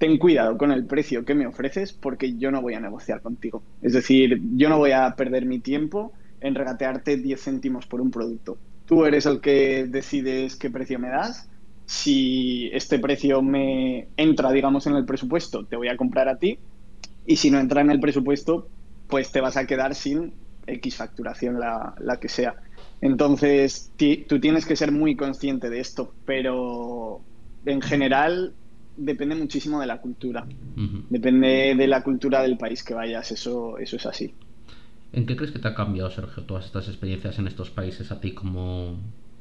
ten 0.00 0.16
cuidado 0.16 0.56
con 0.56 0.72
el 0.72 0.86
precio 0.86 1.26
que 1.26 1.34
me 1.34 1.46
ofreces 1.46 1.92
porque 1.92 2.38
yo 2.38 2.50
no 2.50 2.62
voy 2.62 2.72
a 2.72 2.80
negociar 2.80 3.20
contigo. 3.20 3.62
Es 3.82 3.92
decir, 3.92 4.40
yo 4.56 4.70
no 4.70 4.78
voy 4.78 4.92
a 4.92 5.14
perder 5.14 5.44
mi 5.44 5.58
tiempo 5.60 6.14
en 6.40 6.54
regatearte 6.54 7.18
10 7.18 7.38
céntimos 7.38 7.86
por 7.86 8.00
un 8.00 8.10
producto. 8.10 8.56
Tú 8.86 9.04
eres 9.04 9.26
el 9.26 9.42
que 9.42 9.84
decides 9.86 10.56
qué 10.56 10.70
precio 10.70 10.98
me 10.98 11.10
das. 11.10 11.50
Si 11.84 12.70
este 12.72 12.98
precio 12.98 13.42
me 13.42 14.08
entra, 14.16 14.50
digamos, 14.52 14.86
en 14.86 14.94
el 14.94 15.04
presupuesto, 15.04 15.66
te 15.66 15.76
voy 15.76 15.88
a 15.88 15.98
comprar 15.98 16.30
a 16.30 16.38
ti. 16.38 16.58
Y 17.26 17.36
si 17.36 17.50
no 17.50 17.60
entra 17.60 17.82
en 17.82 17.90
el 17.90 18.00
presupuesto, 18.00 18.68
pues 19.06 19.30
te 19.30 19.42
vas 19.42 19.58
a 19.58 19.66
quedar 19.66 19.94
sin 19.94 20.32
X 20.66 20.96
facturación, 20.96 21.60
la, 21.60 21.94
la 21.98 22.18
que 22.18 22.30
sea. 22.30 22.54
Entonces, 23.02 23.92
tú 24.26 24.40
tienes 24.40 24.64
que 24.64 24.76
ser 24.76 24.92
muy 24.92 25.14
consciente 25.14 25.68
de 25.68 25.80
esto, 25.80 26.14
pero 26.24 27.20
en 27.66 27.82
general 27.82 28.54
depende 29.00 29.34
muchísimo 29.34 29.80
de 29.80 29.86
la 29.86 30.00
cultura. 30.00 30.46
Depende 31.08 31.74
de 31.76 31.86
la 31.86 32.02
cultura 32.02 32.42
del 32.42 32.56
país 32.56 32.82
que 32.82 32.94
vayas, 32.94 33.30
eso, 33.32 33.78
eso 33.78 33.96
es 33.96 34.06
así. 34.06 34.34
¿En 35.12 35.26
qué 35.26 35.36
crees 35.36 35.50
que 35.52 35.58
te 35.58 35.68
ha 35.68 35.74
cambiado, 35.74 36.10
Sergio, 36.10 36.44
todas 36.44 36.66
estas 36.66 36.88
experiencias 36.88 37.38
en 37.38 37.48
estos 37.48 37.70
países 37.70 38.12
a 38.12 38.20
ti 38.20 38.32
como, 38.32 38.96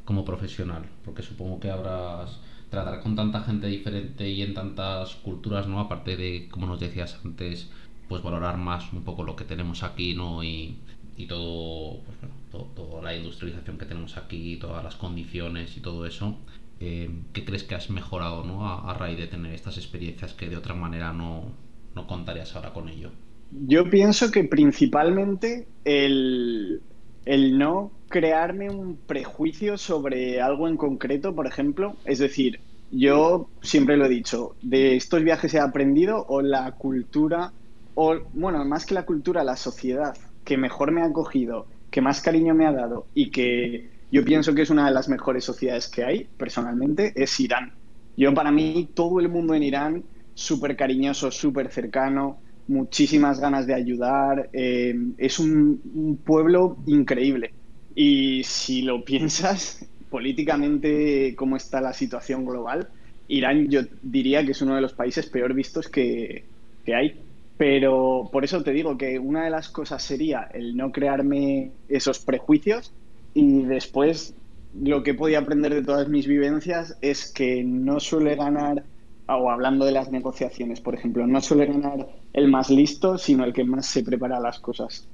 como 0.05 0.25
profesional? 0.25 0.83
Porque 1.05 1.21
supongo 1.21 1.59
que 1.59 1.69
habrás 1.69 2.39
tratar 2.69 3.01
con 3.01 3.15
tanta 3.15 3.41
gente 3.41 3.67
diferente 3.67 4.29
y 4.29 4.41
en 4.41 4.53
tantas 4.53 5.15
culturas, 5.15 5.67
¿no? 5.67 5.79
Aparte 5.79 6.17
de, 6.17 6.47
como 6.49 6.65
nos 6.65 6.79
decías 6.79 7.19
antes, 7.23 7.69
pues 8.07 8.23
valorar 8.23 8.57
más 8.57 8.91
un 8.93 9.03
poco 9.03 9.23
lo 9.23 9.35
que 9.35 9.45
tenemos 9.45 9.83
aquí, 9.83 10.15
¿no? 10.15 10.43
Y, 10.43 10.75
y 11.17 11.25
todo, 11.27 11.99
pues 12.05 12.17
bueno, 12.19 12.67
toda 12.75 13.01
la 13.03 13.15
industrialización 13.15 13.77
que 13.77 13.85
tenemos 13.85 14.17
aquí, 14.17 14.57
todas 14.57 14.83
las 14.83 14.95
condiciones 14.95 15.77
y 15.77 15.81
todo 15.81 16.05
eso. 16.05 16.37
Eh, 16.79 17.09
¿qué 17.33 17.43
crees 17.43 17.63
que 17.63 17.75
has 17.75 17.89
mejorado 17.89 18.43
¿no? 18.43 18.65
a, 18.65 18.93
raíz 18.93 19.17
de 19.17 19.27
tener 19.27 19.53
estas 19.53 19.77
experiencias 19.77 20.33
que 20.33 20.47
de 20.47 20.55
otra 20.55 20.73
manera 20.73 21.11
no, 21.11 21.51
no 21.93 22.07
contarías 22.07 22.55
ahora 22.55 22.71
con 22.71 22.87
ello? 22.87 23.11
Yo 23.51 23.89
pienso 23.89 24.31
que 24.31 24.45
principalmente 24.45 25.67
el, 25.83 26.81
el 27.25 27.57
no 27.57 27.91
crearme 28.07 28.69
un 28.69 28.97
prejuicio 28.97 29.77
sobre 29.77 30.41
algo 30.41 30.67
en 30.67 30.77
concreto, 30.77 31.35
por 31.35 31.47
ejemplo. 31.47 31.95
Es 32.05 32.19
decir, 32.19 32.59
yo 32.91 33.49
siempre 33.61 33.97
lo 33.97 34.05
he 34.05 34.09
dicho, 34.09 34.55
de 34.61 34.95
estos 34.95 35.23
viajes 35.23 35.53
he 35.53 35.59
aprendido 35.59 36.25
o 36.27 36.41
la 36.41 36.71
cultura, 36.73 37.51
o 37.95 38.17
bueno, 38.33 38.63
más 38.65 38.85
que 38.85 38.93
la 38.93 39.05
cultura, 39.05 39.43
la 39.43 39.57
sociedad 39.57 40.15
que 40.43 40.57
mejor 40.57 40.91
me 40.91 41.01
ha 41.01 41.05
acogido, 41.05 41.67
que 41.91 42.01
más 42.01 42.21
cariño 42.21 42.55
me 42.55 42.65
ha 42.65 42.71
dado 42.71 43.05
y 43.13 43.29
que 43.29 43.98
yo 44.11 44.25
pienso 44.25 44.55
que 44.55 44.63
es 44.63 44.69
una 44.69 44.87
de 44.87 44.93
las 44.93 45.07
mejores 45.07 45.43
sociedades 45.43 45.87
que 45.87 46.03
hay, 46.03 46.27
personalmente, 46.37 47.13
es 47.15 47.39
Irán. 47.39 47.73
Yo 48.17 48.33
para 48.33 48.51
mí, 48.51 48.89
todo 48.93 49.19
el 49.19 49.29
mundo 49.29 49.53
en 49.53 49.63
Irán, 49.63 50.03
súper 50.33 50.75
cariñoso, 50.75 51.29
súper 51.31 51.71
cercano, 51.71 52.39
muchísimas 52.67 53.39
ganas 53.39 53.67
de 53.67 53.75
ayudar, 53.75 54.49
eh, 54.53 54.95
es 55.17 55.39
un, 55.39 56.19
pueblo 56.25 56.77
increíble. 56.87 57.53
Y 57.93 58.43
si 58.43 58.81
lo 58.81 59.03
piensas, 59.05 59.85
políticamente, 60.09 61.35
cómo 61.35 61.55
está 61.55 61.79
la 61.79 61.93
situación 61.93 62.45
global, 62.45 62.89
Irán 63.27 63.69
yo 63.69 63.81
diría 64.01 64.43
que 64.43 64.51
es 64.51 64.61
uno 64.63 64.73
de 64.73 64.81
los 64.81 64.93
países 64.93 65.27
peor 65.27 65.53
vistos 65.53 65.87
que, 65.87 66.45
que 66.83 66.95
hay. 66.95 67.19
Pero 67.57 68.29
por 68.31 68.43
eso 68.43 68.63
te 68.63 68.71
digo 68.71 68.97
que 68.97 69.19
una 69.19 69.43
de 69.43 69.51
las 69.51 69.69
cosas 69.69 70.01
sería 70.01 70.49
el 70.53 70.75
no 70.75 70.91
crearme 70.91 71.71
esos 71.89 72.19
prejuicios 72.19 72.93
y 73.33 73.63
después 73.63 74.35
lo 74.79 75.03
que 75.03 75.13
podido 75.13 75.39
aprender 75.39 75.73
de 75.73 75.83
todas 75.83 76.07
mis 76.09 76.27
vivencias 76.27 76.97
es 77.01 77.31
que 77.31 77.63
no 77.63 77.99
suele 77.99 78.35
ganar, 78.35 78.83
o 79.27 79.49
hablando 79.49 79.85
de 79.85 79.91
las 79.91 80.11
negociaciones, 80.11 80.81
por 80.81 80.95
ejemplo, 80.95 81.25
no 81.27 81.41
suele 81.41 81.65
ganar 81.65 82.07
el 82.33 82.47
más 82.47 82.69
listo, 82.69 83.17
sino 83.17 83.43
el 83.43 83.53
que 83.53 83.63
más 83.63 83.85
se 83.85 84.03
prepara 84.03 84.39
las 84.39 84.59
cosas. 84.59 85.07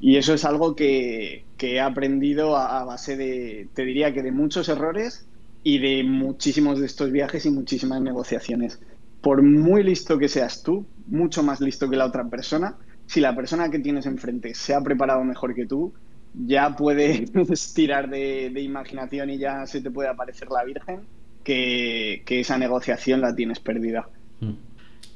Y 0.00 0.16
eso 0.16 0.34
es 0.34 0.44
algo 0.44 0.74
que, 0.74 1.44
que 1.56 1.74
he 1.74 1.80
aprendido 1.80 2.56
a, 2.56 2.82
base 2.84 3.16
de, 3.16 3.68
te 3.72 3.84
diría 3.84 4.12
que 4.12 4.20
de 4.20 4.32
muchos 4.32 4.68
errores 4.68 5.28
y 5.62 5.78
de 5.78 6.02
muchísimos 6.02 6.80
de 6.80 6.86
estos 6.86 7.12
viajes 7.12 7.46
y 7.46 7.50
muchísimas 7.50 8.00
negociaciones. 8.02 8.80
Por 9.20 9.42
muy 9.42 9.84
listo 9.84 10.18
que 10.18 10.28
seas 10.28 10.64
tú, 10.64 10.86
mucho 11.06 11.44
más 11.44 11.60
listo 11.60 11.88
que 11.88 11.94
la 11.94 12.06
otra 12.06 12.28
persona, 12.28 12.78
si 13.06 13.20
la 13.20 13.36
persona 13.36 13.70
que 13.70 13.78
tienes 13.78 14.06
enfrente 14.06 14.54
se 14.54 14.74
ha 14.74 14.80
preparado 14.80 15.22
mejor 15.22 15.54
que 15.54 15.66
tú, 15.66 15.92
ya 16.34 16.76
puedes 16.76 17.32
tirar 17.74 18.08
de, 18.08 18.52
imaginación 18.60 19.30
y 19.30 19.38
ya 19.38 19.66
se 19.66 19.80
te 19.80 19.90
puede 19.90 20.08
aparecer 20.08 20.48
la 20.50 20.64
Virgen 20.64 21.00
que, 21.44 22.22
esa 22.28 22.58
negociación 22.58 23.20
la 23.20 23.34
tienes 23.34 23.60
perdida. 23.60 24.08
Hmm. 24.40 24.54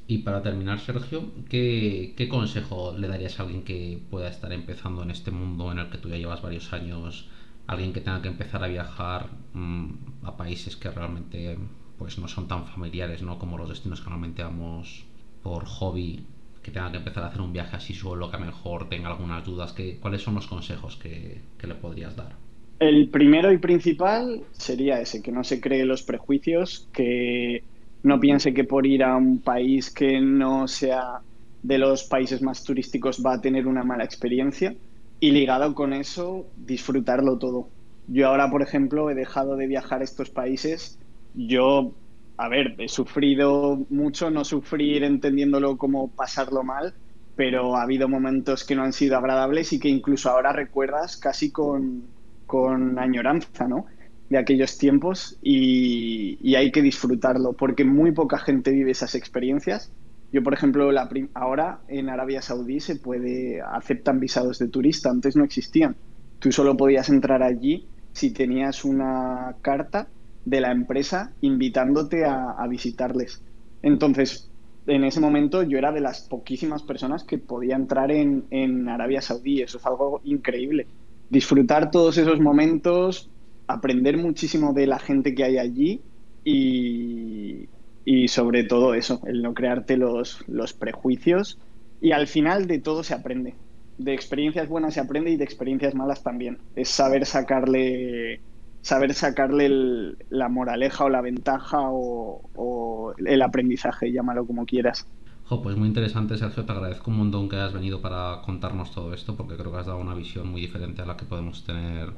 Y 0.07 0.19
para 0.19 0.43
terminar, 0.43 0.81
Sergio, 0.81 1.33
¿qué, 1.49 2.29
consejo 2.29 2.95
le 2.97 3.09
darías 3.09 3.39
a 3.39 3.45
alguien 3.45 3.62
que 3.62 4.01
pueda 4.11 4.29
estar 4.29 4.53
empezando 4.53 5.03
en 5.03 5.11
este 5.11 5.31
mundo 5.31 5.73
en 5.73 5.79
el 5.79 5.89
que 5.89 5.99
tú 5.99 6.09
ya 6.09 6.17
llevas 6.17 6.43
varios 6.43 6.73
años? 6.73 7.29
Alguien 7.67 7.95
que 7.95 8.01
tenga 8.01 8.21
que 8.21 8.29
empezar 8.29 8.62
a 8.62 8.67
viajar 8.67 9.31
mm, 9.55 9.91
a 10.25 10.37
países 10.37 10.77
que 10.77 10.91
realmente 10.91 11.57
pues 11.99 12.19
no 12.19 12.29
son 12.29 12.49
tan 12.49 12.67
familiares 12.67 13.23
¿no? 13.23 13.39
como 13.39 13.57
los 13.57 13.69
destinos 13.69 14.01
que 14.01 14.11
normalmente 14.11 14.43
vamos 14.43 15.07
por 15.43 15.65
hobby 15.65 16.27
que 16.65 16.71
tenga 16.71 16.91
que 16.91 16.97
empezar 16.97 17.23
a 17.23 17.27
hacer 17.29 17.43
un 17.43 17.53
viaje 17.53 17.77
así 17.77 17.95
solo, 17.95 18.31
que 18.31 18.37
a 18.37 18.41
mejor 18.41 18.89
tenga 18.89 19.09
algunas 19.09 19.45
dudas, 19.45 19.73
que, 19.73 19.99
¿cuáles 19.99 20.23
son 20.23 20.35
los 20.35 20.47
consejos 20.47 20.97
que, 20.97 21.41
le 21.62 21.75
podrías 21.75 22.17
dar? 22.17 22.33
El 22.81 23.09
primero 23.11 23.53
y 23.53 23.59
principal 23.59 24.43
sería 24.53 25.01
ese, 25.01 25.23
que 25.23 25.31
no 25.31 25.45
se 25.45 25.61
cree 25.61 25.85
los 25.85 26.03
prejuicios, 26.03 26.89
que 26.93 27.62
no 28.03 28.19
piense 28.19 28.53
que 28.53 28.65
por 28.65 28.87
ir 28.87 29.05
a 29.05 29.17
un 29.17 29.39
país 29.39 29.91
que 29.91 30.21
no 30.21 30.67
sea 30.67 31.21
de 31.62 31.79
los 31.79 32.05
países 32.05 32.43
más 32.43 32.65
turísticos 32.65 33.23
va 33.25 33.35
a 33.35 33.41
tener 33.41 33.67
una 33.67 33.85
mala 33.85 34.05
experiencia 34.05 34.75
y 35.21 35.31
ligado 35.31 35.75
con 35.75 35.93
eso, 35.93 36.47
disfrutarlo 36.57 37.39
todo. 37.39 37.69
Yo 38.09 38.29
ahora, 38.29 38.51
por 38.51 38.62
ejemplo, 38.62 39.11
he 39.11 39.15
dejado 39.15 39.57
de 39.57 39.67
viajar 39.67 40.01
a 40.01 40.05
estos 40.05 40.31
países. 40.31 40.99
Yo 41.35 41.93
a 42.37 42.49
ver, 42.49 42.74
he 42.78 42.89
sufrido 42.89 43.87
mucho, 43.91 44.30
no 44.30 44.45
sufrir 44.45 45.05
entendiéndolo 45.05 45.76
como 45.76 46.11
pasarlo 46.11 46.64
mal, 46.64 46.95
pero 47.37 47.76
ha 47.76 47.82
habido 47.82 48.09
momentos 48.09 48.64
que 48.64 48.74
no 48.74 48.82
han 48.82 48.93
sido 48.93 49.16
agradables 49.16 49.72
y 49.72 49.78
que 49.78 49.89
incluso 49.89 50.30
ahora 50.30 50.53
recuerdas 50.53 51.16
casi 51.16 51.51
con, 51.51 52.05
con 52.47 52.99
añoranza, 52.99 53.68
¿no? 53.68 53.87
De 54.28 54.39
aquellos 54.39 54.78
tiempos 54.78 55.39
y, 55.43 56.39
y, 56.41 56.55
hay 56.55 56.72
que 56.72 56.82
disfrutarlo 56.82 57.53
porque 57.53 57.85
muy 57.85 58.12
poca 58.12 58.39
gente 58.39 58.70
vive 58.70 58.91
esas 58.91 59.14
experiencias. 59.14 59.93
Yo, 60.32 60.43
por 60.43 60.55
ejemplo, 60.55 60.91
la 60.91 61.09
ahora 61.35 61.80
en 61.87 62.09
Arabia 62.09 62.43
Saudí 62.43 62.80
se 62.80 62.97
puede, 62.97 63.61
aceptan 63.61 64.18
visados 64.18 64.59
de 64.59 64.68
turista, 64.68 65.11
antes 65.11 65.37
no 65.37 65.45
existían. 65.45 65.95
Tú 66.41 66.51
solo 66.51 66.76
podías 66.76 67.09
entrar 67.11 67.43
allí 67.43 67.87
si 68.12 68.32
tenías 68.32 68.85
una 68.85 69.57
carta 69.62 70.09
de 70.45 70.61
la 70.61 70.71
empresa 70.71 71.33
invitándote 71.41 72.25
a, 72.25 72.67
visitarles. 72.69 73.43
Entonces, 73.83 74.51
en 74.87 75.05
ese 75.05 75.21
momento 75.21 75.63
yo 75.63 75.79
era 75.79 75.93
de 75.93 76.01
las 76.01 76.23
poquísimas 76.23 76.83
personas 76.83 77.25
que 77.25 77.39
podía 77.39 77.77
entrar 77.77 78.11
en, 78.11 78.45
en, 78.51 78.89
Arabia 78.89 79.23
Saudí. 79.23 79.63
Eso 79.63 79.79
es 79.79 79.87
algo 79.87 80.21
increíble. 80.25 80.87
Disfrutar 81.31 81.91
todos 81.91 82.19
esos 82.19 82.41
momentos, 82.41 83.31
aprender 83.67 84.19
muchísimo 84.19 84.73
de 84.73 84.87
la 84.87 84.99
gente 84.99 85.35
que 85.35 85.45
hay 85.45 85.59
allí 85.59 86.03
y, 86.45 87.69
y 88.05 88.29
sobre 88.29 88.65
todo 88.65 88.95
eso, 88.95 89.21
el 89.27 89.43
no 89.43 89.55
crearte 89.55 89.97
los, 89.97 90.47
los 90.49 90.75
prejuicios. 90.75 91.59
Y 92.01 92.13
al 92.13 92.27
final 92.27 92.67
de 92.67 92.79
todo 92.81 93.03
se 93.03 93.15
aprende. 93.15 93.55
De 93.97 94.13
experiencias 94.13 94.69
buenas 94.69 94.95
se 94.95 95.01
aprende 95.01 95.31
y 95.31 95.37
de 95.37 95.45
experiencias 95.45 95.95
malas 95.95 96.23
también. 96.23 96.59
Es 96.77 96.91
saber 96.91 97.25
sacarle 97.25 98.41
saber 98.85 99.14
sacarle 99.14 99.64
el, 99.64 100.18
la 100.28 100.51
moraleja 100.51 101.05
o 101.05 101.09
la 101.09 101.22
ventaja 101.22 101.78
o, 101.80 102.43
o, 102.55 103.14
el 103.16 103.41
aprendizaje, 103.41 104.12
llámalo 104.12 104.47
como 104.47 104.66
quieras. 104.66 105.07
Jo, 105.45 105.62
pues 105.62 105.76
muy 105.76 105.89
interesante, 105.89 106.37
Sergio. 106.37 106.66
Te 106.66 106.72
agradezco 106.72 107.11
un 107.11 107.16
montón 107.16 107.49
que 107.49 107.57
hayas 107.57 107.72
venido 107.72 108.03
para 108.03 108.43
contarnos 108.43 108.93
todo 108.93 109.14
esto, 109.14 109.37
porque 109.37 109.57
creo 109.57 109.72
que 109.72 109.78
has 109.78 109.87
dado 109.87 109.99
una 109.99 110.14
visión 110.14 110.49
muy 110.49 110.61
diferente 110.61 111.01
a 111.01 111.07
la 111.07 111.16
que 111.16 111.24
podemos 111.24 111.64
tener 111.64 112.11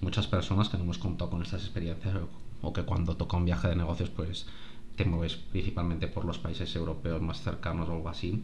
muchas 0.00 0.26
personas 0.26 0.70
que 0.70 0.78
no 0.78 0.84
hemos 0.84 0.98
contado 0.98 1.30
con 1.30 1.42
estas 1.42 1.62
experiencias 1.62 2.14
o 2.62 2.72
que 2.72 2.84
cuando 2.84 3.16
toca 3.16 3.36
un 3.36 3.44
viaje 3.44 3.68
de 3.68 3.76
negocios, 3.76 4.08
pues 4.08 4.46
te 4.96 5.04
mueves 5.04 5.36
principalmente 5.36 6.08
por 6.08 6.24
los 6.24 6.38
países 6.38 6.74
europeos 6.74 7.20
más 7.20 7.42
cercanos 7.42 7.86
o 7.88 7.92
algo 7.92 8.08
así. 8.08 8.42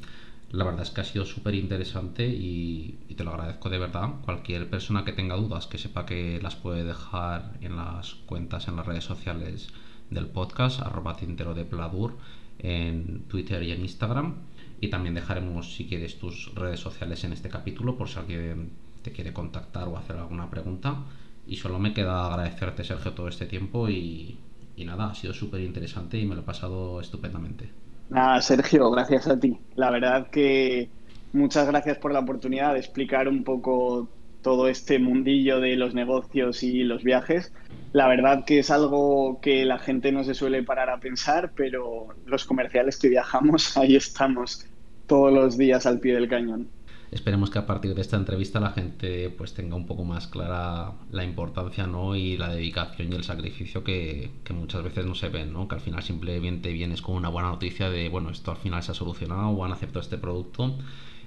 La 0.55 0.62
verdad 0.62 0.82
es 0.82 0.90
que 0.90 1.00
ha 1.00 1.05
sido 1.05 1.24
súper 1.24 1.57
interesante 1.57 2.28
y, 2.28 2.96
te 3.16 3.24
lo 3.24 3.32
agradezco 3.32 3.70
de 3.70 3.78
verdad. 3.78 4.20
Cualquier 4.24 4.70
persona 4.70 5.05
que 5.05 5.12
tenga 5.12 5.34
dudas, 5.34 5.66
que 5.66 5.78
sepa 5.78 6.07
que 6.07 6.38
las 6.40 6.55
puede 6.55 6.84
dejar 6.84 7.59
en 7.61 7.74
las 7.74 8.14
cuentas, 8.14 8.68
en 8.68 8.76
las 8.76 8.86
redes 8.86 9.02
sociales 9.02 9.70
del 10.11 10.26
podcast, 10.26 10.80
arroba 10.80 11.16
tintero 11.16 11.55
de 11.55 11.64
Pladur, 11.64 12.18
en 12.61 13.24
Twitter 13.26 13.64
y 13.64 13.72
en 13.72 13.80
Instagram. 13.80 14.36
Y 14.80 14.90
también 14.90 15.16
dejaremos, 15.16 15.74
si 15.74 15.86
quieres, 15.86 16.20
tus 16.20 16.55
redes 16.55 16.78
sociales 16.78 17.24
en 17.24 17.32
este 17.32 17.48
capítulo 17.48 17.96
por 17.96 18.09
si 18.09 18.20
alguien 18.20 18.70
te 19.02 19.11
quiere 19.11 19.32
contactar 19.32 19.88
o 19.88 19.96
hacer 19.96 20.14
alguna 20.18 20.50
pregunta. 20.50 21.02
Y 21.48 21.57
solo 21.57 21.80
me 21.80 21.92
queda 21.92 22.28
agradecerte, 22.28 22.84
Sergio, 22.84 23.12
todo 23.12 23.26
este 23.26 23.46
tiempo 23.46 23.88
y, 23.88 24.38
y 24.76 24.84
nada, 24.84 25.11
ha 25.11 25.14
sido 25.16 25.34
súper 25.34 25.62
interesante 25.62 26.16
y 26.16 26.26
me 26.26 26.36
lo 26.36 26.42
he 26.42 26.44
pasado 26.44 27.00
estupendamente. 27.00 27.84
Nada, 28.14 28.40
Sergio, 28.42 28.92
gracias 28.92 29.26
a 29.26 29.40
ti. 29.40 29.58
La 29.74 29.90
verdad 29.90 30.28
que 30.30 30.88
muchas 31.32 31.66
gracias 31.66 31.98
por 31.98 32.12
la 32.12 32.20
oportunidad 32.20 32.72
de 32.72 32.78
explicar 32.78 33.26
un 33.26 33.42
poco 33.42 34.08
todo 34.40 34.68
este 34.68 35.00
mundillo 35.00 35.58
de 35.58 35.74
los 35.74 35.94
negocios 35.94 36.62
y 36.62 36.84
los 36.84 37.02
viajes. 37.02 37.52
La 37.92 38.06
verdad 38.06 38.44
que 38.44 38.60
es 38.60 38.70
algo 38.70 39.40
que 39.40 39.64
la 39.64 39.80
gente 39.80 40.12
no 40.12 40.22
se 40.22 40.34
suele 40.34 40.62
parar 40.62 40.90
a 40.90 41.00
pensar, 41.00 41.54
pero 41.56 42.14
los 42.24 42.44
comerciales 42.44 42.98
que 42.98 43.08
viajamos, 43.08 43.76
ahí 43.76 43.96
estamos 43.96 44.64
todos 45.08 45.32
los 45.32 45.58
días 45.58 45.84
al 45.84 45.98
pie 45.98 46.14
del 46.14 46.28
cañón 46.28 46.68
esperemos 47.14 47.48
que 47.48 47.60
a 47.60 47.66
partir 47.66 47.94
de 47.94 48.00
esta 48.00 48.16
entrevista 48.16 48.58
la 48.58 48.72
gente 48.72 49.30
pues 49.30 49.54
tenga 49.54 49.76
un 49.76 49.86
poco 49.86 50.04
más 50.04 50.26
clara 50.26 50.92
la 51.12 51.24
importancia 51.24 51.86
¿no? 51.86 52.16
y 52.16 52.36
la 52.36 52.48
dedicación 52.48 53.12
y 53.12 53.16
el 53.16 53.22
sacrificio 53.22 53.84
que, 53.84 54.32
que, 54.42 54.52
muchas 54.52 54.82
veces 54.82 55.06
no 55.06 55.14
se 55.14 55.28
ven, 55.28 55.52
¿no? 55.52 55.68
que 55.68 55.76
al 55.76 55.80
final 55.80 56.02
simplemente 56.02 56.72
vienes 56.72 57.02
con 57.02 57.14
una 57.14 57.28
buena 57.28 57.50
noticia 57.50 57.88
de 57.88 58.08
bueno, 58.08 58.30
esto 58.30 58.50
al 58.50 58.56
final 58.56 58.82
se 58.82 58.90
ha 58.90 58.94
solucionado 58.94 59.48
o 59.50 59.64
han 59.64 59.72
aceptado 59.72 60.00
este 60.00 60.18
producto 60.18 60.76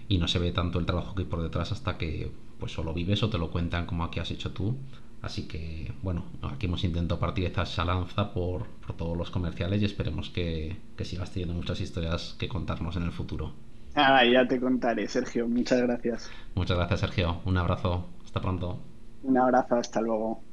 y 0.10 0.18
no 0.18 0.28
se 0.28 0.40
ve 0.40 0.52
tanto 0.52 0.78
el 0.78 0.86
trabajo 0.86 1.16
que 1.16 1.22
hay 1.24 1.28
por 1.30 1.42
detrás 1.42 1.72
hasta 1.72 1.98
que 1.98 2.32
pues 2.60 2.74
solo 2.74 2.94
vives 2.94 3.24
o 3.24 3.30
te 3.30 3.38
lo 3.38 3.50
cuentan 3.50 3.86
como 3.86 4.04
aquí 4.04 4.20
has 4.20 4.32
hecho 4.32 4.52
tú. 4.52 4.76
Así 5.22 5.48
que 5.48 5.94
bueno, 6.04 6.26
aquí 6.44 6.68
hemos 6.68 6.84
intentado 6.84 7.20
partir 7.20 7.46
esa 7.46 7.86
lanza 7.86 8.34
por, 8.34 8.68
por 8.68 8.96
todos 8.96 9.18
los 9.18 9.32
comerciales 9.32 9.82
y 9.82 9.86
esperemos 9.86 10.30
que, 10.30 10.78
que 10.98 11.06
sigas 11.06 11.32
teniendo 11.32 11.56
muchas 11.56 11.80
historias 11.80 12.36
que 12.38 12.50
contarnos 12.50 12.98
en 12.98 13.04
el 13.04 13.12
futuro. 13.12 13.54
Ah, 13.98 14.24
ya 14.24 14.48
te 14.48 14.60
contaré, 14.62 15.08
Sergio. 15.10 15.46
Muchas 15.50 15.82
gracias. 15.82 16.38
Muchas 16.56 16.76
gracias, 16.78 17.00
Sergio. 17.00 17.42
Un 17.46 17.58
abrazo. 17.58 18.10
Hasta 18.26 18.42
pronto. 18.42 18.82
Un 19.22 19.38
abrazo. 19.38 19.76
Hasta 19.76 20.02
luego. 20.02 20.47